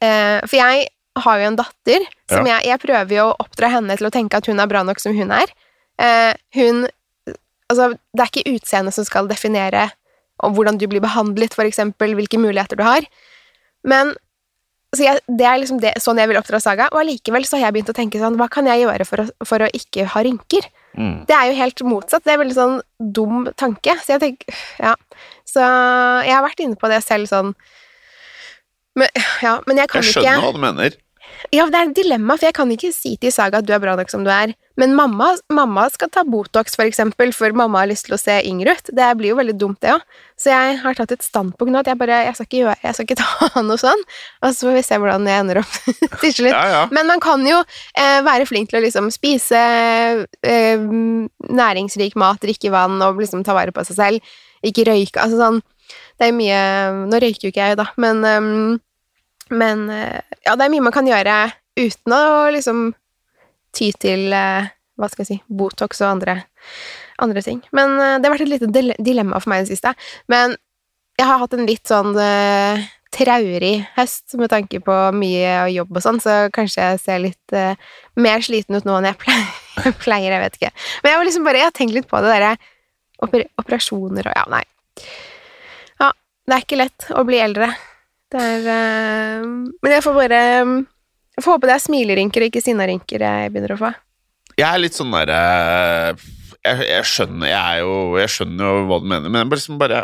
Uh, 0.00 0.38
for 0.46 0.56
jeg 0.60 0.86
har 1.20 1.40
jo 1.40 1.48
en 1.48 1.58
datter 1.58 2.06
som 2.30 2.46
jeg, 2.46 2.62
jeg 2.68 2.80
prøver 2.80 3.16
jo 3.16 3.26
å 3.28 3.36
oppdra 3.42 3.72
henne 3.74 3.96
til 3.98 4.08
å 4.08 4.12
tenke 4.14 4.38
at 4.38 4.46
hun 4.48 4.62
er 4.62 4.70
bra 4.70 4.84
nok 4.86 5.02
som 5.02 5.16
hun 5.16 5.34
er. 5.34 5.52
Uh, 6.00 6.32
hun 6.56 6.86
Altså, 7.70 7.92
det 8.18 8.24
er 8.24 8.30
ikke 8.32 8.50
utseendet 8.56 8.96
som 8.96 9.04
skal 9.06 9.28
definere 9.30 9.84
hvordan 10.42 10.74
du 10.80 10.88
blir 10.90 11.02
behandlet, 11.04 11.52
for 11.54 11.68
eksempel, 11.68 12.16
hvilke 12.18 12.40
muligheter 12.40 12.74
du 12.74 12.82
har. 12.82 13.04
Men 13.86 14.10
så 14.90 15.04
jeg, 15.04 15.22
det 15.38 15.46
er 15.46 15.60
liksom 15.60 15.78
det, 15.82 15.92
sånn 16.02 16.18
jeg 16.18 16.32
vil 16.32 16.40
oppdra 16.40 16.58
Saga, 16.62 16.88
og 16.90 16.98
allikevel 17.04 17.46
så 17.46 17.58
har 17.58 17.68
jeg 17.68 17.76
begynt 17.76 17.92
å 17.92 17.94
tenke 17.94 18.18
sånn 18.18 18.38
Hva 18.40 18.48
kan 18.50 18.66
jeg 18.66 18.82
gjøre 18.82 19.06
for 19.06 19.22
å, 19.22 19.26
for 19.46 19.62
å 19.62 19.70
ikke 19.76 20.08
ha 20.10 20.22
rynker? 20.26 20.66
Mm. 20.98 21.26
Det 21.28 21.36
er 21.36 21.50
jo 21.50 21.58
helt 21.60 21.82
motsatt. 21.86 22.24
Det 22.24 22.32
er 22.32 22.38
en 22.38 22.42
veldig 22.42 22.56
sånn 22.56 22.80
dum 23.14 23.44
tanke. 23.60 23.94
Så 24.02 24.16
jeg 24.16 24.24
tenker 24.24 24.62
Ja. 24.80 24.94
Så 25.50 25.60
jeg 25.60 26.34
har 26.34 26.44
vært 26.46 26.62
inne 26.62 26.78
på 26.78 26.90
det 26.90 27.02
selv 27.02 27.30
sånn 27.30 27.54
men, 28.98 29.08
ja, 29.42 29.60
men 29.66 29.78
jeg 29.78 29.90
kan 29.90 30.02
Jeg 30.02 30.10
ikke 30.10 30.22
skjønner 30.24 30.44
hva 30.44 30.52
du 30.54 30.62
mener. 30.62 30.96
Ja, 31.50 31.64
det 31.66 31.78
er 31.78 31.88
et 31.88 31.96
dilemma, 31.96 32.36
for 32.38 32.46
jeg 32.46 32.54
kan 32.54 32.70
ikke 32.70 32.92
si 32.94 33.16
til 33.20 33.32
Saga 33.34 33.58
at 33.58 33.66
du 33.66 33.72
er 33.74 33.80
bra 33.82 33.96
nok 33.98 34.10
som 34.12 34.22
du 34.26 34.30
er. 34.30 34.52
Men 34.80 34.94
mamma, 34.96 35.32
mamma 35.52 35.86
skal 35.92 36.08
ta 36.14 36.22
Botox, 36.24 36.76
for 36.78 36.86
eksempel, 36.88 37.32
for 37.36 37.52
mamma 37.56 37.82
har 37.82 37.90
lyst 37.90 38.06
til 38.06 38.14
å 38.16 38.20
se 38.20 38.36
yngre 38.46 38.76
ut. 38.76 38.90
Det 38.96 39.08
blir 39.18 39.32
jo 39.32 39.38
veldig 39.40 39.56
dumt, 39.58 39.80
det 39.82 39.92
òg. 39.96 40.04
Så 40.40 40.52
jeg 40.52 40.78
har 40.80 40.96
tatt 40.96 41.12
et 41.12 41.24
standpunkt 41.26 41.74
nå 41.74 41.82
at 41.82 41.90
jeg 41.90 41.98
bare 42.00 42.20
Jeg 42.24 42.36
skal 42.36 42.46
ikke, 42.46 42.60
gjøre, 42.62 42.76
jeg 42.84 42.96
skal 42.96 43.08
ikke 43.08 43.18
ta 43.20 43.62
noe 43.68 43.80
sånn. 43.80 44.04
Og 44.40 44.54
så 44.56 44.68
får 44.68 44.78
vi 44.78 44.84
se 44.86 45.00
hvordan 45.02 45.28
jeg 45.28 45.44
ender 45.44 45.62
opp 45.62 45.74
til 46.22 46.36
slutt. 46.38 46.54
Ja, 46.54 46.62
ja. 46.72 46.84
Men 46.94 47.10
man 47.10 47.24
kan 47.24 47.44
jo 47.46 47.58
eh, 47.60 48.20
være 48.26 48.46
flink 48.48 48.70
til 48.70 48.80
å 48.80 48.84
liksom 48.86 49.10
spise 49.14 49.64
eh, 50.40 50.86
næringsrik 51.60 52.16
mat, 52.20 52.40
drikke 52.44 52.72
vann 52.72 53.00
og 53.04 53.20
liksom 53.20 53.44
ta 53.44 53.56
vare 53.58 53.74
på 53.74 53.84
seg 53.90 53.98
selv. 53.98 54.38
Ikke 54.64 54.86
røyke. 54.88 55.20
Altså 55.20 55.40
sånn 55.40 55.60
Det 56.20 56.28
er 56.28 56.34
mye 56.36 56.62
Nå 57.08 57.20
røyker 57.20 57.48
jo 57.48 57.52
ikke 57.52 57.68
jeg, 57.70 57.78
da, 57.80 57.86
men 58.00 58.24
ehm, 58.28 58.78
Men 59.50 59.88
eh, 59.90 60.20
ja, 60.46 60.54
det 60.56 60.66
er 60.66 60.72
mye 60.72 60.86
man 60.86 60.94
kan 60.94 61.08
gjøre 61.08 61.36
uten 61.80 62.14
å 62.14 62.24
liksom 62.54 62.90
ty 63.76 63.90
til 64.02 64.32
eh, 64.34 64.70
Hva 65.00 65.08
skal 65.08 65.24
jeg 65.24 65.30
si 65.30 65.56
Botox 65.56 66.02
og 66.02 66.10
andre, 66.14 66.36
andre 67.22 67.42
ting. 67.44 67.62
Men 67.76 67.96
eh, 67.98 68.16
det 68.18 68.28
har 68.28 68.34
vært 68.34 68.46
et 68.46 68.54
lite 68.54 68.96
dilemma 69.00 69.40
for 69.40 69.52
meg 69.52 69.62
i 69.62 69.66
det 69.66 69.74
siste. 69.74 69.94
Men 70.30 70.56
jeg 71.20 71.28
har 71.28 71.40
hatt 71.42 71.54
en 71.56 71.68
litt 71.68 71.84
sånn 71.84 72.14
uh, 72.16 72.80
traurig 73.12 73.74
høst 73.96 74.36
med 74.40 74.48
tanke 74.52 74.78
på 74.80 74.94
mye 75.12 75.66
jobb 75.74 75.98
og 75.98 76.04
sånn, 76.04 76.20
så 76.22 76.36
kanskje 76.54 76.86
jeg 76.86 77.00
ser 77.02 77.20
litt 77.20 77.56
uh, 77.56 77.74
mer 78.16 78.40
sliten 78.44 78.78
ut 78.78 78.86
nå 78.88 78.94
enn 78.96 79.10
jeg 79.10 79.96
pleier, 80.00 80.30
jeg 80.32 80.44
vet 80.46 80.56
ikke. 80.56 80.72
Men 81.02 81.12
jeg 81.12 81.18
har 81.18 81.28
liksom 81.28 81.48
bare, 81.48 81.60
jeg 81.60 81.68
har 81.68 81.76
tenkt 81.76 81.96
litt 81.98 82.08
på 82.08 82.22
det 82.24 82.32
derre 82.32 82.54
oper 83.20 83.44
operasjoner 83.60 84.30
og 84.30 84.38
ja, 84.38 84.46
nei. 84.48 84.62
Ja, 86.00 86.08
det 86.48 86.56
er 86.56 86.64
ikke 86.64 86.80
lett 86.80 87.10
å 87.12 87.26
bli 87.28 87.42
eldre. 87.42 87.68
Det 88.30 88.40
er 88.40 88.66
uh, 88.66 89.46
Men 89.82 89.94
jeg 89.96 90.04
får 90.06 90.16
bare 90.16 90.42
Jeg 90.46 91.44
får 91.44 91.56
håpe 91.56 91.70
det 91.70 91.76
er 91.76 91.84
smilerynker 91.86 92.44
og 92.44 92.52
ikke 92.52 92.62
sinnarynker 92.64 93.24
jeg 93.26 93.52
begynner 93.54 93.74
å 93.74 93.80
få. 93.80 93.94
Jeg 94.58 94.68
er 94.68 94.82
litt 94.82 94.98
sånn 94.98 95.14
derre 95.14 95.40
jeg, 96.60 96.82
jeg 96.84 97.06
skjønner 97.08 97.48
jeg 97.48 97.80
jo 97.84 97.94
Jeg 98.20 98.34
skjønner 98.34 98.68
jo 98.68 98.84
hva 98.90 99.00
du 99.00 99.08
mener, 99.08 99.32
men 99.32 99.42
jeg 99.42 99.50
bare 99.50 99.60
liksom 99.62 99.80
bare 99.80 100.02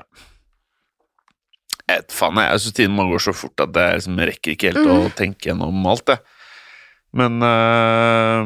Jeg 1.86 2.00
vet 2.00 2.16
faen, 2.16 2.40
jeg. 2.42 2.62
Syns 2.64 2.78
tiden 2.80 2.96
må 2.96 3.08
gå 3.10 3.20
så 3.22 3.34
fort 3.36 3.66
at 3.66 3.76
jeg 3.76 4.00
liksom 4.00 4.22
rekker 4.30 4.54
ikke 4.54 4.72
helt 4.72 4.90
å 4.90 4.96
tenke 5.16 5.50
gjennom 5.50 5.90
alt, 5.90 6.14
jeg. 6.14 6.22
Men 7.16 7.38
uh, 7.44 8.42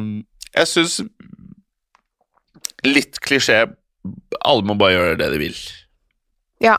jeg 0.51 0.69
syns 0.69 0.99
Litt 2.85 3.19
klisjé 3.21 3.63
Alle 4.41 4.65
må 4.65 4.75
bare 4.79 4.95
gjøre 4.95 5.17
det 5.19 5.29
de 5.33 5.39
vil. 5.41 5.57
Ja. 6.61 6.77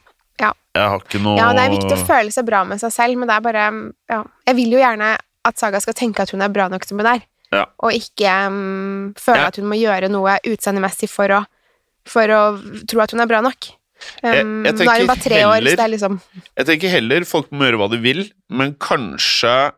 Jeg 0.73 0.89
har 0.89 1.03
ikke 1.03 1.21
noe 1.21 1.37
Ja, 1.37 1.51
det 1.53 1.67
er 1.67 1.75
viktig 1.75 1.93
å 1.93 2.07
føle 2.07 2.33
seg 2.33 2.47
bra 2.49 2.63
med 2.65 2.81
seg 2.81 2.95
selv, 2.95 3.19
men 3.21 3.29
det 3.29 3.37
er 3.37 3.45
bare 3.45 3.67
Ja. 4.11 4.23
Jeg 4.49 4.57
vil 4.57 4.73
jo 4.77 4.81
gjerne 4.81 5.17
at 5.45 5.59
Saga 5.59 5.81
skal 5.83 5.97
tenke 5.99 6.23
at 6.23 6.31
hun 6.31 6.43
er 6.45 6.53
bra 6.55 6.69
nok 6.73 6.85
som 6.87 6.99
hun 7.03 7.09
er, 7.11 7.23
Ja. 7.53 7.67
og 7.83 7.93
ikke 7.93 8.31
um, 8.47 9.13
føle 9.19 9.47
at 9.51 9.57
hun 9.57 9.67
må 9.69 9.77
gjøre 9.77 10.09
noe 10.09 10.39
utseendemessig 10.49 11.11
for 11.11 11.29
å 11.29 11.45
for 12.09 12.27
å 12.35 12.41
tro 12.91 13.01
at 13.05 13.13
hun 13.15 13.21
er 13.23 13.29
bra 13.31 13.41
nok. 13.45 13.69
Um, 14.25 14.65
jeg 14.67 14.75
nå 14.75 14.87
er 14.91 15.05
hun 15.05 15.11
bare 15.13 15.23
tre 15.23 15.45
år, 15.47 15.61
så 15.63 15.77
det 15.79 15.85
er 15.85 15.93
liksom 15.93 16.17
Jeg 16.59 16.67
tenker 16.67 16.91
heller 16.91 17.25
folk 17.29 17.53
må 17.55 17.69
gjøre 17.69 17.79
hva 17.79 17.91
de 17.93 18.01
vil, 18.03 18.25
men 18.51 18.75
kanskje 18.75 19.73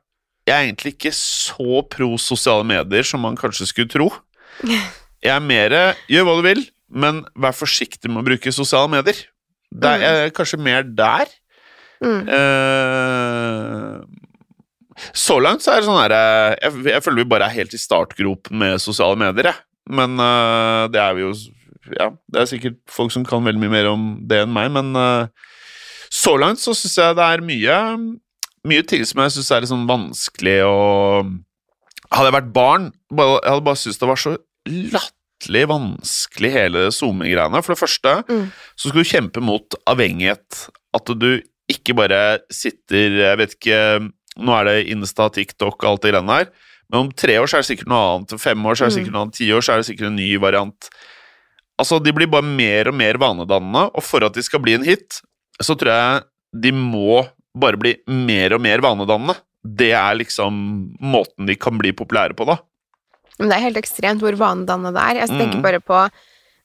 Jeg 0.49 0.55
er 0.55 0.63
egentlig 0.65 0.95
ikke 0.95 1.13
så 1.13 1.83
pro 1.89 2.17
sosiale 2.21 2.65
medier 2.65 3.05
som 3.05 3.21
man 3.21 3.37
kanskje 3.37 3.67
skulle 3.69 3.89
tro. 3.89 4.11
Jeg 5.25 5.33
er 5.33 5.41
mer 5.41 5.73
gjør 6.09 6.25
hva 6.29 6.35
du 6.37 6.43
vil, 6.45 6.65
men 6.93 7.23
vær 7.35 7.57
forsiktig 7.57 8.11
med 8.13 8.21
å 8.21 8.27
bruke 8.27 8.53
sosiale 8.53 8.91
medier. 8.93 9.17
Det 9.75 9.91
er, 9.91 10.05
jeg 10.05 10.29
er 10.29 10.37
kanskje 10.37 10.61
mer 10.63 10.87
der. 10.87 11.33
mm. 12.05 12.21
Eh, 12.39 14.05
så 15.15 15.41
langt 15.43 15.65
så 15.65 15.73
er 15.73 15.83
det 15.83 15.89
sånn 15.89 15.99
her 15.99 16.13
jeg, 16.15 16.75
jeg 16.87 17.03
føler 17.03 17.25
vi 17.25 17.31
bare 17.33 17.49
er 17.49 17.57
helt 17.57 17.73
i 17.75 17.81
startgropen 17.81 18.61
med 18.61 18.83
sosiale 18.83 19.19
medier, 19.19 19.51
jeg. 19.51 19.63
Men 19.91 20.15
eh, 20.23 20.85
det 20.95 21.01
er 21.03 21.17
vi 21.17 21.27
jo 21.27 21.33
Ja, 21.99 22.13
det 22.33 22.41
er 22.41 22.49
sikkert 22.49 22.79
folk 22.89 23.13
som 23.13 23.27
kan 23.27 23.45
veldig 23.45 23.61
mye 23.61 23.73
mer 23.75 23.91
om 23.91 24.05
det 24.25 24.45
enn 24.45 24.55
meg, 24.55 24.71
men 24.73 24.95
eh, 24.97 25.51
så 26.15 26.37
langt 26.39 26.63
så 26.63 26.77
syns 26.79 26.95
jeg 27.01 27.19
det 27.19 27.27
er 27.27 27.45
mye 27.45 27.81
Mye 28.65 28.85
ting 28.89 29.03
som 29.05 29.21
jeg 29.21 29.35
syns 29.35 29.51
er 29.53 29.65
litt 29.65 29.73
sånn 29.73 29.89
vanskelig 29.91 30.61
å 30.69 30.79
Hadde 32.15 32.29
jeg 32.29 32.37
vært 32.37 32.55
barn, 32.55 32.89
jeg 33.11 33.27
hadde 33.43 33.65
bare 33.67 33.81
syntes 33.81 33.99
det 33.99 34.09
var 34.09 34.21
så 34.21 34.37
latterlig 34.71 35.24
vanskelig, 35.53 36.51
hele 36.53 36.91
SoMe-greiene. 36.91 37.61
For 37.63 37.75
det 37.75 37.81
første 37.83 38.25
Mm. 38.29 38.53
så 38.77 38.89
skal 38.89 39.03
du 39.03 39.11
kjempe 39.11 39.41
mot 39.43 39.75
avhengighet. 39.87 40.69
At 40.95 41.05
du 41.19 41.43
ikke 41.69 41.95
bare 41.97 42.41
sitter 42.51 43.11
Jeg 43.11 43.37
vet 43.39 43.55
ikke 43.55 44.11
Nå 44.37 44.53
er 44.61 44.65
det 44.65 44.89
Insta, 44.91 45.29
TikTok 45.31 45.83
og 45.85 45.91
alt 45.91 46.03
det 46.03 46.13
greiene 46.13 46.33
her. 46.33 46.47
Men 46.91 47.01
om 47.07 47.11
tre 47.13 47.39
år 47.39 47.47
så 47.47 47.57
er 47.57 47.63
det 47.63 47.79
sikkert 47.79 47.87
noe 47.89 48.17
annet. 48.17 48.33
Om 48.33 48.39
fem 48.39 48.59
år 48.67 48.75
så 48.75 48.85
er 48.85 48.89
det 48.91 48.95
sikkert 48.99 49.13
noe 49.13 49.23
annet. 49.23 49.35
Ti 49.35 49.47
år 49.53 49.61
så 49.63 49.73
er 49.73 49.77
det 49.77 49.87
sikkert 49.87 50.07
en 50.07 50.17
ny 50.17 50.37
variant. 50.39 50.89
Altså, 51.79 52.03
de 52.03 52.13
blir 52.13 52.27
bare 52.31 52.43
mer 52.43 52.89
og 52.89 52.95
mer 52.95 53.15
vanedannende, 53.15 53.91
og 53.95 54.03
for 54.03 54.25
at 54.25 54.35
de 54.35 54.43
skal 54.43 54.61
bli 54.61 54.75
en 54.75 54.85
hit, 54.85 55.21
så 55.63 55.75
tror 55.79 55.91
jeg 55.91 56.23
de 56.63 56.71
må 56.73 57.25
bare 57.57 57.77
bli 57.79 57.97
mer 58.11 58.55
og 58.55 58.61
mer 58.61 58.79
vanedannende. 58.79 59.37
Det 59.65 59.93
er 59.93 60.15
liksom 60.19 60.97
måten 61.01 61.47
de 61.47 61.55
kan 61.57 61.79
bli 61.79 61.93
populære 61.93 62.35
på, 62.37 62.45
da. 62.47 62.59
Men 63.38 63.49
det 63.51 63.57
er 63.57 63.64
helt 63.66 63.81
ekstremt 63.81 64.20
hvor 64.23 64.37
vanedannet 64.38 64.94
det 64.94 65.03
er. 65.03 65.20
Jeg 65.25 65.29
tenker 65.35 65.59
Mm. 65.59 65.62
bare 65.62 65.81
på 65.81 66.11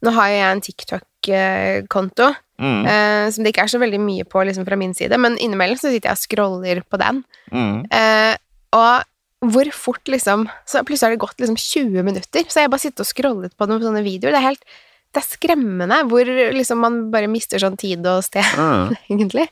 Nå 0.02 0.14
har 0.16 0.30
jo 0.30 0.36
jeg 0.36 0.52
en 0.52 0.62
TikTok-konto, 0.64 2.36
Mm, 2.60 2.86
eh, 2.88 3.30
som 3.32 3.44
det 3.44 3.54
ikke 3.54 3.64
er 3.64 3.72
så 3.72 3.80
veldig 3.80 4.00
mye 4.04 4.24
på 4.28 4.42
liksom, 4.46 4.66
fra 4.68 4.76
min 4.76 4.94
side, 4.94 5.16
men 5.18 5.38
innimellom 5.40 5.78
så 5.80 5.92
sitter 5.92 6.10
jeg 6.10 6.18
og 6.18 6.24
scroller 6.24 6.82
på 6.90 6.98
den. 7.00 7.24
mm. 7.52 7.86
Eh, 7.92 8.36
og 8.74 9.04
hvor 9.42 9.72
fort 9.72 10.04
liksom 10.06 10.50
Så 10.68 10.84
plutselig 10.84 11.08
har 11.08 11.12
det 11.16 11.20
gått 11.20 11.38
liksom 11.40 11.56
20 11.56 12.04
minutter, 12.04 12.44
så 12.48 12.60
jeg 12.62 12.70
bare 12.70 12.80
sittet 12.80 13.00
og 13.00 13.08
scrollet 13.08 13.52
på 13.58 13.68
noen 13.68 13.82
sånne 13.82 14.04
videoer. 14.04 14.32
Det 14.32 14.40
er 14.40 14.50
helt 14.50 14.64
det 15.10 15.22
er 15.24 15.26
skremmende 15.26 15.96
hvor 16.06 16.28
liksom 16.54 16.84
man 16.84 16.98
bare 17.14 17.30
mister 17.32 17.58
sånn 17.62 17.78
tid 17.82 18.06
og 18.06 18.22
sted, 18.28 18.46
Ah. 18.62 18.92
egentlig. 19.10 19.48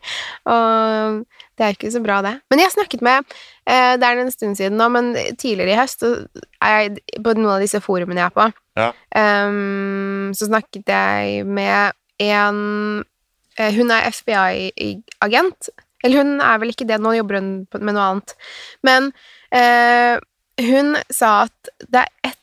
Og 0.45 1.23
det 1.57 1.65
er 1.65 1.73
ikke 1.73 1.89
så 1.95 2.01
bra, 2.03 2.19
det. 2.21 2.35
Men 2.51 2.61
jeg 2.61 2.69
har 2.69 2.75
snakket 2.75 3.01
med 3.01 3.25
eh, 3.65 3.95
Det 3.97 4.05
er 4.05 4.21
en 4.21 4.29
stund 4.31 4.59
siden 4.59 4.77
nå, 4.77 4.85
men 4.93 5.09
tidligere 5.41 5.73
i 5.73 5.79
høst 5.79 6.05
er 6.05 6.75
jeg 6.75 7.23
på 7.25 7.33
noen 7.39 7.55
av 7.55 7.63
disse 7.65 7.81
forumene 7.81 8.21
jeg 8.21 8.29
er 8.29 8.37
på, 8.37 8.47
Ja. 8.77 8.91
Um, 9.17 10.29
så 10.37 10.45
snakket 10.51 10.85
jeg 10.93 11.41
med 11.49 11.97
en 12.21 13.03
eh, 13.57 13.73
Hun 13.73 13.89
er 13.93 14.05
FBI-agent. 14.13 15.69
Eller 16.05 16.21
hun 16.21 16.37
er 16.45 16.59
vel 16.61 16.69
ikke 16.75 16.85
det, 16.85 16.99
nå 17.01 17.15
jobber 17.17 17.39
hun 17.41 17.51
med 17.81 17.95
noe 17.97 18.09
annet. 18.11 18.35
Men 18.85 19.09
eh, 19.49 20.19
hun 20.67 20.93
sa 21.13 21.47
at 21.47 21.71
det 21.89 22.03
er 22.05 22.29
ett 22.31 22.36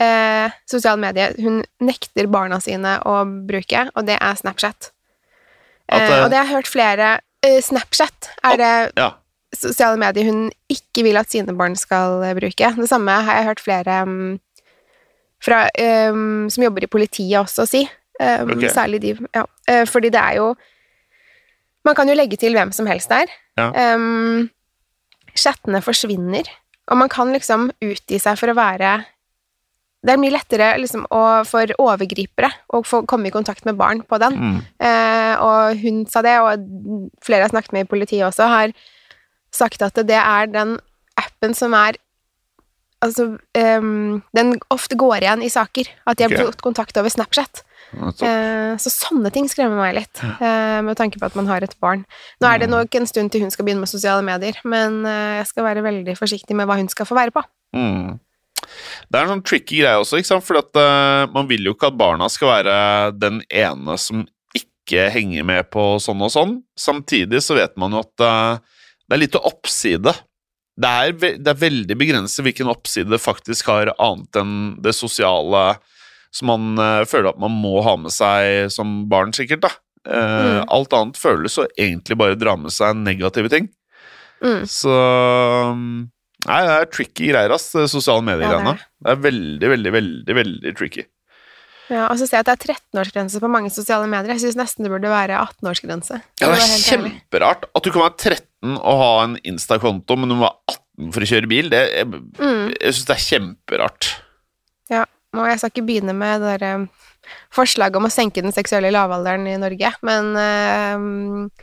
eh, 0.00 0.52
sosiale 0.68 1.00
medier 1.00 1.36
hun 1.42 1.60
nekter 1.84 2.28
barna 2.32 2.60
sine 2.62 2.96
å 3.06 3.20
bruke, 3.46 3.86
og 3.94 4.08
det 4.08 4.16
er 4.20 4.38
Snapchat. 4.40 4.90
At, 4.90 4.94
Eh, 5.90 6.06
eh, 6.06 6.24
og 6.24 6.30
det 6.30 6.38
har 6.38 6.46
jeg 6.46 6.54
hørt 6.54 6.70
flere 6.70 7.06
eh, 7.42 7.60
Snapchat 7.60 8.28
er 8.46 8.56
det 8.60 8.92
Ja. 8.96 9.08
sosiale 9.52 9.98
medier 9.98 10.28
hun 10.28 10.52
ikke 10.70 11.02
vil 11.02 11.18
at 11.18 11.30
sine 11.32 11.50
barn 11.58 11.74
skal 11.74 12.22
eh, 12.22 12.34
bruke. 12.34 12.74
Det 12.76 12.88
samme 12.88 13.10
har 13.10 13.40
jeg 13.40 13.48
hørt 13.48 13.60
flere 13.64 14.02
um, 14.06 14.38
fra, 15.42 15.64
um, 16.12 16.46
som 16.48 16.62
jobber 16.62 16.84
i 16.84 16.86
politiet 16.86 17.40
også 17.40 17.66
si. 17.66 17.88
Um, 18.20 18.52
okay. 18.54 18.68
Særlig 18.70 19.00
de, 19.02 19.16
ja. 19.34 19.44
Eh, 19.66 19.86
fordi 19.88 20.10
det 20.12 20.20
er 20.20 20.36
jo 20.36 20.54
Man 21.82 21.94
kan 21.96 22.06
jo 22.06 22.14
legge 22.14 22.36
til 22.36 22.52
hvem 22.52 22.72
som 22.76 22.84
helst 22.86 23.08
der. 23.08 23.30
Ja. 23.56 23.96
Chattene 25.34 25.80
forsvinner, 25.80 26.44
og 26.90 26.98
man 27.00 27.08
kan 27.08 27.32
liksom 27.32 27.70
utgi 27.80 28.18
seg 28.20 28.36
for 28.36 28.52
å 28.52 28.54
være 28.54 29.06
Det 30.00 30.14
er 30.14 30.20
mye 30.22 30.32
lettere 30.32 30.70
liksom, 30.80 31.02
å, 31.12 31.44
for 31.44 31.68
overgripere 31.76 32.48
å 32.72 32.80
få 32.86 33.02
komme 33.10 33.28
i 33.28 33.34
kontakt 33.34 33.66
med 33.68 33.76
barn 33.76 34.00
på 34.08 34.16
den. 34.22 34.36
Mm. 34.40 34.60
Eh, 34.80 35.34
og 35.44 35.82
hun 35.82 36.06
sa 36.08 36.22
det, 36.24 36.38
og 36.40 36.64
flere 37.20 37.42
jeg 37.42 37.48
har 37.50 37.52
snakket 37.52 37.74
med 37.76 37.84
i 37.84 37.90
politiet 37.90 38.24
også, 38.24 38.48
har 38.48 38.72
sagt 39.52 39.82
at 39.84 39.98
det 40.08 40.16
er 40.16 40.48
den 40.48 40.78
appen 41.20 41.56
som 41.56 41.74
er 41.76 42.00
Altså, 43.00 43.38
um, 43.80 44.18
den 44.36 44.58
ofte 44.68 44.92
går 45.00 45.22
igjen 45.24 45.40
i 45.40 45.48
saker. 45.48 45.88
At 46.04 46.18
de 46.18 46.26
har 46.26 46.28
blitt 46.34 46.50
fått 46.50 46.60
kontakt 46.60 46.98
over 47.00 47.08
Snapchat. 47.08 47.62
Eh, 47.96 48.74
så 48.76 48.92
sånne 48.92 49.30
ting 49.32 49.48
skremmer 49.48 49.80
meg 49.80 49.94
litt, 49.96 50.20
eh, 50.20 50.82
med 50.84 50.98
tanke 51.00 51.16
på 51.18 51.24
at 51.24 51.34
man 51.34 51.48
har 51.48 51.64
et 51.64 51.72
barn. 51.80 52.04
Nå 52.42 52.50
er 52.50 52.58
det 52.58 52.68
Mm. 52.68 52.76
nok 52.76 52.94
en 52.94 53.06
stund 53.06 53.32
til 53.32 53.40
hun 53.40 53.50
skal 53.50 53.64
begynne 53.64 53.80
med 53.80 53.88
sosiale 53.88 54.20
medier, 54.22 54.52
men 54.64 55.06
eh, 55.06 55.38
jeg 55.40 55.46
skal 55.46 55.64
være 55.64 55.82
veldig 55.82 56.12
forsiktig 56.18 56.54
med 56.54 56.68
hva 56.68 56.76
hun 56.76 56.88
skal 56.88 57.06
få 57.06 57.16
være 57.16 57.32
på. 57.32 57.42
Mm. 57.74 58.20
Det 59.10 59.18
er 59.18 59.24
en 59.24 59.32
sånn 59.34 59.46
tricky 59.46 59.80
greie 59.82 60.00
også, 60.00 60.20
ikke 60.20 60.30
sant? 60.30 60.46
For 60.46 60.60
at, 60.60 60.70
uh, 60.76 61.26
man 61.34 61.48
vil 61.50 61.66
jo 61.66 61.74
ikke 61.76 61.90
at 61.90 61.98
barna 62.00 62.28
skal 62.32 62.52
være 62.52 62.76
den 63.18 63.40
ene 63.48 63.96
som 64.00 64.24
ikke 64.56 65.08
henger 65.14 65.46
med 65.46 65.70
på 65.72 65.92
sånn 66.02 66.22
og 66.26 66.32
sånn. 66.34 66.56
Samtidig 66.78 67.42
så 67.44 67.58
vet 67.58 67.76
man 67.80 67.96
jo 67.96 68.04
at 68.04 68.24
uh, 68.24 68.80
det 69.06 69.16
er 69.16 69.22
lite 69.24 69.42
oppside. 69.50 70.14
Det 70.80 70.90
er, 71.02 71.14
ve 71.18 71.34
det 71.42 71.52
er 71.52 71.62
veldig 71.64 71.96
begrenset 71.98 72.44
hvilken 72.46 72.70
oppside 72.72 73.10
det 73.10 73.20
faktisk 73.22 73.68
har, 73.72 73.92
annet 73.98 74.40
enn 74.40 74.54
det 74.82 74.94
sosiale 74.96 75.74
som 76.34 76.46
man 76.52 76.78
uh, 76.78 77.02
føler 77.10 77.32
at 77.32 77.40
man 77.42 77.54
må 77.58 77.80
ha 77.82 77.96
med 77.98 78.14
seg 78.14 78.70
som 78.72 79.02
barn, 79.10 79.34
sikkert. 79.34 79.66
da. 79.66 79.74
Mm. 80.00 80.62
Alt 80.72 80.94
annet 80.96 81.18
føles 81.20 81.58
å 81.60 81.66
egentlig 81.74 82.16
bare 82.16 82.38
dra 82.38 82.54
med 82.56 82.72
seg 82.72 82.96
negative 82.96 83.50
ting. 83.52 83.66
Mm. 84.40 84.62
Så 84.70 84.94
um, 85.74 86.08
Nei, 86.48 86.60
det 86.64 86.74
er 86.76 86.86
tricky 86.88 87.30
greier, 87.30 87.52
ass, 87.52 87.68
sosiale 87.92 88.24
medier-greiene. 88.24 88.76
Ja, 88.78 88.90
det, 89.04 89.12
er 89.12 89.24
veldig, 89.26 89.70
veldig, 89.74 89.92
veldig 89.96 90.36
veldig 90.40 90.72
tricky. 90.78 91.04
Ja, 91.90 92.04
og 92.06 92.20
så 92.20 92.26
ser 92.28 92.38
jeg 92.38 92.46
at 92.46 92.50
det 92.62 92.70
er 92.70 92.76
13-årsgrense 92.76 93.40
på 93.42 93.50
mange 93.50 93.72
sosiale 93.74 94.06
medier. 94.08 94.30
Jeg 94.36 94.44
syns 94.44 94.58
nesten 94.60 94.86
det 94.86 94.92
burde 94.92 95.10
være 95.10 95.40
18-årsgrense. 95.42 96.20
Ja, 96.40 96.52
det 96.52 96.62
er 96.62 96.84
kjemperart 96.84 97.66
at 97.66 97.84
du 97.84 97.90
kan 97.90 98.04
være 98.06 98.16
13 98.36 98.76
og 98.78 99.00
ha 99.02 99.10
en 99.24 99.34
Insta-konto, 99.50 100.16
men 100.20 100.30
du 100.30 100.36
må 100.38 100.46
være 100.46 100.76
18 100.78 101.12
for 101.16 101.26
å 101.26 101.30
kjøre 101.32 101.50
bil. 101.50 101.70
Det, 101.72 101.82
jeg 101.96 102.06
Mm. 102.06 102.70
jeg 102.78 102.94
syns 102.94 103.06
det 103.10 103.16
er 103.16 103.26
kjemperart. 103.26 104.10
Ja, 104.90 105.04
og 105.34 105.46
jeg 105.50 105.58
skal 105.58 105.72
ikke 105.74 105.86
begynne 105.90 106.14
med 106.14 106.40
det 106.44 106.54
der 106.60 106.66
eh, 106.68 106.86
forslaget 107.54 107.96
om 107.98 108.06
å 108.06 108.12
senke 108.14 108.42
den 108.42 108.54
seksuelle 108.54 108.92
lavalderen 108.94 109.46
i 109.50 109.58
Norge, 109.60 109.90
men 110.06 110.30
eh, 110.38 111.58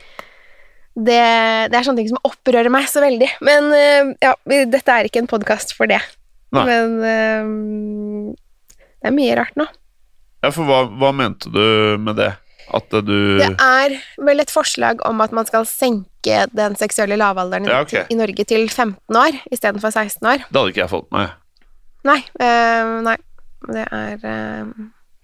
det, 0.97 1.21
det 1.69 1.77
er 1.77 1.85
sånne 1.85 2.01
ting 2.01 2.09
som 2.09 2.21
opprører 2.25 2.71
meg 2.73 2.87
så 2.89 3.03
veldig. 3.03 3.29
Men 3.45 3.69
eh, 3.77 4.13
ja, 4.23 4.33
dette 4.73 4.95
er 4.95 5.09
ikke 5.09 5.21
en 5.21 5.29
podkast 5.29 5.75
for 5.77 5.89
det. 5.89 6.01
Nei. 6.55 6.63
Men 6.65 6.97
eh, 7.05 8.35
det 8.97 9.11
er 9.11 9.15
mye 9.15 9.37
rart 9.37 9.57
nå. 9.59 9.67
Ja, 10.43 10.51
for 10.53 10.65
hva, 10.69 10.83
hva 10.89 11.13
mente 11.15 11.51
du 11.53 11.97
med 12.01 12.17
det? 12.19 12.33
At 12.67 12.91
du 12.91 13.37
Det 13.39 13.53
er 13.63 13.93
vel 14.19 14.43
et 14.43 14.51
forslag 14.51 14.99
om 15.07 15.21
at 15.23 15.31
man 15.31 15.47
skal 15.47 15.63
senke 15.69 16.41
den 16.51 16.75
seksuelle 16.75 17.15
lavalderen 17.15 17.63
i, 17.63 17.71
Ja, 17.71 17.79
okay. 17.85 18.03
i 18.11 18.17
Norge 18.19 18.43
til 18.43 18.65
15 18.67 19.15
år 19.15 19.37
istedenfor 19.55 19.93
16 19.93 20.27
år. 20.27 20.43
Det 20.49 20.59
hadde 20.59 20.73
ikke 20.73 20.83
jeg 20.83 20.91
fått 20.91 21.07
med. 21.15 21.31
Nei. 22.07 22.19
eh, 22.43 22.91
nei. 23.07 23.15
Det 23.71 23.85
er 23.87 24.27
eh, 24.27 24.73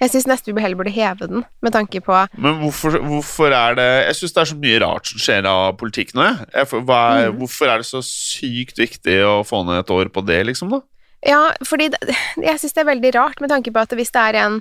Jeg 0.04 0.12
syns 0.12 0.26
nesten 0.28 0.56
vi 0.56 0.64
heller 0.64 0.76
burde 0.80 0.92
heve 0.92 1.28
den, 1.32 1.44
med 1.64 1.72
tanke 1.72 2.02
på 2.04 2.16
Men 2.36 2.58
hvorfor, 2.60 2.98
hvorfor 3.08 3.54
er 3.56 3.78
det 3.78 3.90
Jeg 4.10 4.18
syns 4.20 4.34
det 4.36 4.42
er 4.42 4.50
så 4.50 4.58
mye 4.60 4.80
rart 4.84 5.08
som 5.08 5.22
skjer 5.24 5.48
av 5.48 5.78
politikk 5.80 6.12
nå, 6.18 6.26
jeg. 6.28 6.48
jeg. 6.52 6.72
Er, 6.84 7.30
Mm. 7.32 7.38
Hvorfor 7.40 7.72
er 7.72 7.80
det 7.80 7.88
så 7.88 8.02
sykt 8.04 8.82
viktig 8.82 9.16
å 9.24 9.38
få 9.48 9.62
ned 9.68 9.80
et 9.80 9.94
år 9.94 10.12
på 10.12 10.26
det, 10.28 10.42
liksom, 10.50 10.74
da? 10.74 10.82
Ja, 11.24 11.54
fordi 11.64 11.88
det, 11.94 12.02
jeg 12.44 12.60
syns 12.60 12.76
det 12.76 12.84
er 12.84 12.90
veldig 12.90 13.14
rart 13.16 13.40
med 13.40 13.54
tanke 13.54 13.72
på 13.72 13.80
at 13.80 13.96
hvis 13.96 14.12
det 14.12 14.26
er 14.34 14.40
en 14.44 14.60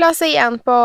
La 0.00 0.12
oss 0.14 0.20
si 0.22 0.34
en 0.40 0.56
på 0.64 0.76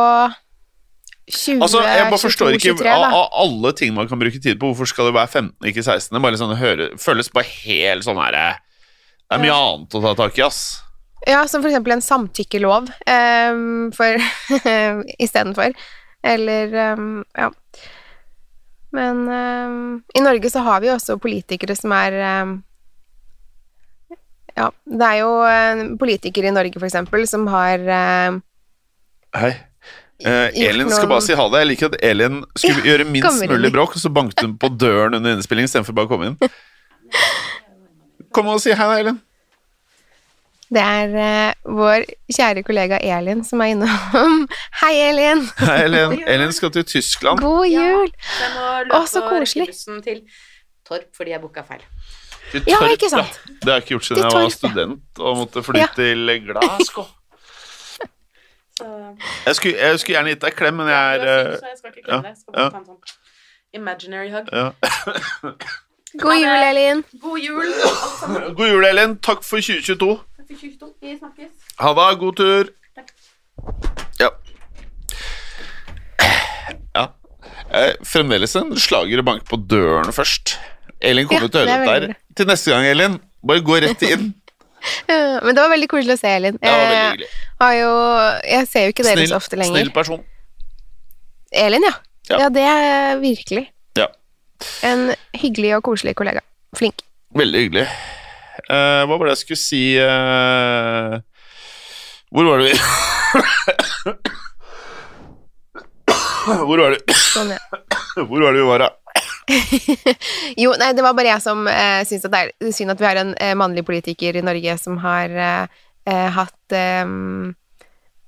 20, 1.26 1.62
Altså, 1.64 1.82
jeg 1.82 2.06
bare 2.06 2.20
22, 2.20 2.22
forstår 2.22 2.56
ikke 2.56 2.74
23, 2.78 2.94
Av, 2.94 3.30
alle 3.42 3.72
ting 3.78 3.94
man 3.96 4.08
kan 4.10 4.20
bruke 4.22 4.40
tid 4.40 4.60
på, 4.62 4.70
hvorfor 4.72 4.90
skal 4.90 5.10
det 5.10 5.16
være 5.18 5.32
15, 5.32 5.70
ikke 5.72 5.84
16? 5.84 6.14
Det 6.14 6.22
bare 6.22 6.36
liksom, 6.36 6.52
det 6.54 6.62
hører, 6.62 6.96
føles 7.02 7.32
bare 7.34 7.50
helt 7.66 8.06
sånn 8.06 8.20
her 8.22 8.38
Det 8.38 9.38
er 9.38 9.42
mye 9.42 9.56
annet 9.56 9.98
å 9.98 10.04
ta 10.04 10.14
tak 10.20 10.38
i, 10.38 10.44
ass. 10.46 10.85
Ja, 11.26 11.48
som 11.48 11.64
for 11.64 11.72
eksempel 11.72 11.96
en 11.96 12.06
samtykkelov 12.06 12.90
um, 13.10 13.92
for 13.96 14.22
istedenfor. 15.26 15.74
Eller 16.26 16.94
um, 16.94 17.24
ja. 17.34 17.50
Men 18.96 19.28
um, 19.30 20.04
i 20.14 20.22
Norge 20.22 20.50
så 20.50 20.62
har 20.66 20.82
vi 20.82 20.90
jo 20.90 20.96
også 20.96 21.18
politikere 21.22 21.76
som 21.76 21.94
er 21.98 22.18
um, 22.44 22.56
Ja, 24.56 24.70
det 24.86 25.08
er 25.08 25.18
jo 25.20 25.98
politikere 26.00 26.48
i 26.48 26.56
Norge, 26.56 26.78
for 26.78 26.88
eksempel, 26.88 27.26
som 27.28 27.48
har 27.52 27.82
Hei. 29.36 29.56
Uh, 30.24 30.48
Elin 30.56 30.88
skal 30.88 31.10
bare 31.12 31.26
si 31.26 31.36
ha 31.36 31.46
det. 31.52 31.60
Jeg 31.60 31.70
liker 31.74 31.90
at 31.92 31.98
Elin 32.08 32.38
skulle 32.56 32.86
gjøre 32.88 33.08
minst 33.10 33.50
mulig 33.52 33.72
bråk, 33.76 33.98
så 34.00 34.14
banket 34.14 34.46
hun 34.46 34.56
på 34.62 34.70
døren 34.80 35.18
under 35.18 35.36
innspillingen 35.36 35.68
istedenfor 35.68 35.98
bare 35.98 36.08
å 36.08 36.14
komme 36.14 36.30
inn. 36.32 36.38
Kom 38.36 38.48
og 38.52 38.62
si 38.64 38.72
hei 38.72 38.88
da, 38.88 38.96
Elin. 39.02 39.20
Det 40.74 40.82
er 40.82 41.12
uh, 41.14 41.74
vår 41.78 42.06
kjære 42.34 42.64
kollega 42.66 42.98
Elin 43.06 43.44
som 43.46 43.62
er 43.62 43.76
innom. 43.76 44.46
Hei, 44.82 44.94
Elin! 45.12 45.44
Hei, 45.60 45.76
Elin. 45.86 46.16
Elin 46.28 46.54
skal 46.56 46.72
til 46.74 46.86
Tyskland. 46.90 47.40
God 47.44 47.68
jul! 47.70 48.10
Ja, 48.10 48.48
jeg 48.48 48.88
må 48.90 48.98
Å, 48.98 49.04
så 49.10 49.22
koselig. 49.30 49.68
til 50.06 50.24
Torp 50.86 51.12
fordi 51.18 51.36
jeg 51.36 51.42
booka 51.44 51.62
feil. 51.68 51.84
Til 52.52 52.66
Ja, 52.70 52.80
ikke 52.90 53.10
sant? 53.14 53.38
ja. 53.46 53.54
Det 53.62 53.70
har 53.70 53.78
jeg 53.80 53.86
ikke 53.86 53.94
gjort 53.96 54.08
siden 54.10 54.24
jeg 54.24 54.34
var 54.40 54.50
student 54.54 55.22
og 55.22 55.38
måtte 55.44 55.64
fly 55.66 55.80
Ja. 55.84 55.88
til 55.98 56.34
Glasgow. 56.50 57.06
Jeg 59.46 59.56
skulle, 59.56 59.78
jeg 59.80 60.00
skulle 60.00 60.16
gjerne 60.18 60.32
gitt 60.34 60.42
deg 60.42 60.52
en 60.52 60.56
klem, 60.60 60.74
men 60.76 60.90
jeg 60.92 61.16
er 61.16 61.22
ja, 61.24 61.36
eh, 61.46 61.52
jeg 61.64 61.78
skal 61.80 61.92
ikke 61.94 62.02
klemme 62.04 62.26
deg. 62.26 62.34
Jeg 62.34 62.38
skal 62.42 62.54
bare 62.54 62.64
ja. 62.66 62.70
ta 62.74 62.78
en 62.82 62.88
sånn 62.90 63.80
imaginary 63.80 64.32
hug. 64.34 64.50
ja. 64.52 64.66
God 66.20 66.36
jul, 66.42 66.64
Elin! 66.70 67.04
God 67.24 67.40
jul. 67.40 67.72
God 68.58 68.68
jul, 68.68 68.86
Elin. 68.90 69.16
Takk 69.24 69.48
for 69.48 69.64
2022. 69.64 70.10
Takk 70.46 70.60
for 70.60 70.68
22. 70.68 70.94
Vi 71.02 71.18
snakkes. 71.18 71.52
Ha 71.82 71.92
det. 71.98 72.08
God 72.22 72.36
tur. 72.38 72.70
Ja. 74.20 74.30
Ja. 76.96 77.06
Eh, 77.74 77.94
Fremdeles 78.06 78.54
en 78.60 78.74
slager 78.80 79.22
å 79.22 79.26
banke 79.26 79.48
på 79.50 79.58
døren 79.70 80.12
først. 80.16 80.56
Elin 81.02 81.28
kommer 81.28 81.48
Ja, 81.50 81.52
til 81.52 81.60
å 81.60 81.66
høre 81.66 81.86
dette 81.86 82.08
der. 82.08 82.18
Til 82.38 82.48
neste 82.50 82.72
gang, 82.72 82.86
Elin, 82.88 83.18
bare 83.46 83.64
gå 83.66 83.80
rett 83.84 84.06
inn. 84.08 84.34
Ja, 85.10 85.40
Men 85.42 85.56
det 85.58 85.64
var 85.64 85.72
veldig 85.72 85.88
koselig 85.90 86.14
å 86.14 86.20
se, 86.22 86.30
Elin. 86.38 86.60
Det 86.62 86.70
var 86.70 86.78
veldig 86.78 86.94
Jeg, 86.98 87.06
hyggelig. 87.10 87.28
har 87.64 87.72
jo, 87.74 87.94
jeg 88.52 88.68
ser 88.70 88.84
jo 88.84 88.92
ikke 88.94 89.06
dere 89.08 89.16
Snill, 89.18 89.30
så 89.32 89.38
ofte 89.40 89.58
lenger. 89.58 89.74
snill 89.80 89.90
person. 89.96 90.20
Elin, 91.66 91.88
ja. 91.88 91.94
Ja. 92.30 92.38
ja. 92.44 92.50
det 92.54 92.66
er 92.70 93.18
virkelig. 93.24 93.64
Ja. 93.98 94.06
En 94.86 95.08
hyggelig 95.42 95.72
og 95.80 95.82
koselig 95.90 96.14
kollega. 96.20 96.44
Flink. 96.78 97.02
Veldig 97.34 97.64
hyggelig. 97.64 97.88
Eh, 98.66 99.02
hva 99.06 99.18
var 99.18 99.28
det 99.28 99.36
jeg 99.36 99.44
skulle 99.44 99.62
si 99.62 99.84
eh, 100.02 101.16
Hvor 102.34 102.48
var 102.50 102.58
det 102.64 102.72
vi 102.72 102.78
Hvor 106.66 106.78
var 106.82 106.96
det 106.96 107.16
Sånn, 107.18 107.52
ja. 107.54 107.60
Hvor 108.16 108.42
var 108.42 108.56
det 108.56 108.62
vi 108.62 108.68
var, 108.70 108.80
da? 108.86 108.90
Jo, 110.58 110.72
nei, 110.80 110.92
det 110.98 111.04
var 111.06 111.14
bare 111.18 111.30
jeg 111.36 111.44
som 111.44 111.68
eh, 111.70 112.02
syns 112.08 112.26
at 112.26 112.34
det 112.34 112.40
er 112.42 112.72
synd 112.74 112.94
at 112.96 113.02
vi 113.02 113.08
har 113.08 113.20
en 113.22 113.34
eh, 113.38 113.54
mannlig 113.58 113.84
politiker 113.86 114.38
i 114.40 114.44
Norge 114.46 114.78
som 114.82 114.98
har 115.04 115.30
eh, 115.30 115.66
eh, 116.10 116.30
hatt 116.34 116.74
eh, 116.74 117.06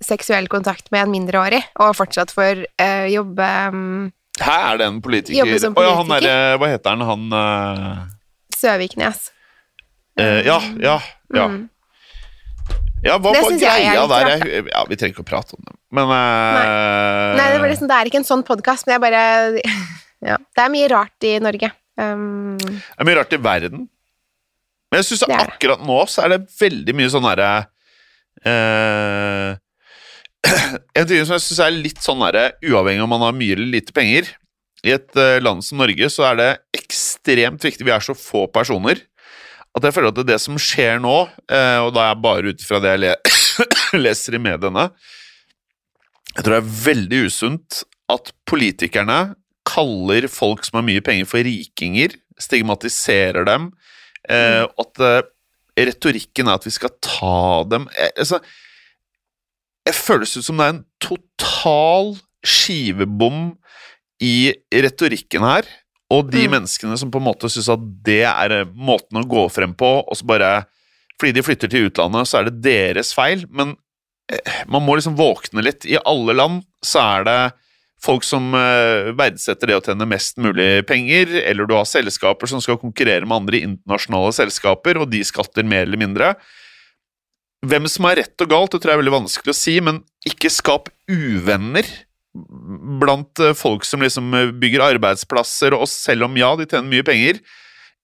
seksuell 0.03 0.45
kontakt 0.51 0.91
med 0.93 1.07
en 1.07 1.13
mindreårig, 1.15 1.63
og 1.81 1.95
fortsatt 1.97 2.29
får 2.35 2.67
jobbe 3.09 3.47
um, 3.73 4.11
Her 4.37 4.67
er 4.67 4.77
det 4.83 4.85
en 4.91 4.99
politiker. 5.01 5.39
Jobber 5.39 5.63
som 5.63 5.73
Å 5.73 5.87
ja, 5.87 5.95
han 5.97 6.05
politiker. 6.11 6.27
derre 6.29 6.59
Hva 6.61 6.69
heter 6.69 6.93
han? 6.93 7.01
Han 7.09 7.23
Søviknes. 8.53 9.31
Eh, 10.19 10.39
Ja, 10.47 10.59
ja, 10.83 10.99
ja. 11.33 11.47
Mm. 11.51 11.65
Ja, 13.05 13.17
hva 13.21 13.31
Det 13.35 13.43
var 13.45 13.57
greia 13.61 14.05
der? 14.09 14.29
Jeg, 14.41 14.63
ja, 14.71 14.79
vi 14.89 14.97
trenger 14.97 15.13
ikke 15.13 15.23
å 15.25 15.29
prate 15.29 15.53
om 15.53 15.61
det. 15.61 15.75
Men 15.93 16.09
uh, 16.09 17.35
Nei, 17.37 17.45
det, 17.53 17.59
var 17.61 17.69
liksom, 17.71 17.89
det 17.89 17.97
er 17.99 18.09
ikke 18.09 18.19
en 18.23 18.27
sånn 18.27 18.43
podkast, 18.47 18.87
men 18.87 18.97
jeg 18.97 19.03
bare 19.05 19.23
Ja. 20.27 20.39
Det 20.41 20.63
er 20.63 20.73
mye 20.73 20.87
rart 20.89 21.27
i 21.29 21.35
Norge. 21.37 21.69
Um, 22.01 22.57
Det 22.57 22.97
er 22.97 23.05
mye 23.05 23.19
rart 23.19 23.35
i 23.37 23.39
verden. 23.41 23.85
Men 24.89 25.01
jeg 25.01 25.09
syns 25.11 25.23
Det 25.25 25.29
det. 25.29 25.45
akkurat 25.53 25.83
nå 25.85 25.99
så 26.09 26.23
er 26.25 26.33
det 26.33 26.41
veldig 26.57 26.95
mye 26.97 27.11
sånn 27.13 27.27
derre 27.27 27.51
uh, 28.47 29.53
En 30.97 31.07
ting 31.09 31.21
som 31.25 31.35
jeg 31.35 31.43
syns 31.45 31.61
er 31.65 31.75
litt 31.75 32.01
sånn 32.03 32.23
derre 32.23 32.53
Uavhengig 32.63 33.03
om 33.03 33.11
man 33.11 33.25
har 33.25 33.35
mye 33.35 33.57
eller 33.57 33.67
lite 33.77 33.95
penger 33.95 34.29
I 34.87 34.93
et 34.95 35.19
eh, 35.19 35.41
land 35.43 35.65
som 35.65 35.81
Norge 35.81 36.07
så 36.13 36.29
er 36.29 36.39
det 36.39 36.49
ekstremt 36.79 37.65
viktig 37.67 37.83
Vi 37.83 37.91
er 37.93 38.05
så 38.05 38.15
få 38.17 38.45
personer 38.53 39.01
at 39.77 39.87
jeg 39.87 39.95
føler 39.95 40.11
at 40.11 40.17
det, 40.17 40.25
er 40.25 40.33
det 40.33 40.41
som 40.43 40.59
skjer 40.61 41.01
nå, 41.03 41.15
eh, 41.49 41.79
og 41.83 41.93
da 41.95 42.03
er 42.03 42.11
jeg 42.11 42.23
bare 42.23 42.53
ut 42.53 42.65
fra 42.65 42.81
det 42.83 42.93
jeg 42.95 43.03
le 43.03 43.13
leser 44.05 44.37
i 44.37 44.41
mediene 44.41 44.89
Jeg 46.35 46.43
tror 46.43 46.53
det 46.53 46.61
er 46.61 46.75
veldig 46.85 47.21
usunt 47.29 47.81
at 48.11 48.31
politikerne 48.47 49.19
kaller 49.67 50.29
folk 50.31 50.63
som 50.65 50.79
har 50.79 50.85
mye 50.87 51.03
penger 51.03 51.27
for 51.27 51.43
rikinger, 51.43 52.13
stigmatiserer 52.39 53.47
dem, 53.47 53.71
eh, 54.29 54.63
mm. 54.63 54.77
at 54.83 55.03
eh, 55.03 55.25
retorikken 55.87 56.47
er 56.47 56.59
at 56.59 56.67
vi 56.67 56.73
skal 56.73 56.93
ta 57.03 57.63
dem 57.69 57.89
jeg, 57.93 58.13
altså, 58.17 58.39
Jeg 59.87 59.95
føles 59.95 60.37
ut 60.37 60.45
som 60.47 60.59
det 60.59 60.65
er 60.67 60.75
en 60.75 60.85
total 61.03 62.15
skivebom 62.47 63.41
i 64.23 64.53
retorikken 64.71 65.45
her, 65.45 65.67
og 66.13 66.31
de 66.31 66.45
Mm. 66.47 66.51
menneskene 66.55 66.97
som 66.97 67.11
på 67.11 67.19
en 67.19 67.27
måte 67.27 67.49
syns 67.51 67.67
at 67.69 67.83
det 68.03 68.23
er 68.23 68.51
eh, 68.51 68.69
måten 68.73 69.19
å 69.19 69.27
gå 69.27 69.49
frem 69.51 69.73
på, 69.75 70.03
og 70.07 70.15
så 70.15 70.25
bare 70.25 70.65
Fordi 71.19 71.33
de 71.33 71.41
flytter 71.41 71.67
til 71.67 71.87
utlandet, 71.89 72.27
så 72.29 72.37
er 72.37 72.43
det 72.45 72.61
deres 72.61 73.09
feil, 73.17 73.47
men 73.49 73.75
eh, 74.29 74.59
man 74.69 74.83
må 74.85 74.93
liksom 74.99 75.15
våkne 75.17 75.63
litt. 75.65 75.83
I 75.89 75.97
alle 76.05 76.35
land 76.37 76.59
så 76.85 77.01
er 77.01 77.23
det 77.25 77.53
folk 78.05 78.21
som 78.21 78.53
eh, 78.53 79.09
verdsetter 79.17 79.65
det 79.71 79.77
å 79.79 79.81
tjene 79.81 80.05
mest 80.05 80.37
mulig 80.37 80.85
penger, 80.85 81.31
eller 81.41 81.65
du 81.65 81.73
har 81.73 81.89
selskaper 81.89 82.45
som 82.45 82.61
skal 82.61 82.77
konkurrere 82.77 83.25
med 83.25 83.33
andre 83.35 83.63
internasjonale 83.65 84.29
selskaper, 84.37 85.01
og 85.01 85.09
de 85.09 85.23
skatter 85.25 85.65
mer 85.65 85.87
eller 85.87 85.97
mindre. 85.97 86.35
Hvem 87.65 87.89
som 87.89 88.05
er 88.05 88.21
rett 88.21 88.45
og 88.45 88.51
galt, 88.53 88.71
det 88.75 88.83
tror 88.83 88.93
jeg 88.93 88.99
er 88.99 89.01
veldig 89.01 89.17
vanskelig 89.17 89.55
å 89.55 89.57
si, 89.57 89.79
men 89.81 90.03
ikke 90.29 90.53
skap 90.53 90.91
uvenner 91.09 91.89
blant 93.01 93.39
eh, 93.43 93.53
folk 93.57 93.85
som 93.87 94.03
liksom 94.03 94.33
eh, 94.37 94.51
bygger 94.61 94.83
arbeidsplasser, 94.91 95.73
og 95.77 95.87
selv 95.89 96.27
om 96.27 96.35
ja, 96.37 96.51
de 96.59 96.67
tjener 96.69 96.89
mye 96.91 97.05
penger, 97.07 97.39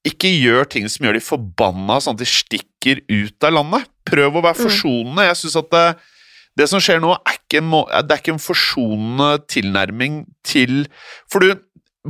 ikke 0.04 0.28
gjør 0.36 0.66
ting 0.68 0.88
som 0.92 1.06
gjør 1.06 1.16
de 1.16 1.24
forbanna 1.24 2.00
sånn 2.04 2.18
at 2.18 2.24
de 2.24 2.28
stikker 2.28 3.04
ut 3.08 3.46
av 3.48 3.54
landet. 3.56 3.86
Prøv 4.10 4.36
å 4.36 4.44
være 4.44 4.58
Mm. 4.60 4.64
forsonende. 4.66 5.28
Jeg 5.30 5.38
synes 5.44 5.56
at 5.64 5.70
det, 5.72 5.86
Det 6.56 6.68
som 6.70 6.78
skjer 6.80 7.00
nå, 7.02 7.16
er 7.26 7.34
ikke 7.40 7.58
en, 7.64 7.72
det 8.06 8.12
er 8.14 8.20
ikke 8.22 8.34
en 8.36 8.44
forsonende 8.44 9.40
tilnærming 9.50 10.20
til 10.46 10.84
For 11.32 11.40
du, 11.42 11.56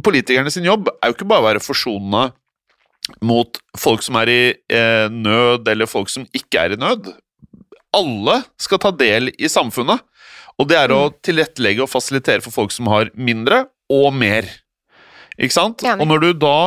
politikerne 0.03 0.51
sin 0.51 0.65
jobb 0.67 0.89
er 0.89 1.07
jo 1.07 1.13
ikke 1.15 1.27
bare 1.29 1.39
å 1.39 1.47
være 1.47 1.61
forsonende 1.63 2.33
mot 3.21 3.55
folk 3.79 4.03
som 4.03 4.15
er 4.19 4.27
i 4.27 4.41
eh, 4.67 5.07
nød, 5.07 5.67
eller 5.71 5.87
folk 5.87 6.09
som 6.11 6.25
ikke 6.35 6.59
er 6.59 6.73
i 6.75 6.79
nød. 6.81 7.07
Alle 7.95 8.43
skal 8.59 8.79
ta 8.83 8.91
del 8.91 9.31
i 9.37 9.47
samfunnet, 9.47 10.01
og 10.59 10.69
det 10.69 10.77
er 10.79 10.93
å 10.93 11.07
tilrettelegge 11.25 11.83
og 11.85 11.91
fasilitere 11.91 12.43
for 12.45 12.53
folk 12.53 12.73
som 12.75 12.89
har 12.91 13.09
mindre 13.17 13.65
og 13.91 14.13
mer. 14.15 14.47
Ikke 15.37 15.55
sant? 15.55 15.83
Og 15.83 16.05
når 16.07 16.27
du 16.27 16.29
da 16.43 16.57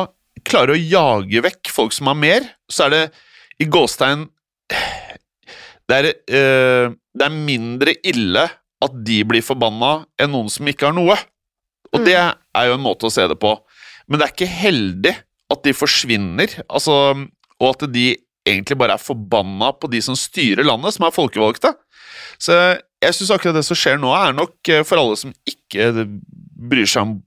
klarer 0.47 0.75
å 0.75 0.81
jage 0.81 1.43
vekk 1.43 1.71
folk 1.73 1.95
som 1.95 2.11
har 2.11 2.19
mer, 2.19 2.47
så 2.71 2.87
er 2.87 2.93
det 2.93 3.03
i 3.63 3.67
gåstegn 3.71 4.27
det 5.87 5.97
er, 5.97 6.07
eh, 6.11 6.89
det 7.15 7.25
er 7.25 7.31
mindre 7.33 7.93
ille 8.05 8.43
at 8.83 8.97
de 9.07 9.21
blir 9.25 9.45
forbanna 9.45 10.01
enn 10.19 10.33
noen 10.33 10.51
som 10.51 10.67
ikke 10.67 10.89
har 10.89 10.95
noe. 10.97 11.15
Og 11.95 12.03
det 12.03 12.17
er 12.17 12.67
jo 12.67 12.75
en 12.75 12.83
måte 12.83 13.07
å 13.07 13.13
se 13.13 13.23
det 13.23 13.37
på. 13.39 13.53
Men 14.07 14.19
det 14.19 14.27
er 14.27 14.33
ikke 14.35 14.51
heldig 14.51 15.13
at 15.53 15.63
de 15.63 15.73
forsvinner, 15.75 16.57
altså, 16.67 17.15
og 17.57 17.69
at 17.71 17.87
de 17.93 18.09
egentlig 18.47 18.77
bare 18.79 18.95
er 18.95 19.03
forbanna 19.03 19.71
på 19.79 19.89
de 19.91 20.01
som 20.03 20.15
styrer 20.19 20.67
landet, 20.67 20.95
som 20.95 21.07
er 21.07 21.15
folkevalgte. 21.15 21.71
Så 22.39 22.53
jeg 23.03 23.13
syns 23.13 23.31
akkurat 23.33 23.57
det 23.57 23.65
som 23.67 23.77
skjer 23.77 23.99
nå, 24.01 24.11
er 24.15 24.35
nok 24.35 24.71
eh, 24.73 24.83
for 24.87 25.01
alle 25.01 25.17
som 25.19 25.33
ikke 25.47 26.05
bryr 26.57 26.89
seg 26.89 27.03
om 27.05 27.17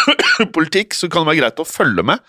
politikk, 0.56 0.96
så 0.96 1.10
kan 1.10 1.22
det 1.22 1.32
være 1.32 1.42
greit 1.44 1.62
å 1.62 1.68
følge 1.68 2.04
med. 2.12 2.22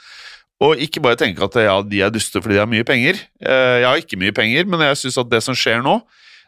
Og 0.61 0.77
ikke 0.85 1.01
bare 1.01 1.17
tenke 1.17 1.41
at 1.41 1.57
ja, 1.57 1.79
de 1.81 2.03
er 2.05 2.13
duster 2.13 2.43
fordi 2.43 2.59
de 2.59 2.61
har 2.61 2.69
mye 2.69 2.85
penger. 2.85 3.17
Eh, 3.41 3.77
Jeg 3.81 3.87
har 3.89 4.01
ikke 4.03 4.19
mye 4.21 4.35
penger, 4.37 4.67
men 4.69 4.83
jeg 4.85 4.99
syns 5.01 5.17
at 5.23 5.31
det 5.31 5.41
som 5.45 5.57
skjer 5.57 5.81
nå, 5.85 5.97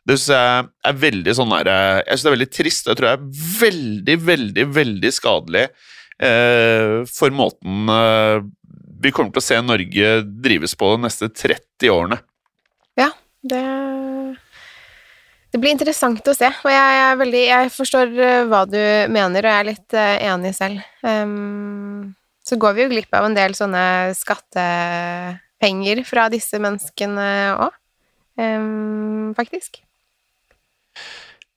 det 0.03 0.19
synes 0.19 0.35
jeg 0.35 0.67
er 0.91 0.99
veldig 0.99 1.33
sånn 1.39 1.53
der, 1.55 1.71
eh, 1.71 2.01
Jeg 2.03 2.19
synes 2.19 2.25
det 2.25 2.29
er 2.29 2.37
veldig 2.37 2.51
trist. 2.59 2.89
Jeg 2.91 2.99
tror 2.99 3.09
det 3.09 3.15
er 3.15 3.25
veldig, 3.63 4.17
veldig, 4.29 4.67
veldig 4.81 5.13
skadelig 5.21 5.67
for 7.09 7.33
måten 7.35 7.89
vi 9.03 9.11
kommer 9.11 9.33
til 9.33 9.41
å 9.41 9.43
se 9.43 9.57
Norge 9.65 10.11
drives 10.45 10.75
på 10.79 10.93
de 10.93 11.01
neste 11.03 11.27
30 11.27 11.89
årene. 11.91 12.19
Ja, 12.99 13.09
det 13.43 13.59
Det 15.53 15.59
blir 15.61 15.75
interessant 15.75 16.25
å 16.25 16.33
se, 16.33 16.47
og 16.49 16.71
jeg, 16.71 16.93
er 17.05 17.17
veldig, 17.19 17.41
jeg 17.45 17.71
forstår 17.75 18.15
eh, 18.17 18.45
hva 18.49 18.63
du 18.65 18.79
mener, 19.13 19.45
og 19.45 19.51
jeg 19.51 19.61
er 19.61 19.67
litt 19.67 19.95
eh, 20.01 20.23
enig 20.31 20.51
selv. 20.57 20.81
Um, 21.05 22.15
så 22.41 22.57
går 22.57 22.73
vi 22.73 22.81
jo 22.81 22.89
glipp 22.95 23.13
av 23.13 23.27
en 23.27 23.37
del 23.37 23.53
sånne 23.53 23.83
skattepenger 24.17 26.01
fra 26.09 26.25
disse 26.33 26.57
menneskene 26.57 27.27
òg, 27.67 27.77
faktisk. 29.37 29.77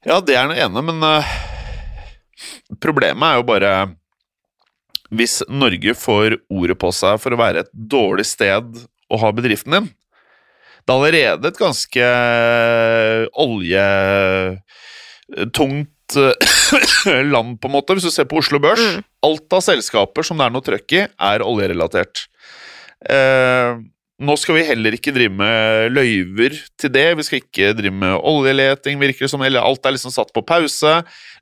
Ja, 0.04 0.20
det 0.20 0.36
er 0.36 0.52
det 0.52 0.60
ene, 0.66 0.84
men 0.84 1.00
uh, 1.00 1.32
problemet 2.84 3.24
er 3.30 3.40
jo 3.40 3.46
bare 3.48 3.70
Hvis 5.08 5.40
Norge 5.48 5.96
får 5.96 6.36
ordet 6.52 6.76
på 6.78 6.92
seg 6.92 7.16
for 7.22 7.32
å 7.32 7.40
være 7.40 7.64
et 7.64 7.72
dårlig 7.72 8.28
sted 8.28 8.76
å 9.08 9.24
ha 9.24 9.32
bedriften 9.32 9.72
din 9.72 9.88
Det 10.86 10.94
er 10.94 11.00
allerede 11.00 11.50
et 11.50 11.58
ganske 11.58 12.04
oljetungt 13.42 14.60
eh, 16.22 17.24
land, 17.34 17.56
på 17.58 17.66
en 17.66 17.74
måte, 17.74 17.96
hvis 17.96 18.06
du 18.06 18.12
ser 18.14 18.28
på 18.30 18.38
Oslo 18.38 18.60
Børs. 18.62 18.84
Mm. 18.94 19.02
Alt 19.26 19.56
av 19.58 19.64
selskaper 19.66 20.22
som 20.26 20.38
det 20.38 20.46
er 20.46 20.54
noe 20.54 20.62
trøkk 20.66 20.94
i, 20.94 21.02
er 21.10 21.42
oljerelatert. 21.42 22.28
Eh, 23.10 23.82
nå 24.16 24.36
skal 24.40 24.56
vi 24.56 24.64
heller 24.64 24.94
ikke 24.96 25.12
drive 25.12 25.34
med 25.36 25.90
løyver 25.92 26.54
til 26.80 26.92
det. 26.94 27.08
Vi 27.18 27.26
skal 27.26 27.42
ikke 27.42 27.74
drive 27.76 27.92
med 27.92 28.14
oljeleting, 28.16 29.02
virker 29.02 29.26
det 29.26 29.32
som. 29.34 29.42
Eller 29.44 29.66
alt 29.66 29.84
er 29.84 29.92
liksom 29.92 30.14
satt 30.14 30.30
på 30.32 30.44
pause. 30.46 30.92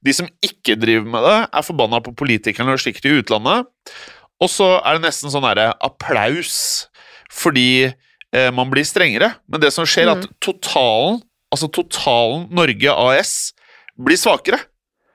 De 0.02 0.16
som 0.16 0.26
ikke 0.42 0.74
driver 0.80 1.06
med 1.06 1.22
det, 1.28 1.36
er 1.52 1.68
forbanna 1.68 2.00
på 2.02 2.16
politikerne 2.18 2.74
og 2.74 2.82
slikt 2.82 3.06
i 3.06 3.14
utlandet. 3.20 3.68
Og 4.42 4.50
så 4.50 4.72
er 4.80 4.96
det 4.96 5.04
nesten 5.06 5.30
sånn 5.30 5.46
herre 5.46 5.70
applaus 5.84 6.88
fordi 7.34 7.86
eh, 7.86 7.94
man 8.54 8.70
blir 8.72 8.86
strengere. 8.86 9.34
Men 9.50 9.62
det 9.62 9.70
som 9.74 9.86
skjer, 9.88 10.08
er 10.10 10.22
at 10.24 10.30
totalen, 10.42 11.20
altså 11.54 11.68
totalen 11.70 12.48
Norge 12.54 12.94
AS, 12.94 13.34
blir 13.94 14.18
svakere. 14.18 14.58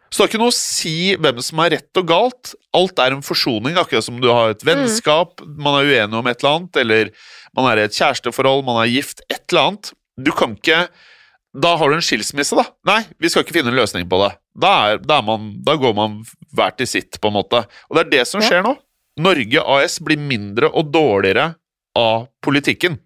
Så 0.10 0.18
det 0.18 0.24
har 0.24 0.32
ikke 0.32 0.42
noe 0.42 0.54
å 0.54 0.58
si 0.58 0.94
hvem 1.22 1.42
som 1.46 1.60
har 1.62 1.70
rett 1.76 2.00
og 2.02 2.08
galt. 2.10 2.54
Alt 2.74 3.02
er 3.04 3.14
en 3.14 3.26
forsoning, 3.26 3.76
akkurat 3.78 4.06
som 4.08 4.18
du 4.22 4.30
har 4.32 4.56
et 4.56 4.64
vennskap, 4.66 5.44
man 5.46 5.78
er 5.78 5.92
uenig 5.92 6.18
om 6.18 6.30
et 6.32 6.40
eller 6.42 6.56
annet, 6.56 6.80
eller 6.82 7.12
man 7.58 7.68
er 7.70 7.82
i 7.82 7.86
et 7.86 7.98
kjæresteforhold, 7.98 8.64
man 8.66 8.80
er 8.82 8.90
gift, 8.90 9.22
et 9.30 9.44
eller 9.52 9.68
annet. 9.68 9.92
Du 10.20 10.32
kan 10.36 10.56
ikke 10.58 10.88
Da 11.60 11.72
har 11.82 11.90
du 11.90 11.96
en 11.98 12.04
skilsmisse, 12.06 12.54
da. 12.54 12.64
Nei, 12.86 13.00
vi 13.18 13.30
skal 13.30 13.42
ikke 13.42 13.56
finne 13.56 13.72
en 13.72 13.78
løsning 13.80 14.06
på 14.10 14.20
det. 14.22 14.36
Da, 14.54 14.70
er, 14.92 15.00
da, 15.02 15.16
er 15.18 15.26
man, 15.26 15.48
da 15.66 15.74
går 15.82 15.96
man 15.98 16.20
hver 16.54 16.76
til 16.78 16.86
sitt, 16.88 17.18
på 17.18 17.32
en 17.32 17.40
måte. 17.40 17.64
Og 17.90 17.98
det 17.98 18.04
er 18.04 18.12
det 18.12 18.26
som 18.30 18.44
skjer 18.44 18.62
nå. 18.66 18.76
Norge 19.18 19.64
AS 19.66 19.98
blir 20.06 20.22
mindre 20.22 20.70
og 20.70 20.92
dårligere 20.94 21.56
av 21.98 22.28
politikken. 22.46 23.00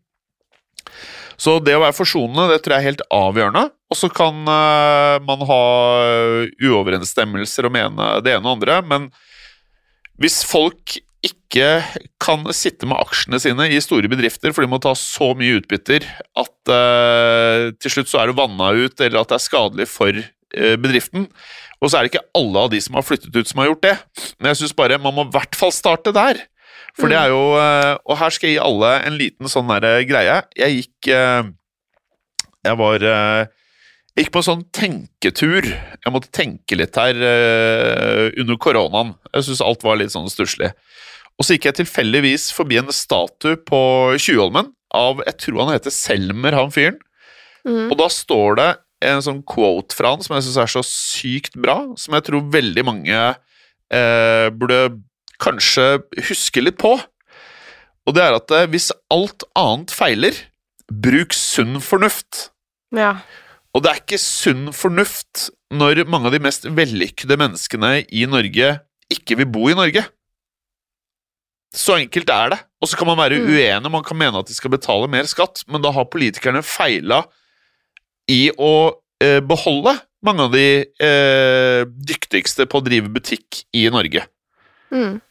Så 1.40 1.58
det 1.64 1.76
å 1.76 1.82
være 1.84 1.98
forsonende, 1.98 2.50
det 2.52 2.62
tror 2.64 2.76
jeg 2.76 2.84
er 2.84 2.90
helt 2.92 3.06
avgjørende. 3.14 3.64
Og 3.92 4.00
så 4.00 4.10
kan 4.14 4.44
uh, 4.48 5.18
man 5.26 5.46
ha 5.50 5.64
uoverensstemmelser 6.62 7.68
og 7.68 7.74
mene 7.76 8.12
det 8.26 8.36
ene 8.36 8.46
og 8.46 8.58
andre, 8.58 8.80
men 8.86 9.10
hvis 10.22 10.44
folk 10.46 10.98
ikke 11.24 11.82
kan 12.22 12.44
sitte 12.56 12.88
med 12.90 13.00
aksjene 13.00 13.40
sine 13.40 13.70
i 13.72 13.80
store 13.84 14.10
bedrifter, 14.12 14.52
for 14.54 14.64
de 14.66 14.72
må 14.72 14.80
ta 14.84 14.92
så 14.98 15.32
mye 15.40 15.62
utbytter 15.62 16.06
at 16.40 16.72
uh, 16.72 17.72
til 17.80 17.96
slutt 17.96 18.12
så 18.12 18.22
er 18.22 18.32
det 18.32 18.40
vanna 18.40 18.74
ut, 18.76 18.98
eller 19.00 19.22
at 19.22 19.32
det 19.32 19.40
er 19.40 19.46
skadelig 19.46 19.88
for 19.92 20.20
uh, 20.20 20.76
bedriften. 20.84 21.30
Og 21.84 21.92
så 21.92 22.00
er 22.00 22.06
det 22.06 22.14
ikke 22.14 22.28
alle 22.40 22.66
av 22.66 22.72
de 22.72 22.80
som 22.84 22.96
har 22.96 23.06
flyttet 23.08 23.36
ut, 23.36 23.50
som 23.50 23.60
har 23.60 23.72
gjort 23.72 23.86
det. 23.86 23.96
Men 24.38 24.52
jeg 24.52 24.62
syns 24.62 24.76
bare 24.78 25.00
man 25.02 25.16
må 25.16 25.28
i 25.28 25.34
hvert 25.34 25.58
fall 25.60 25.74
starte 25.76 26.14
der. 26.16 26.40
For 27.00 27.10
det 27.10 27.18
er 27.18 27.32
jo 27.34 27.42
eh, 27.58 27.96
Og 28.06 28.18
her 28.20 28.34
skal 28.34 28.52
jeg 28.52 28.60
gi 28.60 28.64
alle 28.64 28.94
en 29.08 29.16
liten 29.18 29.50
sånn 29.50 29.72
der 29.82 30.04
greie. 30.06 30.38
Jeg 30.60 30.78
gikk 30.78 31.10
eh, 31.14 31.52
Jeg 32.68 32.80
var 32.80 33.06
eh, 33.10 33.52
jeg 34.14 34.28
gikk 34.28 34.34
på 34.36 34.42
en 34.44 34.46
sånn 34.46 34.60
tenketur. 34.78 35.66
Jeg 35.66 36.14
måtte 36.14 36.30
tenke 36.30 36.78
litt 36.78 36.94
her 37.02 37.18
uh, 37.18 38.28
under 38.38 38.60
koronaen. 38.62 39.16
Jeg 39.34 39.48
syns 39.48 39.64
alt 39.66 39.82
var 39.82 39.98
litt 39.98 40.14
sånn 40.14 40.30
stusslig. 40.30 40.70
Og 41.34 41.48
så 41.48 41.56
gikk 41.56 41.66
jeg 41.66 41.80
tilfeldigvis 41.80 42.52
forbi 42.54 42.78
en 42.78 42.94
statue 42.94 43.58
på 43.66 43.80
Tjuvholmen 44.22 44.70
av 44.94 45.24
Jeg 45.26 45.40
tror 45.42 45.64
han 45.64 45.74
heter 45.74 45.96
Selmer, 45.96 46.54
han 46.54 46.70
fyren. 46.76 47.00
Mm. 47.66 47.88
Og 47.88 47.98
da 48.04 48.12
står 48.14 48.60
det 48.60 48.70
en 49.10 49.26
sånn 49.26 49.42
quote 49.50 49.98
fra 49.98 50.14
han 50.14 50.22
som 50.22 50.38
jeg 50.38 50.46
syns 50.46 50.62
er 50.62 50.74
så 50.76 50.86
sykt 50.86 51.58
bra, 51.58 51.80
som 51.98 52.14
jeg 52.14 52.28
tror 52.30 52.46
veldig 52.54 52.86
mange 52.86 53.18
uh, 53.18 54.48
burde 54.54 54.84
kanskje 55.44 55.88
huske 56.30 56.64
litt 56.64 56.80
på. 56.82 56.96
Og 58.08 58.16
det 58.16 58.24
er 58.24 58.38
at 58.40 58.52
eh, 58.56 58.68
hvis 58.72 58.90
alt 59.14 59.46
annet 59.60 59.94
feiler, 59.96 60.36
bruk 60.92 61.34
sunn 61.36 61.78
fornuft. 61.84 62.50
Ja. 62.96 63.18
Og 63.74 63.84
det 63.84 63.92
er 63.94 64.02
ikke 64.04 64.20
sunn 64.22 64.68
fornuft 64.76 65.48
når 65.74 66.04
mange 66.12 66.30
av 66.30 66.36
de 66.36 66.42
mest 66.44 66.68
vellykkede 66.70 67.38
menneskene 67.40 67.94
i 68.14 68.28
Norge 68.30 68.76
ikke 69.14 69.40
vil 69.40 69.50
bo 69.50 69.70
i 69.72 69.78
Norge. 69.78 70.04
Så 71.74 71.96
enkelt 71.98 72.30
er 72.30 72.52
det. 72.54 72.60
Og 72.84 72.90
så 72.92 73.00
kan 73.00 73.08
man 73.10 73.18
være 73.18 73.40
Mm. 73.40 73.48
uenig, 73.50 73.92
man 73.92 74.04
kan 74.04 74.18
mene 74.18 74.38
at 74.38 74.48
de 74.48 74.54
skal 74.54 74.70
betale 74.70 75.08
mer 75.10 75.24
skatt, 75.26 75.64
men 75.68 75.82
da 75.82 75.90
har 75.92 76.06
politikerne 76.06 76.62
feila 76.62 77.24
i 78.30 78.52
å 78.52 78.94
eh, 79.24 79.40
beholde 79.40 79.96
mange 80.24 80.44
av 80.46 80.52
de 80.52 80.86
eh, 81.02 81.84
dyktigste 81.88 82.68
på 82.70 82.80
å 82.80 82.84
drive 82.86 83.10
butikk 83.10 83.64
i 83.74 83.88
Norge. 83.90 84.28
Mm. 84.92 85.22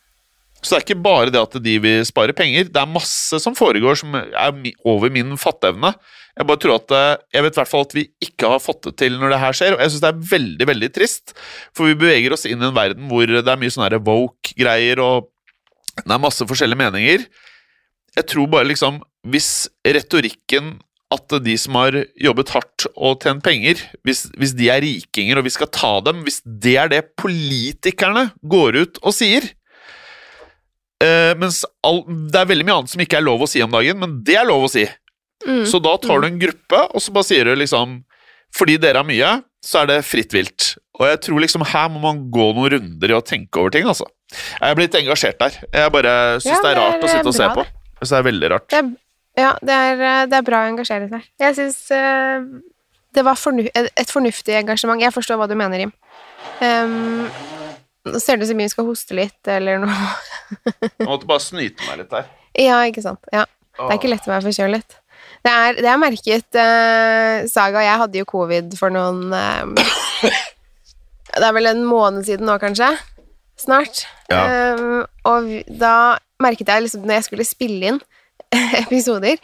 Så 0.63 0.71
det 0.71 0.79
er 0.79 0.85
ikke 0.87 1.03
bare 1.03 1.31
det 1.35 1.41
at 1.43 1.57
de 1.59 1.73
vil 1.83 2.05
spare 2.07 2.35
penger, 2.39 2.69
det 2.71 2.79
er 2.79 2.91
masse 2.91 3.39
som 3.43 3.55
foregår 3.59 3.99
som 3.99 4.15
er 4.15 4.53
over 4.87 5.11
min 5.11 5.35
fatteevne. 5.41 5.91
Jeg 6.39 6.49
bare 6.49 6.61
tror 6.63 6.79
at 6.79 6.95
eh, 6.97 7.25
Jeg 7.35 7.45
vet 7.45 7.57
i 7.57 7.61
hvert 7.61 7.71
fall 7.73 7.85
at 7.85 7.97
vi 7.97 8.05
ikke 8.25 8.53
har 8.55 8.63
fått 8.63 8.87
det 8.87 8.95
til 9.03 9.19
når 9.21 9.35
det 9.35 9.41
her 9.43 9.57
skjer, 9.59 9.75
og 9.75 9.83
jeg 9.83 9.93
syns 9.93 10.05
det 10.05 10.13
er 10.13 10.23
veldig, 10.31 10.69
veldig 10.71 10.91
trist. 10.95 11.35
For 11.77 11.91
vi 11.91 11.99
beveger 11.99 12.37
oss 12.37 12.47
inn 12.49 12.63
i 12.63 12.69
en 12.69 12.77
verden 12.77 13.11
hvor 13.11 13.27
det 13.27 13.43
er 13.43 13.61
mye 13.61 13.75
sånne 13.75 14.01
woke-greier, 14.07 15.03
og 15.03 15.29
det 15.99 16.15
er 16.15 16.23
masse 16.23 16.47
forskjellige 16.49 16.81
meninger. 16.81 17.27
Jeg 18.17 18.29
tror 18.29 18.49
bare 18.53 18.69
liksom 18.69 19.03
Hvis 19.23 19.69
retorikken 19.87 20.75
at 21.13 21.35
de 21.45 21.55
som 21.61 21.77
har 21.79 21.95
jobbet 22.19 22.51
hardt 22.55 22.87
og 22.97 23.21
tjent 23.23 23.43
penger, 23.45 23.79
hvis, 24.03 24.25
hvis 24.35 24.55
de 24.59 24.71
er 24.73 24.81
rikinger 24.83 25.39
og 25.39 25.45
vi 25.47 25.53
skal 25.55 25.69
ta 25.71 25.93
dem, 26.03 26.25
hvis 26.27 26.41
det 26.43 26.73
er 26.81 26.89
det 26.91 27.03
politikerne 27.21 28.31
går 28.43 28.79
ut 28.81 29.01
og 29.03 29.15
sier 29.15 29.47
eh, 31.03 31.32
Mens 31.38 31.62
all, 31.86 32.03
det 32.07 32.40
er 32.40 32.50
veldig 32.50 32.66
mye 32.68 32.78
annet 32.80 32.94
som 32.94 33.05
ikke 33.05 33.18
er 33.20 33.26
lov 33.26 33.44
å 33.44 33.50
si 33.50 33.62
om 33.64 33.72
dagen, 33.74 34.00
men 34.00 34.20
det 34.26 34.38
er 34.40 34.48
lov 34.48 34.66
å 34.68 34.72
si. 34.72 34.86
Mm. 35.46 35.64
Så 35.66 35.80
da 35.82 35.96
tar 35.98 36.22
du 36.22 36.28
en 36.28 36.38
gruppe, 36.38 36.84
og 36.92 37.03
så 37.03 37.14
bare 37.14 37.26
sier 37.26 37.48
du 37.48 37.57
liksom 37.59 37.96
Fordi 38.55 38.76
dere 38.78 39.00
har 39.00 39.07
mye, 39.09 39.30
så 39.64 39.82
er 39.82 39.88
det 39.90 40.03
fritt 40.07 40.34
vilt. 40.34 40.74
Og 41.00 41.07
jeg 41.09 41.20
tror 41.24 41.40
liksom 41.42 41.64
her 41.66 41.86
må 41.90 42.03
man 42.03 42.26
gå 42.30 42.50
noen 42.53 42.74
runder 42.74 43.14
i 43.14 43.16
å 43.16 43.22
tenke 43.24 43.59
over 43.62 43.72
ting, 43.74 43.86
altså. 43.88 44.05
Jeg 44.32 44.66
er 44.68 44.76
blitt 44.76 44.98
engasjert 44.98 45.38
der. 45.40 45.57
Jeg 45.72 45.92
bare 45.94 46.12
syns 46.42 46.50
Ja, 46.53 46.59
det 46.61 46.72
er 46.72 46.76
det 46.76 46.82
rart 46.82 46.98
er, 46.98 47.07
å 47.07 47.12
sitte 47.12 47.30
og 47.30 47.32
eh, 47.32 47.38
se 47.38 47.46
bra, 47.46 47.55
på. 47.57 47.64
det. 47.64 47.80
Jeg 47.92 48.03
synes 48.03 48.12
det 48.12 48.18
er 48.18 48.28
veldig 48.28 48.50
rart. 48.53 48.68
Det 48.68 48.78
er, 48.80 48.90
ja, 49.40 49.53
det 49.62 49.78
er, 49.86 50.05
eh, 50.11 50.20
det 50.28 50.38
er 50.38 50.46
bra 50.50 50.61
å 50.61 50.70
engasjere 50.74 51.09
seg. 51.12 51.26
Jeg 51.46 51.59
syns 51.59 51.80
uh, 51.96 52.44
det 53.16 53.24
var 53.24 53.40
fornu 53.40 53.64
et 53.72 54.12
fornuftig 54.12 54.57
engasjement. 54.61 55.00
Jeg 55.03 55.14
forstår 55.14 55.40
hva 55.40 55.48
du 55.48 55.57
mener, 55.59 55.86
Jim. 55.86 55.94
Um, 56.61 57.28
nå 58.09 58.20
ser 58.22 58.38
det 58.38 58.46
ut 58.46 58.50
som 58.50 58.62
vi 58.62 58.68
skal 58.70 58.88
hoste 58.88 59.16
litt, 59.16 59.40
eller 59.50 59.82
noe. 59.82 59.98
Jeg 60.66 61.07
måtte 61.07 61.28
bare 61.28 61.42
snyte 61.44 61.84
meg 61.88 62.03
litt 62.03 62.11
der. 62.12 62.30
Ja, 62.59 62.80
ikke 62.88 63.05
sant. 63.05 63.22
Ja. 63.32 63.46
Det 63.78 63.88
er 63.88 63.98
ikke 64.00 64.11
lett 64.12 64.26
å 64.28 64.34
være 64.34 64.46
forkjølet. 64.48 64.98
Det 65.42 65.53
er, 65.53 65.78
det 65.78 65.88
er 65.90 65.98
merket 65.98 66.59
eh, 66.59 67.44
Saga 67.50 67.80
og 67.80 67.86
jeg 67.86 68.00
hadde 68.03 68.20
jo 68.20 68.28
covid 68.30 68.74
for 68.78 68.94
noen 68.94 69.32
eh, 69.34 70.28
Det 71.32 71.46
er 71.46 71.55
vel 71.57 71.70
en 71.70 71.82
måned 71.86 72.26
siden 72.26 72.46
nå, 72.46 72.59
kanskje? 72.62 72.92
Snart. 73.59 74.05
Ja. 74.30 74.42
Eh, 74.42 75.03
og 75.30 75.50
da 75.80 75.94
merket 76.42 76.70
jeg 76.70 76.86
liksom 76.86 77.07
når 77.07 77.20
jeg 77.20 77.28
skulle 77.28 77.48
spille 77.48 77.92
inn 77.92 78.00
episoder 78.84 79.38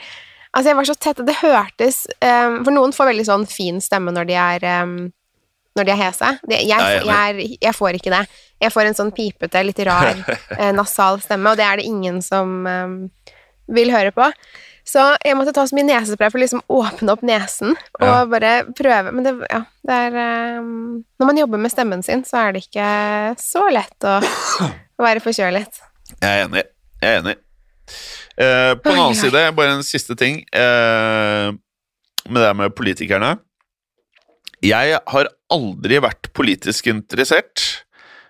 Altså, 0.48 0.70
jeg 0.70 0.78
var 0.78 0.86
så 0.88 0.94
tett, 0.96 1.18
det 1.28 1.34
hørtes 1.42 1.96
eh, 2.24 2.54
For 2.64 2.74
noen 2.74 2.94
får 2.96 3.11
veldig 3.11 3.26
sånn 3.28 3.44
fin 3.50 3.82
stemme 3.84 4.14
når 4.14 4.30
de 4.30 4.38
er 4.40 4.64
eh, 4.66 4.94
når 5.79 5.89
de 5.89 5.95
er 5.95 6.01
hese. 6.03 6.31
Det, 6.45 6.61
jeg, 6.66 6.79
Jeg 6.99 7.09
jeg, 7.09 7.59
jeg 7.62 7.74
får 7.79 7.99
ikke 8.01 8.12
det. 8.14 8.22
Jeg 8.61 8.74
får 8.74 8.89
en 8.91 8.97
sånn 8.99 9.12
pipete, 9.14 9.62
litt 9.66 9.79
rar, 9.87 10.18
eh, 10.59 10.72
nasal 10.74 11.20
stemme, 11.22 11.53
og 11.53 11.61
det 11.61 11.66
er 11.68 11.79
det 11.81 11.87
ingen 11.87 12.18
som 12.24 12.57
um, 12.66 12.97
vil 13.70 13.93
høre 13.95 14.11
på. 14.16 14.26
Så 14.89 15.03
jeg 15.20 15.37
måtte 15.37 15.53
ta 15.53 15.66
så 15.68 15.76
mye 15.76 15.85
nesespray 15.85 16.31
for 16.33 16.41
å 16.41 16.43
liksom 16.43 16.62
åpne 16.72 17.12
opp 17.12 17.22
nesen 17.29 17.74
og 18.01 18.07
Ja. 18.07 18.22
bare 18.31 18.53
prøve. 18.72 19.12
Men 19.12 19.26
det, 19.26 19.35
ja, 19.53 19.59
det 19.85 19.99
er 20.07 20.16
um, 20.62 21.03
Når 21.20 21.29
man 21.29 21.41
jobber 21.43 21.61
med 21.61 21.70
stemmen 21.74 22.03
sin, 22.03 22.24
så 22.24 22.41
er 22.47 22.57
det 22.57 22.62
ikke 22.64 22.89
så 23.43 23.66
lett 23.68 24.09
å, 24.09 24.16
å 24.24 25.05
være 25.07 25.20
forkjølet. 25.20 25.83
Jeg 26.22 26.24
er 26.31 26.47
enig. 26.47 26.64
Jeg 27.03 27.11
er 27.12 27.20
enig. 27.20 27.37
Eh, 28.39 28.72
på 28.81 28.89
den 28.91 28.99
annen 29.03 29.16
side, 29.18 29.45
bare 29.59 29.76
en 29.76 29.85
siste 29.87 30.14
ting 30.18 30.41
eh, 30.57 31.53
med 32.29 32.43
det 32.45 32.51
med 32.57 32.74
politikerne. 32.79 33.35
Jeg 34.64 34.98
har 35.06 35.28
aldri 35.54 36.00
vært 36.02 36.30
politisk 36.36 36.88
interessert 36.90 37.62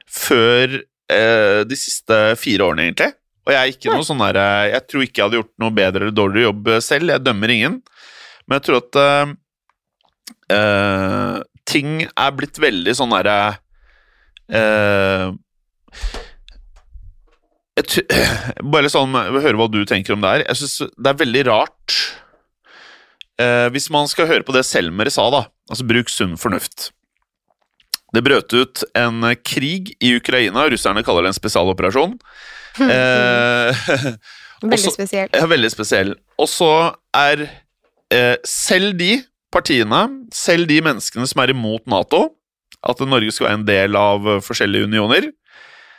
før 0.08 0.78
eh, 1.12 1.62
de 1.68 1.78
siste 1.78 2.18
fire 2.40 2.66
årene, 2.68 2.88
egentlig. 2.88 3.12
Og 3.48 3.54
jeg 3.54 3.60
er 3.62 3.72
ikke 3.72 3.92
noe 3.94 4.04
sånn 4.04 4.20
der, 4.20 4.36
eh, 4.42 4.64
Jeg 4.74 4.86
tror 4.90 5.04
ikke 5.06 5.20
jeg 5.22 5.26
hadde 5.28 5.40
gjort 5.40 5.54
noe 5.64 5.76
bedre 5.78 6.02
eller 6.04 6.16
dårligere 6.16 6.50
jobb 6.50 6.70
selv. 6.84 7.14
Jeg 7.14 7.24
dømmer 7.24 7.54
ingen. 7.54 7.78
Men 8.48 8.58
jeg 8.58 8.66
tror 8.68 8.80
at 8.82 8.98
eh, 9.00 9.32
eh, 10.56 11.36
ting 11.68 12.02
er 12.08 12.36
blitt 12.36 12.60
veldig 12.60 12.94
sånn 12.96 13.12
derre 13.16 13.38
eh, 14.52 15.26
jeg 17.78 17.88
tr- 17.92 18.08
Bare 18.74 18.92
sånn, 18.92 19.14
hør 19.16 19.40
høre 19.44 19.60
hva 19.60 19.68
du 19.72 19.80
tenker 19.88 20.16
om 20.16 20.24
det 20.24 20.32
her. 20.34 20.46
Jeg 20.48 20.60
synes 20.62 20.92
det 20.96 21.12
er 21.12 21.20
veldig 21.24 21.44
rart 21.50 21.98
eh, 23.40 23.66
Hvis 23.74 23.88
man 23.94 24.08
skal 24.10 24.28
høre 24.30 24.46
på 24.46 24.54
det 24.56 24.64
Selmer 24.66 25.10
sa, 25.12 25.28
da, 25.34 25.44
altså 25.70 25.86
bruk 25.88 26.12
sunn 26.12 26.36
fornuft. 26.40 26.90
Det 28.14 28.22
brøt 28.24 28.54
ut 28.56 28.84
en 28.96 29.26
krig 29.44 29.92
i 30.00 30.14
Ukraina, 30.16 30.64
russerne 30.72 31.04
kaller 31.04 31.26
det 31.26 31.34
en 31.34 31.40
spesialoperasjon. 31.42 32.18
Eh, 32.78 33.74
Veldig 34.62 34.90
spesiell. 34.92 35.30
ja, 35.34 35.46
veldig 35.50 35.68
spesiell. 35.72 36.12
Og 36.38 36.46
så 36.50 36.68
er 37.16 37.40
eh, 38.14 38.36
selv 38.46 38.92
de 38.98 39.16
partiene, 39.54 40.00
selv 40.34 40.68
de 40.70 40.76
menneskene 40.84 41.26
som 41.26 41.42
er 41.42 41.50
imot 41.54 41.82
Nato, 41.90 42.20
at 42.86 43.02
Norge 43.02 43.34
skal 43.34 43.48
være 43.48 43.58
en 43.58 43.66
del 43.66 43.98
av 43.98 44.28
forskjellige 44.46 44.86
unioner, 44.86 45.30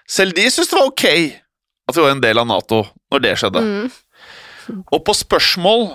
selv 0.07 0.35
de 0.37 0.45
syntes 0.47 0.71
det 0.71 0.79
var 0.79 0.87
ok 0.87 1.05
at 1.89 1.97
vi 1.97 2.03
var 2.05 2.13
en 2.13 2.23
del 2.23 2.41
av 2.41 2.47
Nato 2.49 2.83
når 3.11 3.23
det 3.25 3.35
skjedde. 3.41 3.63
Mm. 3.65 4.83
Og 4.93 5.01
på 5.05 5.15
spørsmål 5.17 5.87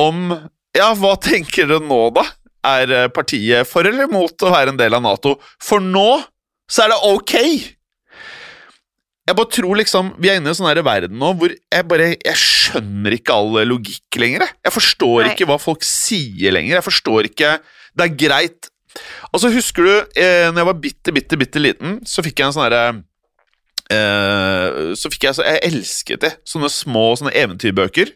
om 0.00 0.32
Ja, 0.76 0.92
hva 0.94 1.16
tenker 1.18 1.66
dere 1.66 1.82
nå, 1.82 2.00
da? 2.14 2.24
Er 2.70 2.92
eh, 2.92 3.08
partiet 3.12 3.66
for 3.68 3.86
eller 3.88 4.06
imot 4.06 4.42
å 4.44 4.52
være 4.52 4.74
en 4.74 4.78
del 4.80 4.94
av 4.94 5.02
Nato? 5.04 5.38
For 5.64 5.82
nå 5.82 6.20
så 6.70 6.84
er 6.84 6.92
det 6.92 6.98
ok! 7.08 7.36
Jeg 9.30 9.36
bare 9.38 9.52
tror 9.52 9.78
liksom 9.78 10.08
Vi 10.18 10.30
er 10.30 10.38
inne 10.40 10.48
i 10.48 10.52
en 10.52 10.56
sånn 10.58 10.68
her 10.70 10.80
verden 10.82 11.18
nå 11.20 11.28
hvor 11.38 11.52
jeg 11.52 11.86
bare 11.86 12.08
Jeg 12.16 12.38
skjønner 12.40 13.14
ikke 13.14 13.34
all 13.36 13.60
logikk 13.68 14.18
lenger. 14.18 14.46
jeg. 14.46 14.56
Jeg 14.66 14.74
forstår 14.74 15.16
Nei. 15.22 15.32
ikke 15.34 15.46
hva 15.50 15.58
folk 15.60 15.86
sier 15.86 16.54
lenger. 16.56 16.78
Jeg 16.78 16.86
forstår 16.86 17.28
ikke 17.30 17.52
Det 17.94 18.06
er 18.06 18.16
greit 18.24 18.70
Altså, 19.30 19.52
husker 19.54 19.86
du 19.86 19.92
eh, 20.18 20.48
når 20.50 20.62
jeg 20.62 20.68
var 20.70 20.78
bitte, 20.82 21.12
bitte, 21.14 21.36
bitte 21.38 21.60
liten, 21.62 22.00
så 22.02 22.24
fikk 22.26 22.40
jeg 22.40 22.48
en 22.48 22.54
sånn 22.56 22.64
herre 22.66 22.84
eh, 23.94 24.94
Så 24.98 25.12
fikk 25.12 25.28
jeg 25.28 25.38
så 25.38 25.46
Jeg 25.46 25.62
elsket 25.68 26.24
det. 26.26 26.32
Sånne 26.48 26.70
små 26.74 27.04
sånne 27.20 27.34
eventyrbøker. 27.38 28.10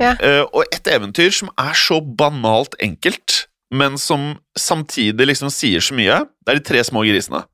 Ja. 0.00 0.14
Eh, 0.18 0.42
og 0.50 0.64
et 0.74 0.86
eventyr 0.90 1.30
som 1.34 1.50
er 1.60 1.74
så 1.78 2.00
banalt 2.02 2.74
enkelt, 2.82 3.44
men 3.74 3.98
som 3.98 4.34
samtidig 4.58 5.26
liksom 5.32 5.50
sier 5.54 5.82
så 5.82 5.96
mye, 5.96 6.22
det 6.44 6.52
er 6.54 6.60
De 6.60 6.68
tre 6.72 6.84
små 6.86 7.02
grisene. 7.06 7.44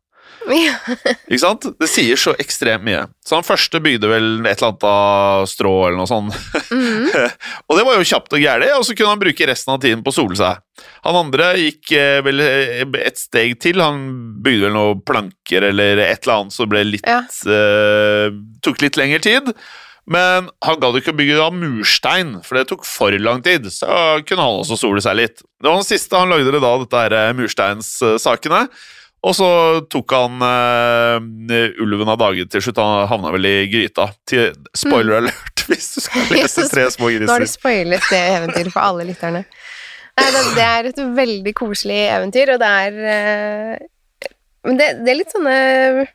Ja. 0.50 0.72
Ikke 1.28 1.38
sant? 1.42 1.66
Det 1.78 1.86
sier 1.90 2.18
så 2.18 2.32
ekstremt 2.40 2.82
mye. 2.86 3.04
Så 3.26 3.36
han 3.36 3.44
første 3.46 3.78
bygde 3.84 4.08
vel 4.10 4.28
et 4.48 4.56
eller 4.56 4.70
annet 4.70 4.86
av 4.88 5.44
strå 5.50 5.72
eller 5.86 5.98
noe 6.00 6.08
sånt. 6.10 6.34
Mm. 6.72 7.06
og 7.68 7.76
det 7.78 7.84
var 7.86 7.98
jo 8.00 8.06
kjapt 8.08 8.34
og 8.34 8.42
gæli, 8.42 8.70
og 8.74 8.86
så 8.88 8.96
kunne 8.96 9.12
han 9.12 9.20
bruke 9.22 9.48
resten 9.50 9.74
av 9.76 9.82
tiden 9.84 10.02
på 10.06 10.10
å 10.12 10.16
sole 10.16 10.38
seg. 10.40 10.62
Han 11.04 11.18
andre 11.20 11.50
gikk 11.60 11.92
eh, 11.92 12.22
vel 12.24 12.40
eh, 12.42 12.82
et 13.04 13.20
steg 13.20 13.58
til. 13.62 13.82
Han 13.84 14.00
bygde 14.42 14.66
vel 14.70 14.74
noen 14.78 15.04
planker 15.06 15.68
eller 15.70 16.00
et 16.08 16.24
eller 16.24 16.38
annet, 16.40 16.56
så 16.56 16.64
det 16.66 16.72
ble 16.74 16.84
litt 16.96 17.06
Ja. 17.08 17.20
eh, 17.28 18.32
Tok 18.64 18.82
litt 18.82 18.98
lengre 19.00 19.20
tid. 19.24 19.52
Men 20.06 20.48
han 20.64 20.80
gadd 20.80 20.96
ikke 21.00 21.12
å 21.12 21.18
bygge 21.18 21.40
av 21.44 21.52
murstein, 21.54 22.36
for 22.46 22.56
det 22.58 22.68
tok 22.70 22.86
for 22.88 23.12
lang 23.20 23.42
tid. 23.44 23.66
Så 23.72 23.86
kunne 24.26 24.46
han 24.46 24.62
også 24.62 24.78
sole 24.80 25.02
seg 25.04 25.18
litt. 25.20 25.42
Det 25.60 25.68
var 25.68 25.82
den 25.82 25.86
siste 25.90 26.16
han 26.18 26.32
lagde 26.32 26.50
det 26.54 26.62
da, 26.64 26.72
dette 26.80 27.02
her 27.04 27.16
eh, 27.18 27.34
mursteinssakene. 27.38 28.64
Og 29.20 29.34
så 29.36 29.46
tok 29.92 30.14
han 30.16 30.40
eh, 30.46 31.76
ulven 31.84 32.08
av 32.08 32.16
dage 32.22 32.46
til 32.50 32.62
slutt. 32.64 32.80
Han 32.80 33.06
havna 33.10 33.34
vel 33.34 33.44
i 33.50 33.54
gryta. 33.68 34.08
Til, 34.26 34.54
spoiler 34.72 35.18
alert, 35.20 35.64
hvis 35.68 35.90
du 35.94 36.00
skal 36.06 36.30
lese 36.32 36.64
Tre 36.72 36.86
små 36.94 37.12
griser. 37.12 37.28
Nå 37.28 37.36
har 37.36 37.44
du 37.44 37.50
spoilet 37.52 38.08
det 38.10 38.22
eventyret 38.38 38.72
for 38.72 38.80
alle 38.86 39.04
lytterne. 39.12 39.44
Nei, 40.20 40.28
det, 40.34 40.40
det 40.56 40.64
er 40.66 40.88
et 40.90 40.98
veldig 41.16 41.52
koselig 41.56 42.00
eventyr, 42.16 42.50
og 42.56 42.58
det 42.60 42.70
er 42.80 42.96
eh, 43.14 43.84
Men 44.66 44.76
det, 44.80 44.88
det 45.04 45.12
er 45.12 45.16
litt 45.16 45.30
sånne 45.32 45.52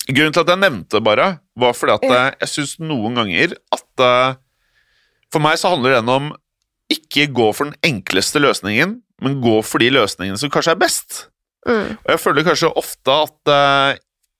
Grunnen 0.09 0.35
til 0.35 0.43
at 0.43 0.51
jeg 0.51 0.61
nevnte 0.61 0.97
det 0.99 1.05
bare, 1.07 1.29
var 1.57 1.73
fordi 1.73 1.95
at 1.95 2.03
Ja. 2.05 2.19
jeg 2.43 2.51
syns 2.51 2.75
noen 2.83 3.15
ganger 3.17 3.55
at 3.95 4.03
eh, 4.05 4.35
For 5.33 5.43
meg 5.43 5.57
så 5.59 5.73
handler 5.73 5.97
det 5.97 6.03
om 6.11 6.33
ikke 6.91 7.25
gå 7.33 7.47
for 7.55 7.67
den 7.67 7.75
enkleste 7.83 8.39
løsningen, 8.39 8.99
men 9.21 9.41
gå 9.41 9.57
for 9.65 9.81
de 9.81 9.89
løsningene 9.89 10.37
som 10.39 10.51
kanskje 10.53 10.75
er 10.75 10.79
best. 10.79 11.27
mm, 11.67 11.97
Og 12.05 12.09
jeg 12.13 12.21
føler 12.21 12.45
kanskje 12.45 12.69
ofte 12.77 13.11
at 13.25 13.51
uh, 13.51 13.97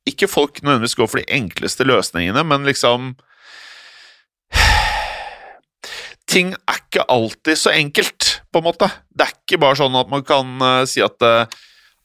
ikke 0.08 0.30
folk 0.30 0.62
nødvendigvis 0.62 0.96
går 0.96 1.10
for 1.10 1.18
de 1.20 1.26
enkleste 1.34 1.84
løsningene, 1.84 2.44
men 2.46 2.68
liksom 2.70 3.16
Ting 6.32 6.54
er 6.54 6.80
ikke 6.80 7.06
alltid 7.10 7.58
så 7.60 7.74
enkelt, 7.74 8.42
på 8.52 8.62
en 8.62 8.66
måte. 8.66 8.90
Det 9.10 9.26
er 9.28 9.34
ikke 9.36 9.60
bare 9.62 9.78
sånn 9.78 9.96
at 9.98 10.10
man 10.10 10.24
kan 10.26 10.56
uh, 10.62 10.86
si 10.90 11.04
at 11.06 11.22
uh, 11.26 11.46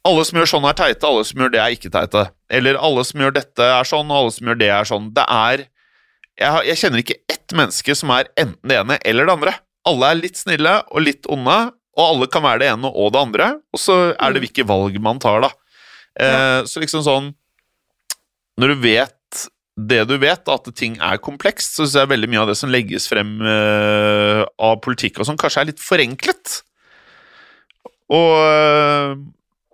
alle 0.08 0.24
som 0.24 0.38
gjør 0.40 0.50
sånn, 0.54 0.66
er 0.68 0.76
teite, 0.76 1.06
alle 1.08 1.24
som 1.28 1.40
gjør 1.40 1.52
det, 1.52 1.60
er 1.60 1.76
ikke 1.76 1.92
teite. 1.92 2.26
Eller 2.52 2.78
alle 2.80 3.04
som 3.04 3.20
gjør 3.20 3.36
dette, 3.36 3.64
er 3.64 3.88
sånn, 3.88 4.08
og 4.08 4.16
alle 4.22 4.34
som 4.34 4.48
gjør 4.48 4.60
det, 4.60 4.70
er 4.72 4.88
sånn. 4.88 5.12
Det 5.16 5.26
er 5.28 5.66
Jeg, 6.40 6.62
jeg 6.70 6.80
kjenner 6.80 7.02
ikke 7.02 7.18
ett 7.50 7.56
menneske 7.58 7.94
som 7.98 8.12
er 8.14 8.30
enten 8.38 8.70
det 8.70 8.78
ene 8.78 8.98
eller 9.04 9.26
det 9.26 9.34
andre. 9.34 9.54
Alle 9.88 10.10
er 10.12 10.20
litt 10.20 10.38
snille 10.38 10.76
og 10.90 11.02
litt 11.02 11.26
onde, 11.30 11.58
og 11.98 12.02
alle 12.04 12.28
kan 12.30 12.44
være 12.44 12.62
det 12.62 12.70
ene 12.72 12.90
og 12.90 13.12
det 13.14 13.20
andre. 13.20 13.48
Og 13.74 13.80
så 13.82 13.96
er 14.14 14.32
det 14.34 14.44
hvilke 14.44 14.66
valg 14.68 14.98
man 15.02 15.20
tar, 15.22 15.42
da. 15.44 15.50
Eh, 16.20 16.64
Så 16.66 16.80
liksom 16.82 17.04
sånn 17.06 17.28
Når 18.58 18.74
du 18.74 18.80
vet 18.82 19.16
det 19.80 20.02
du 20.10 20.18
vet, 20.18 20.48
at 20.50 20.66
ting 20.76 20.98
er 21.00 21.16
komplekst, 21.22 21.76
så 21.78 21.86
syns 21.86 21.94
jeg 21.96 22.10
veldig 22.10 22.28
mye 22.28 22.40
av 22.42 22.48
det 22.50 22.56
som 22.58 22.68
legges 22.68 23.06
frem 23.08 23.38
eh, 23.40 24.42
av 24.60 24.74
politikk 24.84 25.20
og 25.20 25.24
sånn, 25.24 25.38
kanskje 25.40 25.62
er 25.62 25.68
litt 25.70 25.80
forenklet. 25.80 26.56
Og 28.12 28.34
eh, 28.42 29.14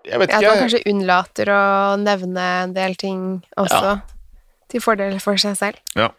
jeg 0.06 0.20
vet 0.22 0.30
ikke 0.30 0.52
man 0.52 0.62
kanskje 0.62 0.82
unnlater 0.92 1.50
å 1.50 1.62
nevne 1.98 2.44
en 2.68 2.76
del 2.76 2.94
ting 3.00 3.24
også, 3.58 3.96
til 4.70 4.84
fordel 4.84 5.18
for 5.24 5.40
seg 5.42 5.58
selv. 5.58 5.82
Ja. 5.98 6.12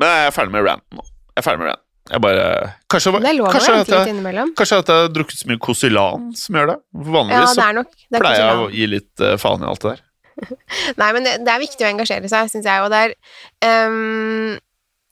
Men 0.00 0.12
jeg 0.16 0.28
er 0.30 0.34
ferdig 0.34 0.54
med 0.56 0.66
ranten 0.66 1.00
nå. 1.00 1.06
Jeg 1.34 1.42
er 1.42 1.46
ferdig 1.46 1.62
med 1.62 1.72
ranten. 1.72 1.86
Jeg 2.10 2.22
bare 2.24 2.44
Kanskje, 2.90 3.10
Det 3.20 3.28
er 3.30 3.36
lov 3.36 3.46
å 3.46 3.50
kanskje, 3.54 3.74
at 3.84 3.90
jeg, 3.92 4.12
innimellom. 4.14 4.52
kanskje 4.58 4.78
at 4.82 4.88
jeg 4.90 5.02
har 5.04 5.10
drukket 5.14 5.42
så 5.42 5.50
mye 5.50 5.60
Kosilan 5.62 6.30
som 6.34 6.56
gjør 6.58 6.70
det. 6.72 6.76
For 6.90 7.04
Ja, 7.04 7.12
Vanligvis 7.16 7.50
det 7.50 7.54
så 7.54 7.66
er 7.68 8.24
pleier 8.24 8.40
jeg 8.40 8.62
å 8.62 8.70
gi 8.74 8.86
litt 8.96 9.22
uh, 9.22 9.34
faen 9.38 9.62
i 9.62 9.68
alt 9.70 9.84
det 9.84 9.92
der. 9.92 10.02
Nei, 11.00 11.10
men 11.12 11.26
det, 11.28 11.34
det 11.44 11.52
er 11.52 11.62
viktig 11.62 11.84
å 11.86 11.90
engasjere 11.90 12.30
seg, 12.32 12.50
syns 12.50 12.66
jeg, 12.66 12.82
og 12.82 12.90
det 12.90 13.02
er 13.04 13.86
um, 13.90 14.56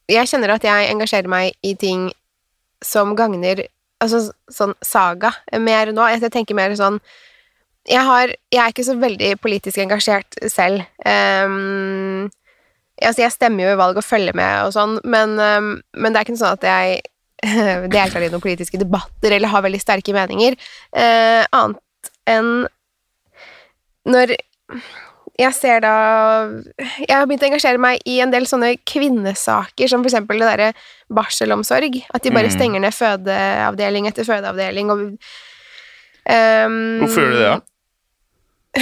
Jeg 0.09 0.31
kjenner 0.31 0.55
at 0.57 0.65
jeg 0.65 0.89
engasjerer 0.95 1.31
meg 1.31 1.53
i 1.63 1.75
ting 1.79 2.09
som 2.85 3.15
gagner 3.19 3.67
Altså 3.99 4.29
sånn 4.55 4.75
saga 4.87 5.33
mer 5.59 5.91
nå. 5.93 6.05
Jeg 6.15 6.31
tenker 6.33 6.55
mer 6.55 6.75
sånn 6.79 7.01
Jeg 7.89 8.05
har 8.07 8.31
Jeg 8.31 8.63
er 8.63 8.73
ikke 8.73 8.87
så 8.87 8.95
veldig 8.99 9.33
politisk 9.43 9.81
engasjert 9.83 10.39
selv. 10.55 10.85
Ehm, 11.05 12.29
altså, 13.03 13.23
jeg 13.23 13.33
stemmer 13.35 13.65
jo 13.69 13.73
i 13.75 13.79
valg 13.81 13.97
og 14.01 14.05
følger 14.07 14.35
med 14.39 14.67
og 14.67 14.73
sånn, 14.75 14.99
men, 15.05 15.37
ehm, 15.39 15.71
men 15.97 16.13
det 16.13 16.21
er 16.21 16.27
ikke 16.29 16.39
sånn 16.41 16.57
at 16.59 16.67
jeg 16.69 17.01
deltar 17.95 18.25
i 18.27 18.31
noen 18.33 18.43
politiske 18.43 18.81
debatter 18.81 19.31
eller 19.37 19.49
har 19.53 19.63
veldig 19.63 19.81
sterke 19.83 20.15
meninger, 20.17 20.57
eh, 20.99 21.45
annet 21.55 22.11
enn 22.29 22.67
når 24.09 24.33
jeg 25.39 25.55
ser 25.55 25.81
da 25.85 25.91
Jeg 26.99 27.13
har 27.15 27.27
begynt 27.31 27.45
å 27.45 27.47
engasjere 27.47 27.79
meg 27.79 28.01
i 28.11 28.17
en 28.25 28.33
del 28.33 28.43
sånne 28.51 28.73
kvinnesaker, 28.89 29.87
som 29.87 30.03
for 30.03 30.11
eksempel 30.11 30.41
det 30.43 30.49
derre 30.49 30.71
barselomsorg. 31.15 32.01
At 32.11 32.25
de 32.25 32.33
bare 32.35 32.49
Mm. 32.51 32.55
stenger 32.57 32.81
ned 32.83 32.97
fødeavdeling 32.97 34.09
etter 34.11 34.27
fødeavdeling 34.27 34.91
og 34.91 34.99
um, 35.05 35.15
Hvorfor 37.05 37.23
gjør 37.23 37.31
de 37.31 37.39
det, 37.39 37.53
da? 37.53 37.61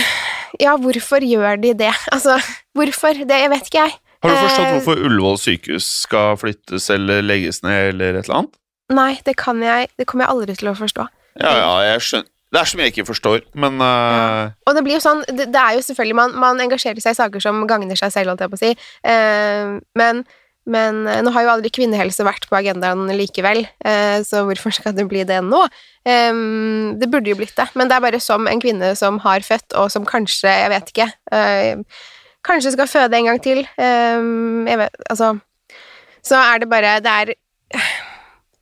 Ja, 0.64 0.76
hvorfor 0.80 1.20
gjør 1.28 1.60
de 1.60 1.74
det? 1.74 1.92
Altså, 2.14 2.38
hvorfor? 2.72 3.12
Det 3.28 3.36
jeg 3.42 3.50
vet 3.52 3.68
ikke 3.68 3.84
jeg. 3.84 3.98
Har 4.22 4.32
du 4.32 4.36
forstått 4.40 4.66
Eh, 4.66 4.72
hvorfor 4.76 5.02
Ullevål 5.06 5.36
sykehus 5.40 5.88
skal 6.04 6.38
flyttes 6.40 6.88
eller 6.92 7.24
legges 7.24 7.62
ned 7.66 7.92
eller 7.94 8.20
et 8.20 8.28
eller 8.28 8.40
annet? 8.42 8.56
Nei, 8.96 9.12
det 9.26 9.36
kan 9.40 9.60
jeg 9.62 9.90
Det 9.98 10.06
kommer 10.06 10.26
jeg 10.26 10.34
aldri 10.34 10.56
til 10.56 10.70
å 10.70 10.78
forstå. 10.78 11.06
Ja, 11.42 11.52
ja, 11.58 11.74
jeg 11.92 12.06
skjønner. 12.06 12.32
Det 12.54 12.60
er 12.60 12.68
så 12.70 12.78
mye 12.78 12.86
jeg 12.86 12.94
ikke 12.94 13.10
forstår, 13.10 13.40
men 13.58 13.82
eh, 13.82 14.54
Og 14.68 14.76
det 14.76 14.82
blir 14.86 14.96
jo 14.96 15.02
sånn 15.02 15.24
Det, 15.26 15.48
det 15.50 15.60
er 15.60 15.76
jo 15.76 15.82
selvfølgelig 15.82 16.16
man, 16.16 16.34
man 16.40 16.62
engasjerer 16.62 17.02
seg 17.02 17.16
i 17.16 17.18
saker 17.18 17.42
som 17.42 17.64
gagner 17.68 17.98
seg 17.98 18.14
selv, 18.14 18.32
holdt 18.32 18.44
jeg 18.44 18.52
på 18.52 18.58
å 18.58 18.62
si. 18.62 18.70
uh, 19.10 19.74
men, 19.98 20.22
men 20.70 21.02
uh, 21.10 21.18
nå 21.26 21.34
har 21.34 21.44
jo 21.44 21.52
aldri 21.56 21.74
kvinnehelse 21.74 22.24
vært 22.24 22.46
på 22.48 22.56
agendaen 22.56 23.10
likevel, 23.18 23.66
så 24.26 24.46
hvorfor 24.46 24.74
skal 24.78 24.94
det 24.96 25.08
bli 25.10 25.26
det 25.26 25.42
nå? 25.44 25.60
Um, 26.06 26.94
det 27.02 27.10
burde 27.10 27.34
jo 27.34 27.38
blitt 27.38 27.58
det, 27.58 27.66
men 27.74 27.90
det 27.90 27.98
er 27.98 28.06
bare 28.06 28.22
som 28.22 28.46
en 28.48 28.62
kvinne 28.62 28.94
som 28.98 29.18
har 29.26 29.44
født, 29.46 29.74
og 29.74 29.90
som 29.92 30.06
kanskje, 30.08 30.54
jeg 30.62 30.72
vet 30.72 30.94
ikke 30.94 31.10
Kanskje 32.46 32.72
skal 32.76 32.88
føde 32.90 33.18
en 33.18 33.26
gang 33.30 33.40
til. 33.42 33.64
Um, 33.78 34.66
jeg 34.70 34.78
vet, 34.78 35.00
altså 35.10 35.32
Så 36.22 36.36
er 36.38 36.62
det 36.62 36.68
bare 36.70 36.98
Det 37.02 37.12
er 37.12 37.34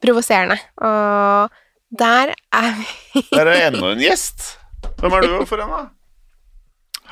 provoserende, 0.04 0.56
og 0.84 1.50
der 1.98 2.32
er 2.52 2.70
vi 2.76 3.22
der 3.32 3.46
er 3.48 3.68
enda 3.68 3.92
en 3.94 4.00
gjest. 4.02 4.58
Hvem 5.00 5.12
er 5.16 5.24
du 5.24 5.44
for 5.48 5.62
en, 5.62 5.70
da? 5.70 5.84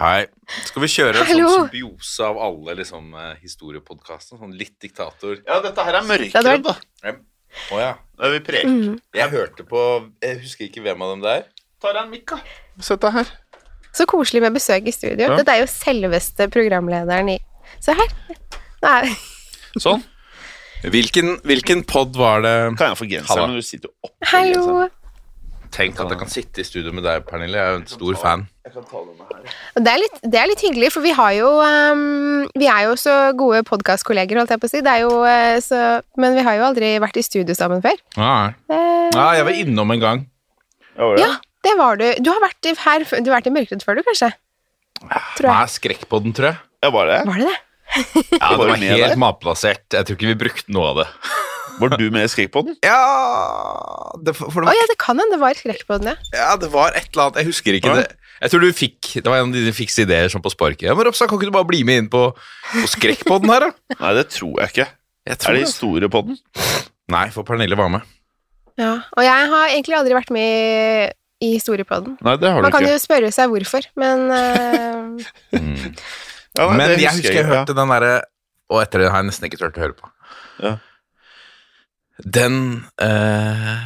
Hei. 0.01 0.27
Skal 0.67 0.83
vi 0.83 0.89
kjøre 0.91 1.21
en 1.23 1.29
Hallo. 1.29 1.49
sånn 1.49 1.69
symbiose 1.71 2.27
av 2.27 2.41
alle 2.43 2.75
liksom, 2.81 3.13
eh, 3.15 3.35
historiepodkastene? 3.45 4.41
Sånn 4.41 4.53
litt 4.59 4.75
diktator. 4.83 5.39
Ja, 5.47 5.61
dette 5.65 5.85
her 5.87 6.01
er 6.01 6.09
mørkredd, 6.09 6.67
da. 6.67 6.75
Å 7.73 7.81
ja. 7.81 7.93
Da 8.19 8.29
er 8.29 8.35
vi 8.37 8.41
preg. 8.45 8.65
mm. 8.69 8.99
Jeg 9.15 9.29
hørte 9.33 9.65
på 9.69 9.81
Jeg 10.25 10.41
husker 10.43 10.65
ikke 10.69 10.85
hvem 10.85 11.05
av 11.05 11.15
dem 11.15 11.25
det 11.25 11.35
er. 11.39 11.49
Ta 11.81 11.93
deg 11.93 12.03
en 12.07 12.13
mikk, 12.13 12.33
da. 12.33 12.41
Sett 12.81 13.01
deg 13.05 13.13
her. 13.21 13.33
Så 13.93 14.07
koselig 14.09 14.41
med 14.45 14.57
besøk 14.57 14.87
i 14.89 14.95
studio. 14.95 15.27
Ja. 15.29 15.37
Dette 15.41 15.53
er 15.53 15.63
jo 15.65 15.69
selveste 15.71 16.49
programlederen 16.53 17.29
i 17.35 17.39
Se 17.83 17.95
her. 17.97 18.11
Nei. 18.83 19.13
Sånn. 19.81 20.03
Hvilken, 20.83 21.37
hvilken 21.47 21.85
pod 21.87 22.17
var 22.19 22.43
det 22.43 22.53
Kan 22.75 22.91
jeg 22.91 22.99
få 22.99 23.07
genseren, 23.07 23.55
du 23.55 23.63
sitter 23.63 23.89
jo 23.89 24.11
Hallo. 24.33 24.89
Tenk 25.73 26.01
at 26.03 26.11
jeg 26.13 26.19
kan 26.21 26.29
sitte 26.29 26.61
i 26.61 26.67
studio 26.69 26.93
med 26.93 27.07
deg, 27.07 27.23
Pernille. 27.25 27.57
Jeg 27.57 27.65
er 27.65 27.71
jo 27.73 27.79
en 27.81 27.87
stor 27.89 28.17
fan. 28.21 28.43
Jeg 28.67 28.75
kan 28.75 28.85
ta 28.91 28.99
denne 29.07 29.29
her. 29.31 29.55
Det 29.79 29.93
er, 29.95 30.01
litt, 30.03 30.19
det 30.35 30.41
er 30.43 30.51
litt 30.51 30.65
hyggelig, 30.67 30.91
for 30.93 31.07
vi 31.07 31.15
har 31.17 31.31
jo 31.39 31.49
um, 31.65 32.03
Vi 32.61 32.69
er 32.69 32.83
jo 32.91 32.99
så 33.01 33.15
gode 33.39 33.63
podkastkolleger, 33.71 34.37
holdt 34.43 34.53
jeg 34.53 34.61
på 34.61 34.69
å 34.69 34.73
si. 34.75 34.83
Det 34.85 34.93
er 34.93 35.07
jo, 35.07 35.15
uh, 35.25 35.57
så, 35.65 35.81
men 36.21 36.37
vi 36.37 36.45
har 36.45 36.59
jo 36.59 36.67
aldri 36.69 36.91
vært 37.01 37.17
i 37.23 37.25
studio 37.25 37.57
sammen 37.57 37.81
før. 37.85 37.97
Ja, 38.19 38.35
Eh, 38.69 39.09
ja, 39.17 39.25
jeg 39.39 39.49
var 39.49 39.57
innom 39.65 39.97
en 39.97 40.01
gang. 40.05 40.21
Ja, 40.97 41.33
det? 41.67 41.75
Var 41.79 42.01
du. 42.01 42.07
Du 42.25 42.31
har 42.33 42.41
vært 42.43 42.71
her 42.87 43.05
Du 43.23 43.31
har 43.31 43.37
vært 43.41 43.51
i 43.51 43.55
Mørkredd 43.55 43.85
før, 43.87 43.99
du, 44.01 44.03
kanskje? 44.07 44.33
Tror 45.03 45.49
jeg. 45.49 45.53
Nei, 45.53 45.69
Skrekkpodden, 45.77 46.35
tror 46.37 46.53
jeg. 46.53 46.59
Ja, 46.83 46.91
var 46.95 47.09
det? 47.11 47.21
Var 47.29 47.41
det 47.43 47.49
det? 47.51 47.59
Ja, 47.93 48.49
det 48.51 48.59
Var 48.59 48.69
var 48.73 48.83
helt 48.83 49.19
matplassert. 49.21 49.85
Jeg 49.93 50.07
tror 50.09 50.17
ikke 50.19 50.31
vi 50.33 50.39
brukte 50.47 50.73
noe 50.75 50.93
av 50.93 51.01
det. 51.03 51.09
Var 51.81 51.89
du 51.97 52.05
med 52.13 52.27
i 52.27 52.29
Skrekkpodden? 52.29 52.75
Ja 52.85 52.99
det, 54.23 54.35
for 54.37 54.45
det 54.53 54.67
var, 54.69 54.75
oh, 54.75 54.77
ja, 54.77 54.85
det 54.91 54.97
kan 55.01 55.17
hende 55.19 55.33
det 55.35 55.41
var 55.41 55.57
Skrekkpodden, 55.57 56.11
på 56.13 56.37
ja. 56.37 56.43
ja, 56.51 56.57
det 56.61 56.69
var 56.71 56.93
et 56.99 57.07
eller 57.15 57.31
annet 57.31 57.39
Jeg 57.41 57.49
husker 57.49 57.79
ikke 57.79 57.89
Ja. 57.95 58.03
det. 58.03 58.19
Jeg 58.43 58.53
tror 58.53 58.61
du 58.61 58.69
fikk 58.77 59.09
Det 59.23 59.25
var 59.25 59.39
en 59.41 59.49
av 59.49 59.55
dine 59.57 59.73
fikse 59.75 60.05
ideer 60.05 60.29
sånn 60.29 60.43
på 60.45 60.53
sparket. 60.53 60.85
Ja, 60.91 60.95
men 60.99 61.07
Ropstad, 61.09 61.31
kan 61.31 61.41
ikke 61.41 61.49
du 61.49 61.55
bare 61.57 61.69
bli 61.71 61.81
med 61.89 62.03
inn 62.05 62.11
på, 62.13 62.27
på 62.37 62.85
Skrekkpodden 62.93 63.51
her, 63.55 63.65
da? 63.71 63.73
Nei, 64.03 64.13
det 64.21 64.27
tror 64.35 64.61
jeg 64.61 64.75
ikke. 64.75 64.87
Jeg 65.25 65.33
Er 65.33 65.41
tror 65.41 65.55
er 65.55 65.59
det. 65.59 65.65
historiepodden? 65.71 66.39
Nei, 67.17 67.25
for 67.35 67.49
Pernille 67.49 67.79
var 67.81 67.89
med. 67.97 68.05
ja. 68.83 68.93
Og 69.17 69.25
jeg 69.25 69.49
har 69.57 69.67
egentlig 69.73 69.97
aldri 69.97 70.17
vært 70.21 70.33
med 70.37 71.17
i, 71.43 71.49
historiepodden. 71.57 72.15
Nei, 72.23 72.37
det 72.39 72.51
har 72.53 72.61
du 72.63 72.67
Man 72.69 72.73
kan 72.75 72.87
ikke. 72.87 72.95
jo 72.95 73.03
spørre 73.03 73.33
seg 73.35 73.51
hvorfor, 73.53 73.89
men 73.99 74.25
eh, 74.41 75.59
Mm. 75.59 75.97
Ja, 76.57 76.67
nei, 76.69 76.77
Men 76.77 76.91
det 76.93 77.01
jeg 77.01 77.13
husker 77.17 77.33
jeg 77.39 77.45
ja. 77.47 77.49
hørte 77.49 77.75
den 77.77 77.89
derre 77.89 78.15
Og 78.73 78.83
etter 78.83 79.01
det 79.01 79.07
har 79.11 79.23
jeg 79.23 79.29
nesten 79.31 79.47
ikke 79.49 79.59
turt 79.63 79.79
å 79.79 79.83
høre 79.87 79.95
på. 79.97 80.11
Ja. 80.61 80.73
Den 82.37 82.59
eh, 83.01 83.77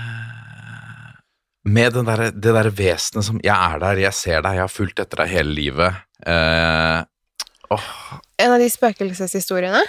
Med 1.66 1.92
den 1.94 2.06
derre- 2.06 2.30
det 2.34 2.52
derre 2.54 2.70
vesenet 2.74 3.24
som 3.26 3.38
Jeg 3.42 3.54
er 3.54 3.78
der, 3.82 4.00
jeg 4.06 4.14
ser 4.14 4.42
deg, 4.44 4.54
jeg 4.58 4.64
har 4.66 4.70
fulgt 4.72 5.00
etter 5.02 5.22
deg 5.24 5.32
hele 5.34 5.54
livet. 5.56 6.02
Eh, 6.26 7.00
åh, 7.74 7.86
En 8.38 8.52
av 8.54 8.58
de 8.62 8.68
spøkelseshistoriene. 8.70 9.82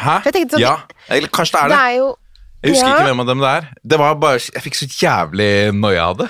hæ? 0.00 0.16
For 0.22 0.30
jeg 0.30 0.34
tenkte 0.36 0.56
sånn, 0.58 0.66
Ja, 0.66 0.76
eller 1.08 1.28
kanskje 1.28 1.52
det 1.52 1.62
er 1.62 1.68
Det 1.68 1.76
det. 1.76 1.84
er 1.86 1.96
jo 1.98 2.16
Jeg 2.60 2.74
husker 2.74 2.88
ja. 2.90 2.96
ikke 2.96 3.08
hvem 3.08 3.22
av 3.22 3.28
dem 3.30 3.42
det 3.42 3.50
er. 3.50 3.68
Det 3.92 3.98
var 4.00 4.16
bare, 4.20 4.40
Jeg 4.54 4.62
fikk 4.66 4.76
så 4.76 4.88
jævlig 4.88 5.50
noia 5.76 6.10
av 6.10 6.18
det. 6.20 6.26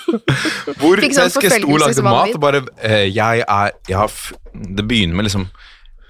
Hvor 0.80 0.98
sånn 1.00 1.20
jeg 1.22 1.34
skal 1.34 1.54
stå 1.54 1.68
og 1.68 1.80
lage 1.80 2.04
mat 2.04 2.34
og 2.34 2.40
bare 2.42 2.60
eh, 2.84 3.06
Jeg 3.08 3.44
er 3.46 3.70
jeg 3.88 3.96
har, 3.96 4.12
Det 4.52 4.84
begynner 4.84 5.16
med 5.16 5.24
liksom 5.24 5.46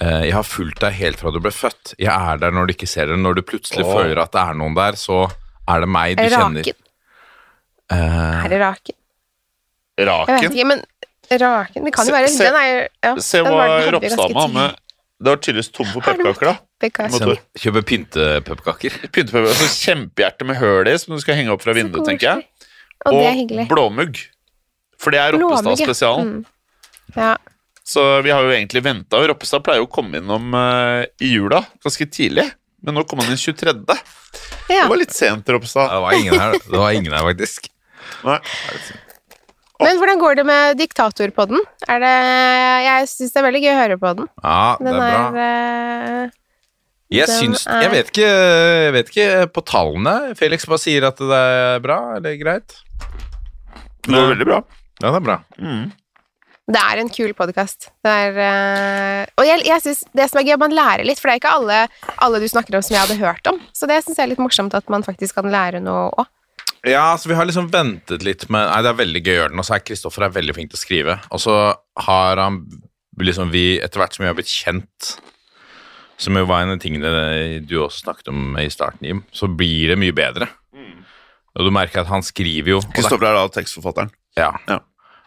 eh, 0.00 0.24
Jeg 0.26 0.34
har 0.34 0.46
fulgt 0.48 0.80
deg 0.82 0.96
helt 0.98 1.20
fra 1.20 1.32
du 1.34 1.38
ble 1.44 1.52
født. 1.54 1.94
Jeg 2.00 2.10
er 2.10 2.40
der 2.42 2.56
når 2.56 2.70
du 2.70 2.74
ikke 2.74 2.88
ser 2.90 3.12
det. 3.12 3.20
Når 3.20 3.38
du 3.38 3.44
plutselig 3.52 3.84
oh. 3.84 3.92
føler 4.00 4.22
at 4.24 4.32
det 4.34 4.42
er 4.42 4.58
noen 4.58 4.78
der, 4.78 4.98
så 4.98 5.26
er 5.68 5.84
det 5.84 5.90
meg 5.94 6.16
du 6.16 6.24
raken? 6.24 6.38
kjenner. 6.38 6.72
Raken? 6.72 6.80
Eh, 7.92 8.44
Er 8.44 8.48
det 8.48 8.60
Raken? 8.64 8.98
Jeg 10.00 10.08
vet 10.08 10.28
Raken. 10.32 10.48
ikke, 10.48 10.64
men 10.72 10.84
Raken 11.32 11.84
Det 11.84 11.92
kan 11.94 12.08
jo 12.08 12.14
være 12.16 12.28
se- 12.32 12.44
Den 12.44 12.56
er 12.56 12.88
ja, 13.04 13.14
Se 13.20 13.42
den 13.44 13.52
hva 13.52 13.66
Ropstad 13.94 14.32
må 14.32 14.40
ha 14.40 14.52
med. 14.56 14.78
Det 15.22 15.30
var 15.30 15.38
tydeligvis 15.38 15.70
tom 15.70 15.86
for 15.92 16.02
pepperkaker, 16.02 16.48
da. 16.50 16.56
Motor. 16.82 17.38
kjøpe 17.58 17.82
pyntepepperkaker. 17.88 18.96
Pyntepepper, 19.14 19.48
altså 19.52 19.68
kjempehjerte 19.70 20.48
med 20.48 20.58
høl 20.60 20.90
i, 20.90 20.96
som 21.00 21.14
du 21.14 21.22
skal 21.22 21.38
henge 21.38 21.54
opp 21.54 21.62
fra 21.64 21.74
vinduet, 21.76 22.04
tenker 22.08 22.28
jeg. 22.32 22.48
Og, 23.06 23.14
Og 23.14 23.50
det 23.50 23.66
blåmugg. 23.70 24.20
For 25.02 25.14
det 25.14 25.22
er 25.22 25.36
Roppestad-spesialen. 25.36 26.34
Mm. 26.42 27.14
Ja. 27.16 27.36
Så 27.84 28.02
vi 28.22 28.30
har 28.30 28.44
jo 28.46 28.52
egentlig 28.54 28.84
venta. 28.86 29.18
Roppestad 29.26 29.64
pleier 29.66 29.82
jo 29.82 29.88
å 29.88 29.92
komme 29.92 30.20
innom 30.22 30.52
uh, 30.54 31.02
i 31.22 31.32
jula 31.34 31.64
ganske 31.82 32.06
tidlig. 32.14 32.46
Men 32.82 32.98
nå 32.98 33.04
kom 33.06 33.22
han 33.22 33.30
inn 33.34 33.38
23. 33.38 33.74
Det 33.82 34.82
var 34.88 34.98
litt 34.98 35.14
sent, 35.14 35.48
Roppestad. 35.50 35.90
Det 35.90 36.02
var 36.04 36.18
ingen 36.18 36.38
her, 36.38 36.58
det 36.58 36.78
var 36.78 36.98
ingen 36.98 37.14
her 37.14 37.26
faktisk. 37.26 37.66
Nei. 38.26 38.38
Men 39.82 39.98
hvordan 39.98 40.20
går 40.22 40.38
det 40.38 40.44
med 40.46 40.76
diktatorpodden? 40.78 41.62
Er 41.90 42.02
det 42.02 42.12
Jeg 42.86 43.08
syns 43.10 43.34
det 43.34 43.40
er 43.40 43.46
veldig 43.48 43.62
gøy 43.64 43.72
å 43.72 43.80
høre 43.80 43.98
på 43.98 44.12
den. 44.18 44.30
Ja, 44.44 44.60
det 44.78 44.86
Den 44.86 44.94
er 44.94 45.02
bra. 45.02 45.22
er 45.26 46.22
eh, 46.22 46.34
Jeg 47.12 47.26
Den 47.28 47.38
syns 47.40 47.66
er- 47.66 47.82
Jeg 47.82 47.90
vet 47.92 48.12
ikke, 48.12 48.28
jeg 48.86 48.92
vet 48.96 49.10
ikke 49.12 49.46
på 49.52 49.64
tallene. 49.68 50.14
Felix 50.38 50.64
bare 50.66 50.78
sier 50.82 51.04
at 51.08 51.16
det 51.18 51.40
er 51.40 51.80
bra, 51.84 51.98
eller 52.16 52.36
greit? 52.40 52.78
Det 54.02 54.14
var 54.14 54.30
veldig 54.34 54.46
bra. 54.48 54.62
Ja, 55.02 55.10
det 55.10 55.18
er 55.20 55.26
bra. 55.26 55.36
Mm. 55.60 55.92
Det 56.72 56.78
er 56.80 57.00
en 57.02 57.08
kul 57.10 57.32
podkast. 57.34 57.88
og 58.06 59.44
jeg, 59.44 59.64
jeg 59.66 59.80
synes 59.82 60.04
det 60.14 60.28
som 60.30 60.38
er 60.40 60.44
gøy, 60.46 60.52
er 60.54 60.58
at 60.60 60.62
man 60.62 60.76
lærer 60.76 61.04
litt, 61.04 61.18
for 61.20 61.28
det 61.28 61.34
er 61.34 61.40
ikke 61.42 61.54
alle, 61.56 61.80
alle 62.22 62.40
du 62.40 62.46
snakker 62.48 62.76
om 62.78 62.82
som 62.84 62.94
jeg 62.96 63.02
hadde 63.06 63.18
hørt 63.20 63.50
om. 63.50 63.58
Så 63.74 63.88
det 63.90 63.98
syns 64.04 64.16
jeg 64.16 64.24
er 64.24 64.32
litt 64.32 64.42
morsomt 64.42 64.74
at 64.78 64.88
man 64.92 65.02
faktisk 65.02 65.34
kan 65.40 65.50
lære 65.52 65.82
noe 65.82 66.10
òg. 66.14 66.26
Ja, 66.86 67.12
så 67.16 67.28
vi 67.30 67.34
har 67.38 67.46
liksom 67.46 67.68
ventet 67.70 68.24
litt 68.26 68.48
med 68.50 68.66
Nei, 68.66 68.80
det 68.82 68.90
er 68.90 68.98
veldig 68.98 69.20
gøy 69.22 69.34
å 69.34 69.38
gjøre 69.40 69.50
den, 69.52 69.60
og 69.62 69.66
så 69.68 69.76
er 69.76 69.84
Kristoffer 69.86 70.24
er 70.26 70.32
veldig 70.34 70.54
flink 70.56 70.72
til 70.72 70.78
å 70.80 70.82
skrive. 70.82 71.18
Og 71.30 71.42
så 71.42 71.58
har 72.08 72.40
han 72.42 72.56
liksom 73.22 73.52
vi, 73.52 73.78
etter 73.82 74.00
hvert 74.02 74.16
som 74.16 74.24
vi 74.24 74.30
har 74.30 74.34
blitt 74.38 74.50
kjent, 74.50 75.12
som 76.22 76.38
jo 76.38 76.44
var 76.48 76.62
en 76.64 76.74
av 76.76 76.80
tingene 76.82 77.10
du 77.66 77.74
også 77.82 78.04
snakket 78.06 78.30
om 78.32 78.56
i 78.62 78.68
starten, 78.72 79.02
Jim, 79.08 79.24
så 79.34 79.48
blir 79.50 79.90
det 79.92 79.98
mye 80.00 80.14
bedre. 80.16 80.48
Og 81.52 81.66
du 81.66 81.70
merker 81.74 82.00
at 82.00 82.08
han 82.08 82.22
skriver 82.24 82.70
jo 82.76 82.78
er- 82.80 82.92
Kristoffer 82.96 83.28
er 83.28 83.34
da 83.36 83.48
tekstforfatteren. 83.52 84.10
Ja. 84.38 84.52
Ja. 84.70 84.78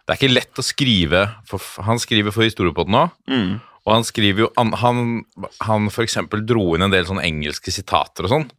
Det 0.06 0.14
er 0.16 0.20
ikke 0.22 0.34
lett 0.34 0.58
å 0.62 0.64
skrive 0.66 1.22
for, 1.50 1.60
Han 1.86 1.98
skriver 2.02 2.32
for 2.34 2.44
Historiepodden 2.46 2.94
nå, 2.94 3.04
Mm. 3.30 3.60
og 3.86 3.94
han 3.94 4.04
skriver 4.06 4.40
jo 4.46 4.50
Han, 4.58 5.24
han, 5.62 5.90
for 5.90 6.04
eksempel 6.06 6.44
dro 6.46 6.74
inn 6.76 6.82
en 6.86 6.92
del 6.94 7.06
sånne 7.06 7.24
engelske 7.26 7.72
sitater 7.74 8.26
og 8.26 8.30
sånn 8.34 8.50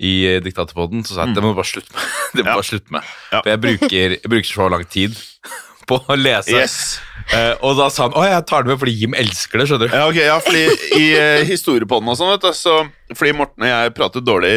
i 0.00 0.26
eh, 0.26 0.40
Diktatorpodden, 0.42 1.04
så 1.06 1.14
sa 1.14 1.22
jeg 1.24 1.30
at 1.30 1.34
det 1.38 1.42
må 1.44 1.52
du 1.54 1.58
bare 1.60 1.70
slutte 1.70 1.94
med. 1.94 2.02
Det 2.34 2.42
må 2.42 2.44
Mm. 2.44 2.46
Ja. 2.50 2.54
bare 2.54 2.66
slutte 2.66 2.90
med. 2.90 3.02
Ja. 3.32 3.40
For 3.42 3.50
jeg 3.50 3.60
bruker, 3.60 4.10
jeg 4.18 4.30
bruker 4.30 4.50
så 4.50 4.70
lang 4.70 4.84
tid 4.90 5.14
på 5.88 5.98
å 6.02 6.16
lese. 6.18 6.50
Yes. 6.50 7.00
Eh, 7.32 7.54
og 7.64 7.78
da 7.78 7.86
sa 7.90 8.04
han 8.08 8.14
å, 8.18 8.24
jeg 8.28 8.44
tar 8.46 8.62
det 8.66 8.74
med 8.74 8.78
fordi 8.82 8.92
Jim 9.00 9.14
elsker 9.16 9.58
det, 9.62 9.68
skjønner 9.70 9.88
du. 9.88 9.96
Ja, 9.96 10.04
okay, 10.10 10.26
ja, 10.28 10.36
fordi 10.44 10.66
i 11.00 11.06
uh, 11.16 11.40
historiepodden 11.48 12.10
og 12.12 12.18
sånn, 12.20 12.34
vet 12.34 12.44
du, 12.44 12.52
så 12.52 12.82
Fordi 13.16 13.32
Morten 13.38 13.64
og 13.64 13.70
jeg 13.70 13.94
prater 13.96 14.20
dårlig 14.24 14.52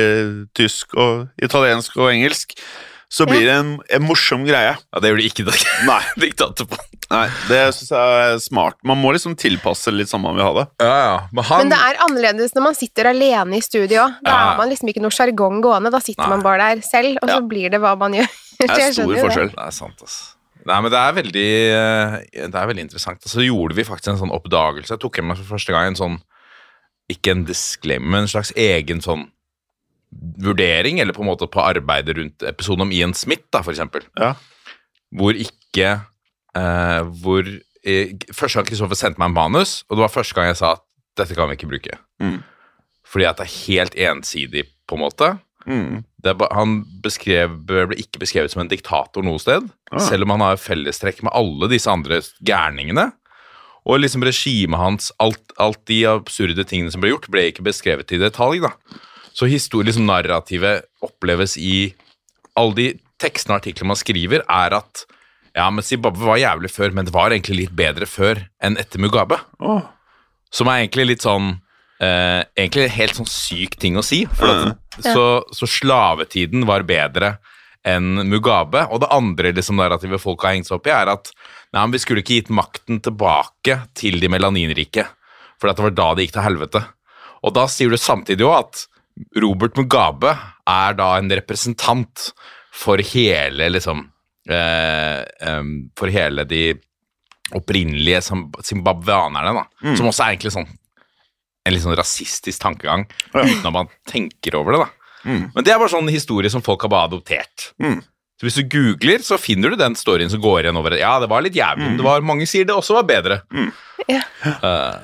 tysk 0.57 0.93
og 0.99 1.27
italiensk 1.43 1.95
og 1.97 2.11
engelsk, 2.11 2.57
så 3.07 3.23
blir 3.23 3.45
det 3.47 3.53
en, 3.55 3.69
en 3.95 4.03
morsom 4.03 4.43
greie. 4.43 4.73
Ja, 4.75 4.99
det 4.99 5.07
gjør 5.13 5.19
det 5.21 5.27
ikke 5.29 5.45
i 5.45 5.47
dag. 5.47 5.61
Nei, 5.87 5.99
Diktator 6.25 6.67
på. 6.67 6.79
nei 7.13 7.23
det 7.47 7.61
syns 7.77 7.93
jeg 7.95 8.23
er 8.25 8.39
smart. 8.43 8.75
Man 8.83 8.99
må 8.99 9.13
liksom 9.15 9.37
tilpasse 9.39 9.93
litt 9.95 10.11
sånn 10.11 10.25
man 10.25 10.35
vil 10.35 10.43
ha 10.43 10.51
det. 10.57 10.65
Ja, 10.83 10.97
ja. 11.05 11.13
Men 11.31 11.47
han 11.47 11.63
Men 11.63 11.71
det 11.71 11.79
er 11.87 12.01
annerledes 12.03 12.51
når 12.57 12.65
man 12.67 12.75
sitter 12.75 13.13
alene 13.13 13.61
i 13.61 13.63
studio. 13.63 14.09
Da 14.19 14.27
Ja. 14.27 14.39
har 14.49 14.57
man 14.59 14.67
liksom 14.73 14.91
ikke 14.91 15.05
noe 15.05 15.15
sjargong 15.15 15.61
gående. 15.63 15.93
Da 15.95 16.03
sitter 16.03 16.25
Nei. 16.27 16.33
man 16.35 16.43
bare 16.43 16.67
der 16.75 16.83
selv, 16.83 17.15
og 17.23 17.31
så 17.31 17.39
blir 17.47 17.71
det 17.71 17.79
hva 17.79 17.95
man 17.97 18.11
gjør. 18.19 18.27
Det 18.59 18.67
er 18.75 18.91
stor 18.99 19.15
forskjell. 19.23 19.53
det. 19.53 19.55
Det 19.55 19.69
er 19.69 19.77
sant, 19.79 20.03
ass. 20.03 20.17
Nei, 20.67 20.77
men 20.83 20.91
det 20.91 20.99
er 20.99 21.15
veldig 21.15 21.49
eh, 21.71 22.15
Det 22.35 22.59
er 22.59 22.69
veldig 22.69 22.83
interessant. 22.87 23.23
Så 23.23 23.45
gjorde 23.45 23.77
vi 23.77 23.85
faktisk 23.87 24.11
en 24.13 24.21
sånn 24.21 24.35
oppdagelse. 24.35 24.93
Jeg 24.93 25.03
tok 25.03 25.21
med 25.21 25.31
meg 25.31 25.41
for 25.41 25.55
første 25.55 25.75
gang 25.75 25.91
en 25.91 25.99
sånn 25.99 26.17
Ikke 27.11 27.33
en 27.35 27.45
disclaimer, 27.47 28.07
men 28.07 28.25
en 28.25 28.31
slags 28.31 28.53
egen 28.59 29.03
sånn 29.03 29.29
vurdering, 30.39 31.01
eller 31.03 31.11
på 31.11 31.19
en 31.19 31.27
måte 31.27 31.49
på 31.51 31.59
arbeidet 31.59 32.15
rundt 32.15 32.43
episoden 32.47 32.85
om 32.85 32.91
Ian 32.95 33.11
Smith, 33.17 33.43
da, 33.51 33.59
for 33.59 33.73
eksempel. 33.73 34.05
Ja. 34.15 34.37
Hvor 35.11 35.35
ikke 35.35 35.89
eh, 36.55 37.01
Hvor 37.21 37.43
eh, 37.43 38.13
Første 38.31 38.59
gang 38.59 38.69
Kristoffer 38.69 38.99
sendte 38.99 39.19
meg 39.19 39.31
en 39.31 39.35
manus, 39.35 39.81
og 39.87 39.97
det 39.97 40.05
var 40.05 40.13
første 40.13 40.37
gang 40.37 40.47
jeg 40.51 40.61
sa 40.61 40.77
at 40.77 40.85
dette 41.19 41.35
kan 41.35 41.49
vi 41.49 41.57
ikke 41.57 41.71
bruke. 41.73 41.99
Mm. 42.23 42.39
Fordi 43.07 43.27
at 43.27 43.39
det 43.39 43.47
er 43.47 43.57
helt 43.67 43.99
ensidig, 44.09 44.67
på 44.87 44.95
en 44.97 45.03
måte. 45.03 45.31
Mm. 45.67 46.03
Ba, 46.23 46.47
han 46.55 46.77
beskrev, 47.03 47.57
ble 47.67 47.95
ikke 47.99 48.21
beskrevet 48.23 48.51
som 48.53 48.61
en 48.63 48.71
diktator 48.71 49.23
noe 49.23 49.39
sted, 49.39 49.67
Ah. 49.91 49.99
selv 49.99 50.23
om 50.23 50.29
han 50.35 50.43
har 50.43 50.57
fellestrekk 50.59 51.21
med 51.23 51.31
alle 51.35 51.67
disse 51.71 51.87
andre 51.91 52.21
gærningene. 52.43 53.11
Og 53.87 53.99
liksom 54.01 54.23
regimet 54.23 54.79
hans, 54.79 55.11
alt, 55.23 55.53
alt 55.59 55.79
de 55.87 56.01
absurde 56.07 56.63
tingene 56.67 56.91
som 56.91 56.99
ble 57.03 57.11
gjort, 57.13 57.29
ble 57.31 57.45
ikke 57.51 57.63
beskrevet 57.63 58.11
i 58.11 58.17
detalj. 58.19 58.61
da. 58.61 58.71
Så 59.33 59.47
historie, 59.47 59.85
liksom 59.87 60.07
narrativet 60.07 60.83
oppleves 61.03 61.55
i 61.57 61.93
alle 62.57 62.73
de 62.75 62.87
tekstene 63.19 63.55
og 63.55 63.61
artiklene 63.61 63.87
man 63.93 63.99
skriver, 63.99 64.41
er 64.49 64.73
at 64.73 65.05
ja, 65.55 65.69
men 65.69 65.83
Zimbabwe 65.83 66.25
var 66.25 66.37
jævlig 66.37 66.69
før, 66.69 66.91
men 66.93 67.05
det 67.05 67.13
var 67.13 67.31
egentlig 67.31 67.55
litt 67.63 67.75
bedre 67.75 68.05
før 68.05 68.43
enn 68.61 68.77
etter 68.77 68.99
Mugabe. 68.99 69.39
Oh. 69.59 69.81
Som 70.51 70.67
er 70.67 70.83
egentlig 70.83 71.07
litt 71.07 71.21
sånn 71.25 71.61
eh, 72.01 72.41
Egentlig 72.57 72.83
en 72.87 72.95
helt 72.97 73.15
sånn 73.19 73.29
syk 73.29 73.77
ting 73.81 73.97
å 73.97 74.03
si. 74.05 74.23
For 74.37 74.47
at, 74.49 74.81
så, 75.13 75.25
så 75.53 75.69
slavetiden 75.69 76.65
var 76.69 76.83
bedre 76.87 77.37
enn 77.87 78.23
Mugabe. 78.27 78.85
Og 78.91 78.99
det 79.03 79.11
andre 79.13 79.51
liksom, 79.55 79.77
narrativet 79.79 80.21
folk 80.21 80.41
har 80.43 80.55
hengt 80.57 80.67
seg 80.67 80.79
opp 80.79 80.87
i, 80.89 80.93
er 80.95 81.11
at 81.13 81.31
nei, 81.73 81.81
men 81.83 81.93
vi 81.95 82.01
skulle 82.03 82.23
ikke 82.23 82.39
gitt 82.41 82.49
makten 82.53 82.99
tilbake 83.05 83.79
til 83.97 84.19
de 84.19 84.29
melaninrike. 84.33 85.05
For 85.61 85.69
at 85.71 85.77
det 85.79 85.85
var 85.89 85.95
da 85.97 86.09
det 86.17 86.25
gikk 86.27 86.35
til 86.37 86.45
helvete. 86.47 86.83
Og 87.45 87.53
da 87.55 87.67
sier 87.71 87.89
du 87.93 87.97
samtidig 88.01 88.45
òg 88.45 88.57
at 88.63 88.83
Robert 89.41 89.77
Mugabe 89.79 90.33
er 90.69 90.93
da 90.97 91.13
en 91.17 91.29
representant 91.33 92.31
for 92.77 93.01
hele 93.01 93.69
liksom 93.73 94.03
eh, 94.49 95.21
eh, 95.23 95.63
For 95.97 96.11
hele 96.13 96.43
de 96.45 96.75
opprinnelige 97.55 98.19
zim- 98.27 98.51
zimbabwianerne, 98.61 99.53
da. 99.55 99.63
Som 99.95 100.09
også 100.11 100.25
er 100.25 100.35
egentlig 100.35 100.51
sånn 100.53 100.67
en 101.67 101.75
litt 101.75 101.83
sånn 101.83 101.97
rasistisk 101.99 102.61
tankegang, 102.63 103.03
uten 103.35 103.65
at 103.67 103.73
man 103.75 103.89
tenker 104.09 104.55
over 104.59 104.77
det. 104.77 104.85
da. 104.85 104.93
Men 105.27 105.65
det 105.65 105.73
er 105.73 105.79
bare 105.81 105.91
sånn 105.91 106.07
historie 106.13 106.49
som 106.53 106.63
folk 106.63 106.85
har 106.85 106.91
bare 106.93 107.09
adoptert. 107.09 107.71
Mm. 107.83 107.99
Så 108.37 108.45
Hvis 108.45 108.57
du 108.61 108.67
googler, 108.69 109.23
så 109.25 109.35
finner 109.41 109.73
du 109.73 109.75
den 109.79 109.95
storyen 109.97 110.29
som 110.29 110.39
går 110.43 110.61
igjen 110.67 110.77
over 110.77 110.93
det. 110.93 110.99
Ja, 111.01 111.15
det 111.19 111.27
var 111.31 111.41
litt 111.41 111.55
jævlig, 111.57 111.87
men 111.89 111.97
det 111.97 112.05
var, 112.05 112.21
mange 112.21 112.45
sier 112.47 112.67
det 112.69 112.75
også 112.77 112.93
var 112.99 113.07
bedre. 113.09 113.39
Ja. 114.07 114.21
Uh, 114.45 114.99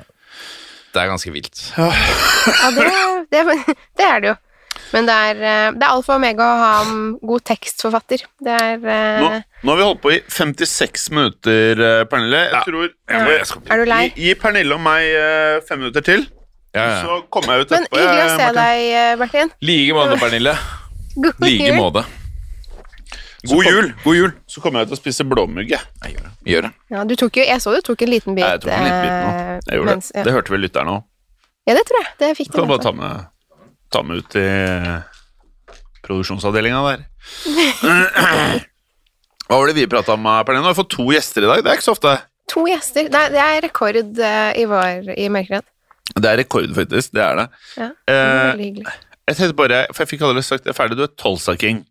det 0.94 1.02
er 1.02 1.10
ganske 1.10 1.32
vilt. 1.34 1.58
Ja, 1.76 2.70
det, 2.76 2.84
det, 3.34 3.42
det 3.98 4.06
er 4.06 4.20
det 4.22 4.28
jo. 4.32 4.36
Men 4.94 5.08
det 5.08 5.14
er, 5.14 5.38
eh, 5.42 5.68
det 5.74 5.82
er 5.82 5.90
alfa 5.90 6.12
og 6.14 6.20
omega 6.20 6.44
å 6.46 6.58
ha 6.60 6.70
en 6.84 6.98
god 7.26 7.42
tekstforfatter. 7.50 8.22
Det 8.46 8.52
er 8.54 8.76
eh, 8.78 9.22
Nå, 9.24 9.30
nå 9.66 9.72
har 9.72 9.80
vi 9.80 9.86
holdt 9.88 10.02
på 10.04 10.12
i 10.14 10.20
56 10.30 11.08
minutter, 11.14 11.82
Pernille. 12.10 12.44
Jeg 12.44 12.54
Ja. 12.54 12.62
tror 12.68 12.84
Jeg 12.86 13.46
skal- 13.50 13.62
Er 13.74 13.82
du 13.82 13.90
lei? 13.90 14.02
Gi, 14.14 14.28
gi 14.28 14.34
Pernille 14.38 14.76
og 14.78 14.82
meg 14.86 15.64
fem 15.66 15.82
minutter 15.82 16.06
til, 16.06 16.26
Ja, 16.74 16.84
ja. 16.90 17.00
så 17.06 17.20
kommer 17.30 17.54
jeg 17.54 17.66
ut 17.66 17.70
Men 17.70 17.84
hyggelig 17.92 18.24
å 18.24 18.28
se 18.28 18.36
Martin. 18.36 18.56
deg, 18.58 18.80
eh, 18.98 19.16
Martin. 19.20 19.50
Like 19.62 19.94
måte, 19.94 20.16
Pernille. 20.24 20.54
God 21.14 21.34
Like 21.44 21.68
jul. 21.70 21.76
måte. 21.78 22.02
God 23.44 23.60
kom- 23.60 23.68
jul! 23.74 23.88
God 24.02 24.16
jul! 24.16 24.30
Så 24.48 24.60
kommer 24.64 24.80
jeg 24.82 24.88
til 24.88 24.96
å 24.96 25.00
spise 25.02 25.24
blåmugg. 25.28 25.68
jeg. 25.70 25.80
Gjør 26.02 26.22
det. 26.24 26.30
Gjør 26.50 26.62
det. 26.66 26.70
Ja, 26.90 27.04
du 27.04 27.14
tok 27.20 27.36
jo, 27.36 27.44
jeg 27.44 27.60
så 27.62 27.74
du 27.76 27.80
tok 27.84 28.02
en 28.02 28.08
liten 28.10 28.34
bit. 28.34 28.44
Jeg 28.44 28.60
tok 28.64 28.72
en 28.72 28.84
liten 28.88 29.02
bit 29.04 29.12
nå. 29.12 29.28
eh, 29.28 29.60
Jeg 29.68 29.78
gjorde 29.78 29.90
mens- 29.94 30.08
det. 30.10 30.16
ja. 30.18 30.24
Det 30.24 30.32
hørte 30.32 30.50
vel 30.54 30.60
lytterne 30.64 30.94
òg. 30.96 31.02
ja, 31.68 31.74
det 31.78 31.84
tror 31.90 32.00
jeg. 32.02 32.08
Det 32.18 32.30
fikk 32.38 32.50
Kan 32.52 32.60
du 32.60 32.66
du 32.66 32.72
bare 32.72 32.82
ta 32.82 32.92
med, 32.92 33.26
ta 33.92 34.02
med 34.02 34.16
ut 34.24 34.36
i 34.40 34.48
produksjonsavdelinga 36.04 36.80
der. 36.88 37.04
Hva 39.44 39.58
var 39.60 39.66
det 39.68 39.76
vi 39.76 39.86
prata 39.92 40.14
om, 40.16 40.24
Pernille? 40.24 40.62
Nå 40.64 40.70
har 40.70 40.74
vi 40.74 40.80
fått 40.80 40.94
to 40.96 41.04
gjester 41.12 41.44
i 41.44 41.50
dag. 41.50 41.62
Det 41.64 41.70
er 41.70 41.76
ikke 41.78 41.86
så 41.90 41.94
ofte. 41.96 42.14
To 42.52 42.64
gjester. 42.68 43.08
Det 43.12 43.20
er, 43.20 43.32
det 43.34 43.42
er 43.44 43.60
rekord 43.64 43.96
eh, 44.00 44.50
i 44.60 44.64
vår 44.68 45.10
i 45.20 45.28
Mørkeredd. 45.32 45.66
Det 46.14 46.30
er 46.30 46.36
rekord, 46.42 46.68
faktisk. 46.76 47.12
Det 47.16 47.22
er 47.24 47.34
det. 47.40 47.46
Ja, 47.80 47.88
det 47.88 48.14
Eh, 48.14 48.44
veldig 48.52 48.66
hyggelig. 48.68 48.94
Jeg 49.26 49.36
tenkte 49.38 49.56
bare, 49.56 49.78
for 49.94 50.04
jeg 50.04 50.08
fikk 50.12 50.20
allerede 50.26 50.44
sagt 50.44 50.64
det 50.68 50.74
ferdig. 50.76 50.96
Du 50.98 51.02
er 51.06 51.12
Tolsa-king. 51.16 51.84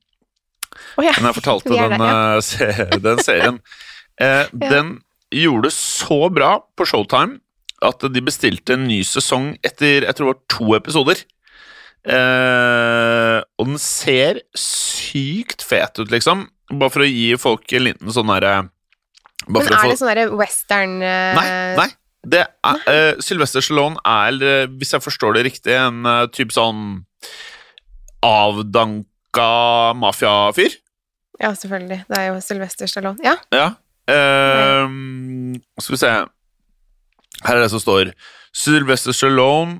Oh, 0.98 1.04
ja. 1.06 1.14
Men 1.18 1.32
jeg 1.32 1.38
fortalte 1.42 1.74
er 1.80 1.90
den, 1.90 2.00
der, 2.00 2.42
ja. 2.60 2.68
eh, 2.70 2.98
den 3.08 3.24
serien. 3.26 3.60
Eh, 4.22 4.46
Den 4.70 5.00
gjorde 5.34 5.64
det 5.70 5.74
så 5.74 6.20
bra 6.30 6.60
på 6.78 6.86
Showtime 6.86 7.40
at 7.84 8.00
de 8.14 8.22
bestilte 8.24 8.76
en 8.78 8.86
ny 8.88 9.02
sesong 9.04 9.56
etter 9.66 10.06
jeg 10.06 10.14
tror 10.16 10.30
det 10.30 10.36
var 10.36 10.44
to 10.54 10.76
episoder. 10.78 11.24
Eh, 12.06 13.40
og 13.60 13.68
den 13.72 13.80
ser 13.82 14.40
sykt 14.58 15.64
fet 15.66 15.98
ut, 16.00 16.12
liksom. 16.14 16.46
Bare 16.74 16.94
for 16.94 17.04
å 17.06 17.10
gi 17.10 17.34
folk 17.42 17.74
en 17.76 17.86
liten 17.90 18.14
sånn 18.14 18.30
derre 18.32 18.54
Men 19.50 19.62
er 19.66 19.76
få- 19.76 19.90
det 19.92 20.00
sånn 20.00 20.38
western 20.40 21.02
eh, 21.04 21.34
Nei, 21.36 21.48
nei. 21.82 21.90
Det 22.24 22.40
er, 22.40 22.84
uh, 22.88 23.22
Sylvester 23.24 23.64
Stallone 23.64 24.00
er, 24.08 24.38
eh, 24.40 24.68
hvis 24.80 24.94
jeg 24.96 25.04
forstår 25.04 25.36
det 25.36 25.46
riktig, 25.50 25.74
en 25.76 26.06
uh, 26.08 26.26
type 26.32 26.56
sånn 26.56 27.04
avdanka 28.24 29.48
mafiafyr. 30.00 30.78
Ja, 31.42 31.52
selvfølgelig. 31.52 32.04
Det 32.08 32.20
er 32.20 32.30
jo 32.32 32.40
Sylvester 32.42 32.88
Stallone. 32.88 33.20
Ja. 33.26 33.36
Ja. 33.52 33.74
Uh, 34.08 35.56
skal 35.80 35.94
vi 35.94 36.00
se 36.02 36.10
Her 37.44 37.56
er 37.56 37.62
det 37.62 37.70
som 37.72 37.80
står 37.80 38.10
Sylvester 38.52 39.16
Stallone 39.16 39.80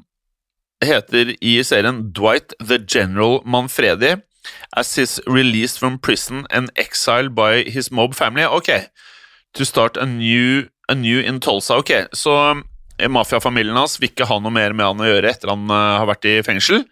heter 0.84 1.34
i 1.44 1.58
serien 1.64 2.00
Dwight 2.16 2.56
the 2.60 2.80
General 2.80 3.42
Manfredi 3.46 4.16
as 4.76 4.96
he's 4.96 5.20
released 5.28 5.80
from 5.80 6.00
prison 6.00 6.48
and 6.50 6.72
exiled 6.76 7.36
by 7.36 7.64
his 7.64 7.92
mob 7.92 8.16
family. 8.16 8.44
Ok, 8.44 8.70
to 9.54 9.66
start 9.66 9.98
a 9.98 10.06
new, 10.06 10.68
a 10.92 10.96
new 10.98 11.22
in 11.22 11.40
Tulsa. 11.44 11.78
Ok, 11.82 11.92
så 12.12 12.34
eh, 12.98 13.10
mafiafamilien 13.12 13.78
hans 13.78 14.00
vil 14.02 14.12
ikke 14.12 14.28
ha 14.30 14.40
noe 14.42 14.54
mer 14.54 14.76
med 14.76 14.86
han 14.86 15.04
å 15.04 15.10
gjøre 15.10 15.32
etter 15.32 15.54
han 15.54 15.66
eh, 15.70 15.96
har 16.02 16.10
vært 16.10 16.30
i 16.30 16.38
fengsel. 16.46 16.84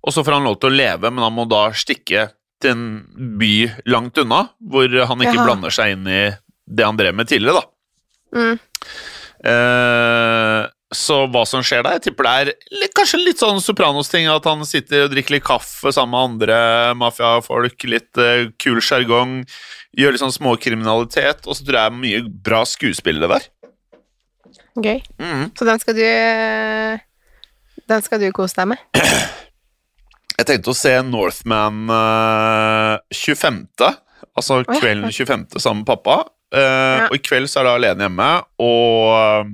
Og 0.00 0.14
så 0.16 0.24
får 0.24 0.38
han 0.38 0.48
lov 0.48 0.58
til 0.60 0.70
å 0.70 0.78
leve, 0.78 1.10
men 1.12 1.24
han 1.24 1.36
må 1.36 1.44
da 1.48 1.68
stikke 1.76 2.30
til 2.60 2.74
en 2.74 2.84
by 3.40 3.54
langt 3.88 4.18
unna, 4.20 4.46
hvor 4.60 4.88
han 4.88 5.22
ikke 5.24 5.36
Jaha. 5.36 5.46
blander 5.46 5.74
seg 5.74 5.94
inn 5.94 6.08
i 6.08 6.22
det 6.70 6.86
han 6.86 6.98
drev 6.98 7.16
med 7.16 7.28
tidligere, 7.28 7.60
da. 7.60 8.40
Mm. 8.40 8.58
Eh, 9.50 10.62
så 10.90 11.20
hva 11.30 11.44
som 11.46 11.62
skjer 11.62 11.84
der, 11.86 11.98
jeg 11.98 12.08
tipper 12.08 12.26
det 12.26 12.32
er 12.40 12.48
litt, 12.80 12.92
kanskje 12.98 13.20
litt 13.22 13.38
sånn 13.38 13.60
Sopranos-ting, 13.62 14.26
at 14.30 14.46
han 14.48 14.64
sitter 14.66 15.04
og 15.04 15.12
drikker 15.12 15.36
litt 15.36 15.44
kaffe 15.46 15.92
sammen 15.94 16.16
med 16.16 16.24
andre 16.32 16.56
mafiafolk, 16.98 17.86
litt 17.86 18.18
uh, 18.18 18.48
kul 18.58 18.80
sjargong, 18.82 19.44
gjør 19.94 20.16
litt 20.16 20.22
sånn 20.24 20.34
småkriminalitet, 20.34 21.46
og 21.46 21.54
så 21.54 21.62
tror 21.62 21.78
jeg 21.78 21.78
det 21.78 21.84
er 21.84 22.00
mye 22.02 22.24
bra 22.50 22.64
skuespillere 22.66 23.30
der. 23.30 23.46
Gøy. 24.80 24.98
Mhm. 25.18 25.46
Så 25.58 25.66
den 25.66 25.80
skal 25.82 25.94
du 25.98 26.04
Den 27.90 28.02
skal 28.06 28.20
du 28.22 28.28
kose 28.34 28.54
deg 28.58 28.68
med? 28.70 28.82
Jeg 30.40 30.46
tenkte 30.48 30.70
å 30.72 30.76
se 30.78 30.92
Northman 31.04 31.90
uh, 31.90 32.96
25., 33.12 33.66
altså 34.38 34.62
kvelden 34.64 35.10
25. 35.12 35.42
sammen 35.60 35.82
med 35.82 35.90
pappa. 35.90 36.22
Uh, 36.54 36.60
Ja. 36.60 37.08
Og 37.10 37.18
i 37.18 37.22
kveld 37.22 37.50
så 37.50 37.60
er 37.60 37.68
det 37.68 37.74
Alene 37.76 38.06
hjemme 38.08 38.28
og 38.58 39.10
eh, 39.14 39.50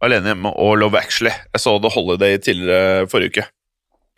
Alene 0.00 0.32
hjemme 0.32 0.52
og 0.56 0.76
Love 0.80 1.00
Actually. 1.00 1.32
Jeg 1.52 1.60
så 1.62 1.74
The 1.82 1.90
Holiday 1.92 2.38
tidligere 2.40 3.08
forrige 3.10 3.34
uke. 3.34 3.46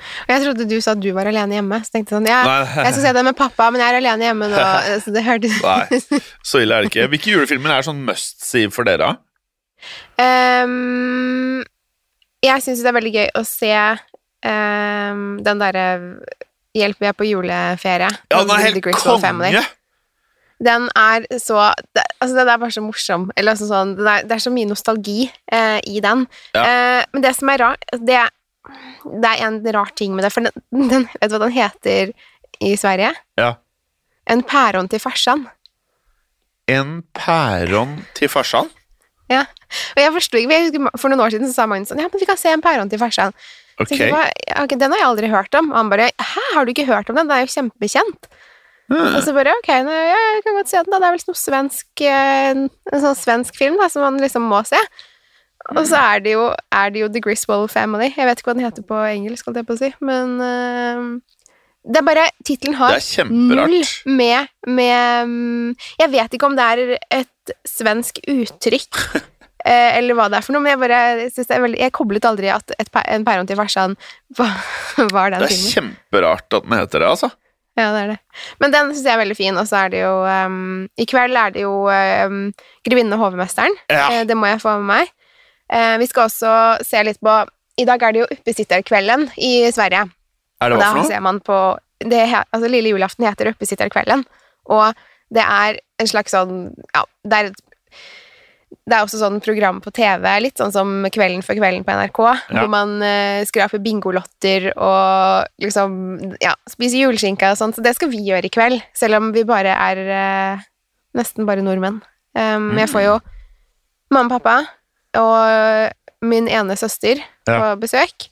Og 0.02 0.30
jeg 0.32 0.42
trodde 0.44 0.66
du 0.66 0.76
sa 0.82 0.94
at 0.96 1.02
du 1.02 1.08
var 1.14 1.28
alene 1.30 1.58
hjemme. 1.58 1.78
Så 1.84 1.94
tenkte 1.94 2.12
jeg 2.14 2.18
sånn, 2.18 2.28
ja, 2.30 2.40
Nei. 2.46 2.84
jeg 2.86 2.94
skal 2.94 3.04
se 3.04 3.12
det 3.18 3.24
med 3.26 3.38
pappa, 3.38 3.68
men 3.70 3.82
jeg 3.82 3.92
er 3.92 3.98
alene 4.00 4.28
hjemme 4.28 4.48
nå. 4.52 4.62
Så 5.04 5.14
det 5.14 5.24
hørtes 5.26 5.58
Nei, 5.62 6.00
så 6.42 6.62
ille 6.62 6.78
er 6.78 6.86
det 6.86 6.92
ikke. 6.92 7.08
Hvilke 7.12 7.34
julefilmer 7.34 7.76
er 7.76 7.86
sånn 7.86 8.02
must 8.06 8.42
see 8.46 8.70
for 8.74 8.88
dere? 8.88 9.14
Ehm, 10.22 11.62
Jeg 12.42 12.62
syns 12.64 12.82
det 12.82 12.90
er 12.90 12.98
veldig 12.98 13.14
gøy 13.14 13.28
å 13.38 13.44
se 13.46 13.74
um, 13.74 15.26
den 15.42 15.62
derre 15.62 15.86
Hjelp, 16.72 17.02
vi 17.02 17.08
er 17.10 17.12
på 17.12 17.26
juleferie. 17.28 18.08
Ja, 18.32 18.38
den 18.40 18.50
er 18.54 18.62
helt 18.64 18.86
konge! 18.96 19.60
Den 20.62 20.84
er 20.94 21.24
så 21.42 21.72
det, 21.96 22.04
Altså, 22.20 22.36
den 22.36 22.48
er 22.52 22.58
bare 22.62 22.70
så 22.74 22.82
morsom. 22.84 23.30
Eller 23.36 23.52
altså 23.56 23.66
sånn 23.66 23.96
Det 23.98 24.06
er, 24.06 24.26
det 24.30 24.36
er 24.36 24.42
så 24.44 24.52
mye 24.54 24.68
nostalgi 24.70 25.24
eh, 25.50 25.80
i 25.90 26.00
den. 26.04 26.26
Ja. 26.54 26.62
Eh, 26.62 27.04
men 27.12 27.22
det 27.24 27.32
som 27.38 27.50
er 27.50 27.58
rart 27.64 27.82
det, 27.98 28.20
det 29.22 29.30
er 29.32 29.42
en 29.48 29.56
rar 29.74 29.90
ting 29.98 30.14
med 30.14 30.22
det, 30.24 30.30
for 30.32 30.46
den, 30.46 30.88
den 30.92 31.08
Vet 31.18 31.30
du 31.32 31.34
hva 31.36 31.42
den 31.48 31.56
heter 31.56 32.12
i 32.62 32.76
Sverige? 32.78 33.10
Ja. 33.40 33.54
en 34.30 34.42
pæron 34.46 34.86
til 34.88 35.00
farsan. 35.02 35.48
En 36.70 37.02
pæron 37.18 37.96
til 38.14 38.28
farsan? 38.30 38.68
Ja. 39.32 39.44
Og 39.96 39.98
jeg 40.02 40.12
forsto 40.14 40.38
ikke 40.38 40.90
For 41.00 41.08
noen 41.10 41.22
år 41.24 41.32
siden 41.34 41.48
så 41.50 41.56
sa 41.62 41.66
Magnus 41.70 41.90
sånn 41.90 42.02
Ja, 42.02 42.08
men 42.12 42.20
vi 42.22 42.28
kan 42.28 42.38
se 42.38 42.52
en 42.52 42.62
pæron 42.62 42.90
til 42.92 43.00
farsan. 43.02 43.32
Så 43.32 43.86
Ok. 43.86 43.88
jeg 43.96 43.98
tenkte, 43.98 44.18
«Hva- 44.20 44.62
ok, 44.62 44.72
den 44.78 44.92
har 44.92 44.98
jeg 45.00 45.06
aldri 45.08 45.28
hørt 45.32 45.54
om. 45.58 45.70
Og 45.72 45.76
han 45.80 45.88
bare 45.90 46.10
Hæ, 46.20 46.42
har 46.54 46.64
du 46.64 46.70
ikke 46.74 46.84
hørt 46.86 47.08
om 47.10 47.16
den? 47.16 47.26
Den 47.26 47.36
er 47.38 47.46
jo 47.46 47.50
kjempekjent. 47.54 48.28
Hmm. 48.90 49.14
Og 49.16 49.22
så 49.24 49.32
bare 49.36 49.52
ok, 49.60 49.68
nå, 49.86 49.92
ja, 49.94 50.18
jeg 50.34 50.42
kan 50.44 50.56
godt 50.58 50.68
se 50.72 50.80
den. 50.82 50.90
da. 50.92 50.98
Det 51.00 51.08
er 51.08 51.14
vel 51.14 51.24
noe 51.30 51.38
svensk 51.38 52.02
eh, 52.04 52.50
En 52.92 53.02
sånn 53.06 53.16
svensk 53.16 53.56
film 53.56 53.78
da, 53.80 53.86
som 53.92 54.04
man 54.04 54.18
liksom 54.20 54.44
må 54.50 54.60
se. 54.68 54.80
Og 55.70 55.84
så 55.86 55.94
er 56.00 56.22
det 56.24 56.32
jo, 56.34 56.48
er 56.74 56.90
det 56.90 57.04
jo 57.04 57.08
The 57.14 57.20
Griswold 57.22 57.70
Family. 57.70 58.08
Jeg 58.16 58.26
vet 58.26 58.40
ikke 58.40 58.50
hva 58.50 58.56
den 58.58 58.66
heter 58.66 58.82
på 58.88 58.98
engelsk, 59.12 59.46
holdt 59.46 59.60
jeg 59.60 59.68
på 59.68 59.76
å 59.76 59.78
si, 59.78 59.92
men 60.02 60.32
uh, 60.42 61.04
Det 61.86 62.00
er 62.00 62.06
bare 62.08 62.24
Tittelen 62.44 62.74
har 62.80 62.96
null 63.30 63.76
med, 64.10 64.50
med 64.66 65.30
mm, 65.30 65.68
Jeg 66.02 66.10
vet 66.16 66.34
ikke 66.34 66.50
om 66.50 66.56
det 66.58 66.66
er 66.66 66.82
et 67.22 67.54
svensk 67.66 68.18
uttrykk, 68.26 68.98
eh, 69.70 69.96
eller 70.00 70.18
hva 70.18 70.26
det 70.30 70.40
er 70.40 70.46
for 70.48 70.56
noe, 70.56 70.64
men 70.66 70.74
jeg 70.74 70.82
bare 70.82 71.00
synes 71.30 71.48
det 71.52 71.56
er 71.56 71.64
veldig 71.68 71.80
Jeg 71.84 71.94
koblet 72.00 72.26
aldri 72.28 72.50
at 72.54 72.74
et, 72.78 72.90
en 73.14 73.24
pæron 73.30 73.46
til 73.50 73.58
farsan 73.62 73.94
var, 74.38 74.58
var 75.14 75.30
den 75.30 75.46
Det 75.46 75.48
er 75.48 75.54
filmen. 75.54 75.72
kjemperart 75.78 76.58
at 76.58 76.66
den 76.66 76.76
heter 76.80 77.06
det, 77.06 77.12
altså. 77.14 77.30
Ja, 77.78 77.88
det 77.94 78.00
er 78.02 78.10
det. 78.12 78.18
Men 78.60 78.74
den 78.74 78.90
syns 78.92 79.06
jeg 79.06 79.14
er 79.14 79.22
veldig 79.22 79.36
fin, 79.38 79.56
og 79.56 79.68
så 79.68 79.84
er 79.84 79.92
det 79.94 80.02
jo 80.02 80.12
um, 80.28 80.88
I 81.00 81.06
kveld 81.08 81.38
er 81.40 81.54
det 81.54 81.64
jo 81.64 81.72
um, 81.88 82.42
Grevinnen 82.84 83.16
og 83.16 83.22
hovmesteren. 83.24 83.76
Ja. 83.88 84.08
Eh, 84.10 84.24
det 84.28 84.36
må 84.36 84.50
jeg 84.50 84.60
få 84.60 84.76
med 84.82 84.90
meg. 84.90 85.12
Uh, 85.72 85.96
vi 86.02 86.08
skal 86.10 86.28
også 86.28 86.52
se 86.84 87.00
litt 87.06 87.20
på 87.24 87.38
I 87.80 87.86
dag 87.88 88.02
er 88.04 88.12
det 88.12 88.24
jo 88.24 88.28
Uppesitterkvelden 88.34 89.30
i 89.40 89.54
Sverige. 89.72 90.04
Er 90.60 90.72
det 90.72 90.78
hva 90.78 90.90
for 90.90 91.00
noe? 91.00 91.08
ser 91.08 91.24
man 91.24 91.40
på 91.40 91.58
det, 92.02 92.22
altså 92.42 92.68
Lille 92.68 92.92
julaften 92.92 93.24
heter 93.24 93.52
Uppesitterkvelden, 93.52 94.24
og 94.74 94.98
det 95.32 95.42
er 95.42 95.78
en 96.02 96.10
slags 96.10 96.34
sånn 96.34 96.72
Ja, 96.92 97.06
det 97.24 97.38
er 97.38 97.50
et 97.52 97.62
det 98.88 98.96
er 98.96 99.04
også 99.04 99.18
sånn 99.20 99.38
program 99.44 99.80
på 99.84 99.92
TV, 99.94 100.24
litt 100.42 100.58
sånn 100.60 100.72
som 100.74 100.90
Kvelden 101.12 101.42
for 101.44 101.54
kvelden 101.58 101.84
på 101.86 101.92
NRK, 101.94 102.20
Ja. 102.24 102.60
hvor 102.62 102.68
man 102.72 102.96
uh, 103.02 103.44
skraper 103.48 103.78
bingolotter 103.84 104.70
og 104.76 105.46
liksom 105.62 106.36
ja, 106.42 106.54
spiser 106.70 107.02
juleskinke 107.04 107.50
og 107.52 107.58
sånn, 107.60 107.74
så 107.76 107.84
det 107.84 107.94
skal 107.96 108.10
vi 108.12 108.22
gjøre 108.26 108.48
i 108.48 108.52
kveld, 108.52 108.82
selv 108.96 109.20
om 109.20 109.30
vi 109.36 109.44
bare 109.48 109.74
er 109.76 110.02
uh, 110.08 110.64
nesten 111.18 111.46
bare 111.48 111.62
nordmenn. 111.64 112.00
Um, 112.34 112.72
Jeg 112.80 112.88
får 112.88 113.04
jo 113.06 113.16
mamma 114.12 114.32
og 114.32 114.40
pappa 114.40 114.56
og 115.20 116.24
min 116.24 116.46
ene 116.48 116.76
søster 116.80 117.20
på 117.44 117.74
besøk, 117.82 118.28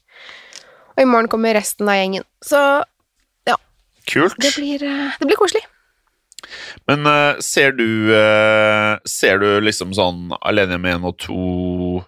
og 0.97 1.03
i 1.05 1.09
morgen 1.09 1.28
kommer 1.28 1.55
resten 1.55 1.88
av 1.88 1.99
gjengen. 2.01 2.24
Så 2.43 2.59
Kult. 4.11 4.34
det 4.43 4.51
blir, 4.57 4.82
uh, 4.82 5.12
det 5.20 5.26
blir 5.28 5.38
koselig. 5.38 5.61
Men 6.90 7.07
uh, 7.07 7.40
ser 7.44 7.72
du 7.78 7.86
uh, 8.12 8.96
Ser 9.09 9.38
du 9.42 9.48
liksom 9.64 9.92
sånn 9.96 10.30
Alene 10.40 10.78
med 10.80 10.98
én 10.98 11.07
og 11.09 11.16
to 11.22 12.01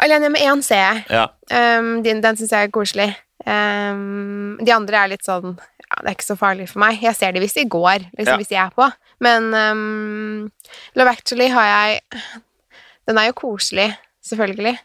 Alene 0.00 0.30
med 0.32 0.40
én 0.40 0.62
ser 0.64 0.80
jeg. 0.80 1.02
Ja. 1.12 1.26
Um, 1.52 1.98
den 2.04 2.22
den 2.24 2.38
syns 2.40 2.54
jeg 2.56 2.68
er 2.68 2.72
koselig. 2.72 3.10
Um, 3.44 4.56
de 4.64 4.72
andre 4.72 4.96
er 5.02 5.10
litt 5.12 5.24
sånn 5.24 5.54
ja, 5.56 5.98
Det 6.02 6.06
er 6.06 6.14
ikke 6.14 6.28
så 6.28 6.36
farlig 6.40 6.68
for 6.70 6.80
meg. 6.80 7.00
Jeg 7.04 7.16
ser 7.18 7.32
de 7.36 7.42
hvis 7.42 7.56
de 7.56 7.66
går, 7.68 8.06
liksom, 8.16 8.32
Ja. 8.32 8.36
hvis 8.40 8.52
de 8.52 8.58
er 8.62 8.70
på. 8.76 8.86
Men 9.20 9.50
um, 9.52 10.50
Love 10.96 11.12
Actually 11.16 11.50
har 11.52 11.68
jeg 11.68 12.00
Den 13.08 13.18
er 13.20 13.28
jo 13.28 13.36
koselig, 13.42 13.90
selvfølgelig. 14.24 14.76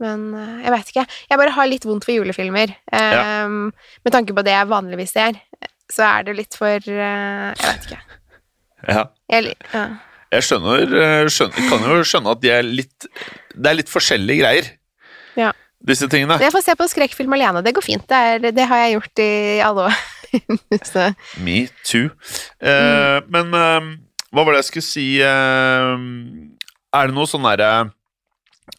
Men 0.00 0.24
uh, 0.32 0.56
jeg 0.64 0.72
vet 0.74 0.92
ikke. 0.94 1.06
Jeg 1.30 1.40
bare 1.40 1.54
har 1.58 1.68
litt 1.68 1.84
vondt 1.88 2.04
for 2.08 2.16
julefilmer. 2.16 2.72
Um, 2.92 3.72
Med 4.04 4.12
tanke 4.16 4.36
på 4.36 4.44
det 4.46 4.52
jeg 4.56 4.70
vanligvis 4.72 5.12
ser, 5.16 5.36
så 5.92 6.06
er 6.08 6.24
det 6.28 6.36
litt 6.38 6.56
for 6.58 6.76
uh, 6.88 7.52
Jeg 7.52 7.64
vet 7.64 7.88
ikke. 7.88 8.00
ja. 8.94 9.04
Jeg, 9.32 9.54
ja. 9.72 9.84
Jeg 10.34 10.46
skjønner, 10.48 10.94
eh, 10.98 11.26
skjønner 11.30 11.68
Kan 11.70 11.84
jo 11.86 11.98
skjønne 12.08 12.32
at 12.34 12.40
de 12.42 12.50
er 12.50 12.64
litt 12.66 13.06
Det 13.54 13.70
er 13.70 13.76
litt 13.78 13.92
forskjellige 13.92 14.40
greier, 14.42 14.70
Ja. 15.38 15.52
disse 15.84 16.08
tingene. 16.10 16.40
Jeg 16.42 16.52
får 16.54 16.64
se 16.66 16.74
på 16.78 16.86
skrekkfilm 16.90 17.32
alene. 17.36 17.62
Det 17.62 17.74
går 17.76 17.84
fint. 17.86 18.04
Det, 18.08 18.16
er, 18.16 18.50
det 18.56 18.66
har 18.70 18.80
jeg 18.84 18.96
gjort 18.96 19.22
i 19.22 19.30
alle 19.62 19.86
år. 19.90 20.00
Me 21.46 21.58
too. 21.86 22.08
Eh, 22.58 23.18
Men 23.30 23.54
eh, 23.54 23.90
hva 24.34 24.42
var 24.42 24.56
det 24.56 24.64
jeg 24.64 24.70
skulle 24.72 24.88
si 24.88 25.06
eh, 25.22 25.92
Er 26.98 27.10
det 27.10 27.14
noe 27.14 27.30
sånn 27.30 27.46
derre 27.46 27.70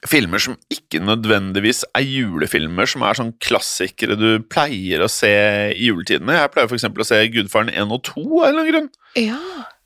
Filmer 0.10 0.42
som 0.42 0.56
ikke 0.74 0.98
nødvendigvis 1.02 1.84
er 1.94 2.02
julefilmer, 2.02 2.90
som 2.90 3.04
er 3.06 3.18
sånn 3.18 3.36
klassikere 3.44 4.18
du 4.18 4.42
pleier 4.50 5.04
å 5.06 5.10
se 5.12 5.30
i 5.76 5.92
juletidene. 5.92 6.40
Jeg 6.40 6.52
pleier 6.56 6.72
f.eks. 6.72 6.88
å 6.90 7.06
se 7.06 7.22
Gudfaren 7.34 7.70
1 7.70 7.94
og 7.94 8.02
2 8.10 8.24
av 8.26 8.48
en 8.48 8.50
eller 8.50 8.64
annen 8.64 8.72
grunn. 8.72 8.90
Ja, 9.20 9.40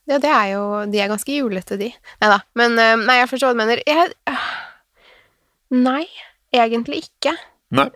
ja, 0.09 0.17
det 0.17 0.31
er 0.33 0.47
jo 0.55 0.63
De 0.89 1.03
er 1.03 1.11
ganske 1.11 1.35
julete, 1.35 1.77
de. 1.77 1.91
Nei 2.23 2.31
da. 2.31 2.39
Men 2.57 2.79
eh, 2.81 2.95
Nei, 3.03 3.19
jeg 3.19 3.29
forstår 3.29 3.51
hva 3.51 3.57
du 3.57 3.61
mener. 3.61 3.83
Jeg 3.85 4.15
øh, 4.31 4.49
Nei, 5.75 6.05
egentlig 6.55 7.03
ikke. 7.05 7.35
Nei. 7.77 7.89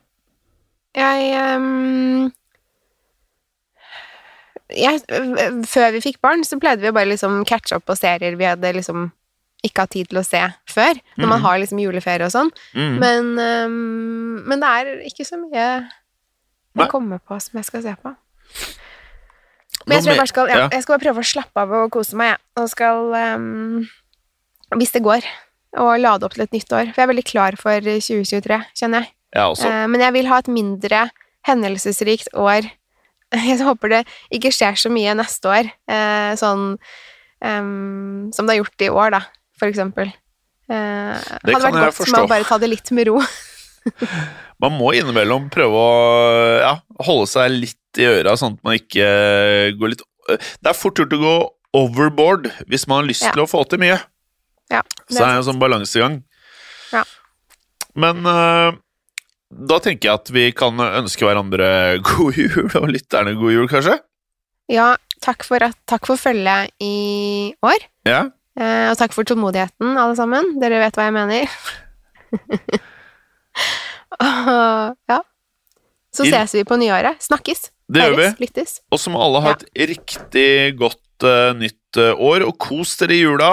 Jeg 0.93 1.31
um, 1.57 2.27
jeg, 4.69 5.01
øh, 5.09 5.63
Før 5.65 5.95
vi 5.95 6.03
fikk 6.05 6.21
barn, 6.21 6.45
så 6.45 6.59
pleide 6.61 6.83
vi 6.83 6.91
å 6.91 6.95
bare 6.95 7.09
liksom 7.09 7.41
catche 7.49 7.79
opp 7.79 7.87
på 7.89 7.97
serier 7.97 8.37
vi 8.37 8.45
hadde 8.51 8.75
liksom 8.77 9.07
ikke 9.63 9.85
hatt 9.85 9.93
tid 9.95 10.09
til 10.11 10.19
å 10.19 10.25
se 10.27 10.41
før. 10.67 10.99
Når 11.17 11.27
man 11.27 11.39
Mhm. 11.39 11.45
har 11.45 11.59
liksom 11.59 11.79
juleferie 11.79 12.25
og 12.25 12.31
sånn. 12.33 12.51
Mm. 12.75 12.99
Men, 12.99 13.39
um, 13.39 14.43
men 14.47 14.59
det 14.59 14.69
er 14.69 14.85
ikke 15.07 15.25
så 15.25 15.39
mye 15.39 15.89
jeg 16.75 16.89
kommer 16.89 17.19
på 17.19 17.39
som 17.41 17.57
jeg 17.59 17.65
skal 17.65 17.81
se 17.81 17.95
på. 18.03 18.15
Men 19.85 19.97
jeg 19.97 20.03
tror 20.03 20.13
jeg 20.13 20.21
bare 20.21 20.31
skal, 20.31 20.47
ja, 20.47 20.57
ja. 20.57 20.69
jeg 20.71 20.83
skal 20.83 20.97
bare 20.97 21.05
prøve 21.05 21.23
å 21.23 21.27
slappe 21.27 21.63
av 21.63 21.71
og 21.71 21.91
kose 21.91 22.15
meg, 22.15 22.33
jeg. 22.33 22.39
Og 22.61 22.69
skal, 22.69 23.13
um, 23.35 23.89
hvis 24.77 24.91
det 24.95 25.03
går, 25.03 25.25
og 25.77 25.99
lade 25.99 26.23
opp 26.23 26.33
til 26.33 26.43
et 26.45 26.51
nytt 26.53 26.71
år. 26.71 26.93
For 26.93 27.01
jeg 27.01 27.07
er 27.07 27.13
veldig 27.13 27.25
klar 27.25 27.57
for 27.59 27.79
2023, 27.81 28.59
kjenner 28.77 29.03
jeg. 29.03 29.11
Jeg. 29.33 29.65
Eh, 29.65 29.87
men 29.89 29.99
jeg 30.01 30.13
vil 30.13 30.27
ha 30.29 30.37
et 30.37 30.47
mindre 30.53 31.09
hendelsesrikt 31.47 32.29
år. 32.37 32.69
Jeg 33.33 33.57
håper 33.65 33.89
det 33.89 34.01
ikke 34.31 34.51
skjer 34.53 34.77
så 34.77 34.91
mye 34.93 35.15
neste 35.17 35.49
år, 35.49 35.69
uh, 35.89 36.35
sånn 36.37 36.77
um, 37.41 38.29
som 38.31 38.45
det 38.45 38.53
har 38.53 38.59
gjort 38.61 38.83
i 38.85 38.89
år, 38.93 39.09
da, 39.15 39.21
for 39.59 39.69
eksempel. 39.69 40.11
Eh, 40.71 41.15
Det 41.43 41.53
hadde 41.53 41.59
kan 41.59 41.75
vært 41.79 41.97
godt 41.97 42.11
med 42.13 42.21
å 42.23 42.29
bare 42.31 42.47
ta 42.47 42.57
det 42.61 42.69
litt 42.71 42.91
med 42.95 43.09
ro. 43.11 43.19
Man 44.63 44.77
må 44.79 44.93
innimellom 44.95 45.49
prøve 45.51 45.75
å 45.75 45.95
ja, 46.63 46.73
holde 47.03 47.27
seg 47.27 47.51
litt 47.51 47.99
i 47.99 48.05
øra, 48.07 48.37
sånn 48.39 48.55
at 48.55 48.63
man 48.65 48.77
ikke 48.79 49.07
går 49.77 49.91
litt 49.91 50.03
Det 50.63 50.69
er 50.71 50.77
fort 50.77 50.97
gjort 50.97 51.11
å 51.13 51.19
gå 51.21 51.33
overboard 51.77 52.47
hvis 52.71 52.87
man 52.87 53.01
har 53.03 53.09
lyst 53.09 53.25
Ja. 53.27 53.33
til 53.35 53.43
å 53.43 53.49
få 53.49 53.65
til 53.69 53.81
mye. 53.83 53.97
Ja, 54.71 54.79
Så 55.09 55.19
det 55.19 55.25
er 55.27 55.35
en 55.35 55.45
sånn 55.45 55.59
balansegang. 55.61 56.15
Ja. 56.93 57.03
Men 57.99 58.23
uh, 58.25 58.71
da 59.51 59.77
tenker 59.83 60.07
jeg 60.09 60.13
at 60.21 60.31
vi 60.33 60.45
kan 60.55 60.79
ønske 60.79 61.27
hverandre 61.27 61.67
god 62.07 62.39
jul, 62.39 62.69
og 62.79 62.87
lytterne 62.93 63.35
god 63.37 63.51
jul, 63.57 63.67
kanskje? 63.69 63.99
Ja, 64.71 64.93
takk 65.21 65.43
for, 65.45 65.61
at, 65.61 65.75
takk 65.91 66.07
for 66.07 66.17
følget 66.17 66.71
i 66.81 67.53
år. 67.61 67.83
Ja. 68.07 68.23
Eh, 68.59 68.87
og 68.91 68.97
takk 68.99 69.13
for 69.15 69.25
tålmodigheten, 69.25 69.95
alle 69.97 70.15
sammen. 70.19 70.51
Dere 70.61 70.79
vet 70.83 70.97
hva 70.99 71.07
jeg 71.09 71.15
mener. 71.15 71.47
Og, 74.23 74.97
ja. 75.09 75.19
Så 76.13 76.27
ses 76.29 76.53
vi 76.53 76.61
på 76.67 76.77
nyåret. 76.77 77.21
Snakkes. 77.25 77.69
Det 77.93 78.03
gjør 78.05 78.17
vi. 78.19 78.27
Lyttes. 78.45 78.75
Og 78.93 78.99
så 79.01 79.11
må 79.13 79.21
alle 79.25 79.41
ha 79.43 79.53
et 79.55 79.65
riktig 79.89 80.75
godt 80.79 81.25
uh, 81.25 81.51
nytt 81.57 81.97
eh, 81.99 82.13
år, 82.21 82.45
og 82.47 82.57
kos 82.61 82.93
dere 83.01 83.15
i 83.17 83.23
jula. 83.23 83.49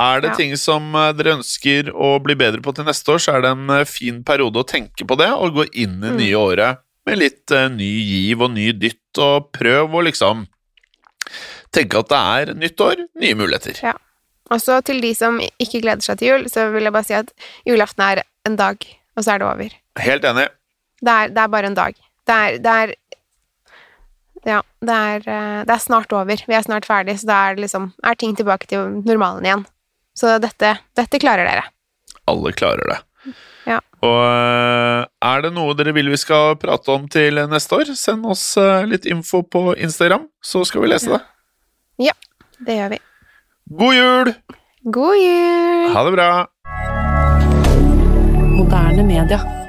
Er 0.00 0.22
det 0.24 0.30
Ja. 0.32 0.36
ting 0.38 0.54
som 0.56 0.92
dere 1.18 1.36
ønsker 1.36 1.90
å 1.92 2.14
bli 2.24 2.34
bedre 2.40 2.62
på 2.64 2.72
til 2.74 2.86
neste 2.88 3.12
år, 3.12 3.20
så 3.20 3.34
er 3.36 3.44
det 3.44 3.50
en 3.52 3.84
fin 3.84 4.22
periode 4.24 4.56
å 4.62 4.66
tenke 4.66 5.04
på 5.04 5.16
det, 5.20 5.28
og 5.36 5.58
gå 5.60 5.66
inn 5.74 5.98
i 6.00 6.08
Mm. 6.08 6.16
nye 6.16 6.36
året 6.40 6.80
med 7.06 7.18
litt 7.20 7.52
uh, 7.52 7.68
ny 7.68 7.90
giv 8.00 8.40
og 8.42 8.50
ny 8.56 8.70
dytt, 8.72 9.18
og 9.20 9.52
prøv 9.52 9.92
å 9.92 10.02
liksom 10.08 10.46
tenke 11.70 12.00
at 12.00 12.08
det 12.08 12.22
er 12.50 12.54
nytt 12.56 12.80
år, 12.80 13.04
nye 13.20 13.34
muligheter. 13.36 13.76
Og 14.50 14.60
så 14.62 14.80
til 14.82 15.00
de 15.02 15.12
som 15.14 15.38
ikke 15.40 15.82
gleder 15.84 16.02
seg 16.04 16.18
til 16.20 16.32
jul, 16.32 16.48
så 16.50 16.68
vil 16.74 16.88
jeg 16.88 16.94
bare 16.94 17.06
si 17.06 17.14
at 17.18 17.30
julaften 17.68 18.02
er 18.06 18.22
en 18.48 18.56
dag, 18.58 18.82
og 19.16 19.24
så 19.24 19.34
er 19.34 19.42
det 19.42 19.46
over. 19.46 19.76
Helt 20.00 20.26
enig. 20.26 20.48
Det 21.00 21.12
er, 21.12 21.30
det 21.34 21.42
er 21.44 21.52
bare 21.52 21.70
en 21.70 21.78
dag. 21.78 21.94
Det 22.26 22.36
er, 22.36 22.58
det 22.64 22.74
er 22.84 22.94
Ja, 24.48 24.62
det 24.80 24.94
er, 24.96 25.24
eh, 25.28 25.58
det 25.68 25.74
er 25.74 25.82
snart 25.84 26.12
over. 26.16 26.42
Vi 26.48 26.54
er 26.56 26.64
snart 26.64 26.86
ferdig, 26.88 27.18
så 27.20 27.28
da 27.28 27.38
er, 27.50 27.58
liksom, 27.60 27.90
er 28.02 28.16
ting 28.16 28.32
tilbake 28.36 28.66
til 28.70 29.02
normalen 29.04 29.44
igjen. 29.44 29.66
Så 30.16 30.38
dette, 30.40 30.78
dette 30.96 31.20
klarer 31.20 31.44
dere. 31.44 31.66
Alle 32.30 32.52
klarer 32.56 32.88
det. 32.88 32.98
Ja. 33.68 33.76
Og 34.00 34.16
eh, 34.24 35.02
er 35.28 35.44
det 35.44 35.52
noe 35.52 35.76
dere 35.76 35.92
vil 35.92 36.08
vi 36.08 36.16
skal 36.20 36.56
prate 36.60 36.88
om 36.94 37.04
til 37.12 37.36
neste 37.52 37.76
år, 37.76 37.92
send 38.00 38.24
oss 38.32 38.56
eh, 38.56 38.88
litt 38.88 39.04
info 39.04 39.42
på 39.44 39.74
Instagram, 39.76 40.24
så 40.40 40.64
skal 40.64 40.86
vi 40.86 40.92
lese 40.94 41.12
det. 41.12 41.20
Ja, 42.08 42.16
Det 42.64 42.76
gjør 42.80 42.94
vi. 42.96 43.00
God 43.70 43.94
jul! 43.94 44.34
God 44.82 45.14
jul! 45.14 45.94
Ha 45.94 46.02
det 46.04 46.12
bra! 46.12 46.46
Moderne 48.56 49.02
media. 49.02 49.59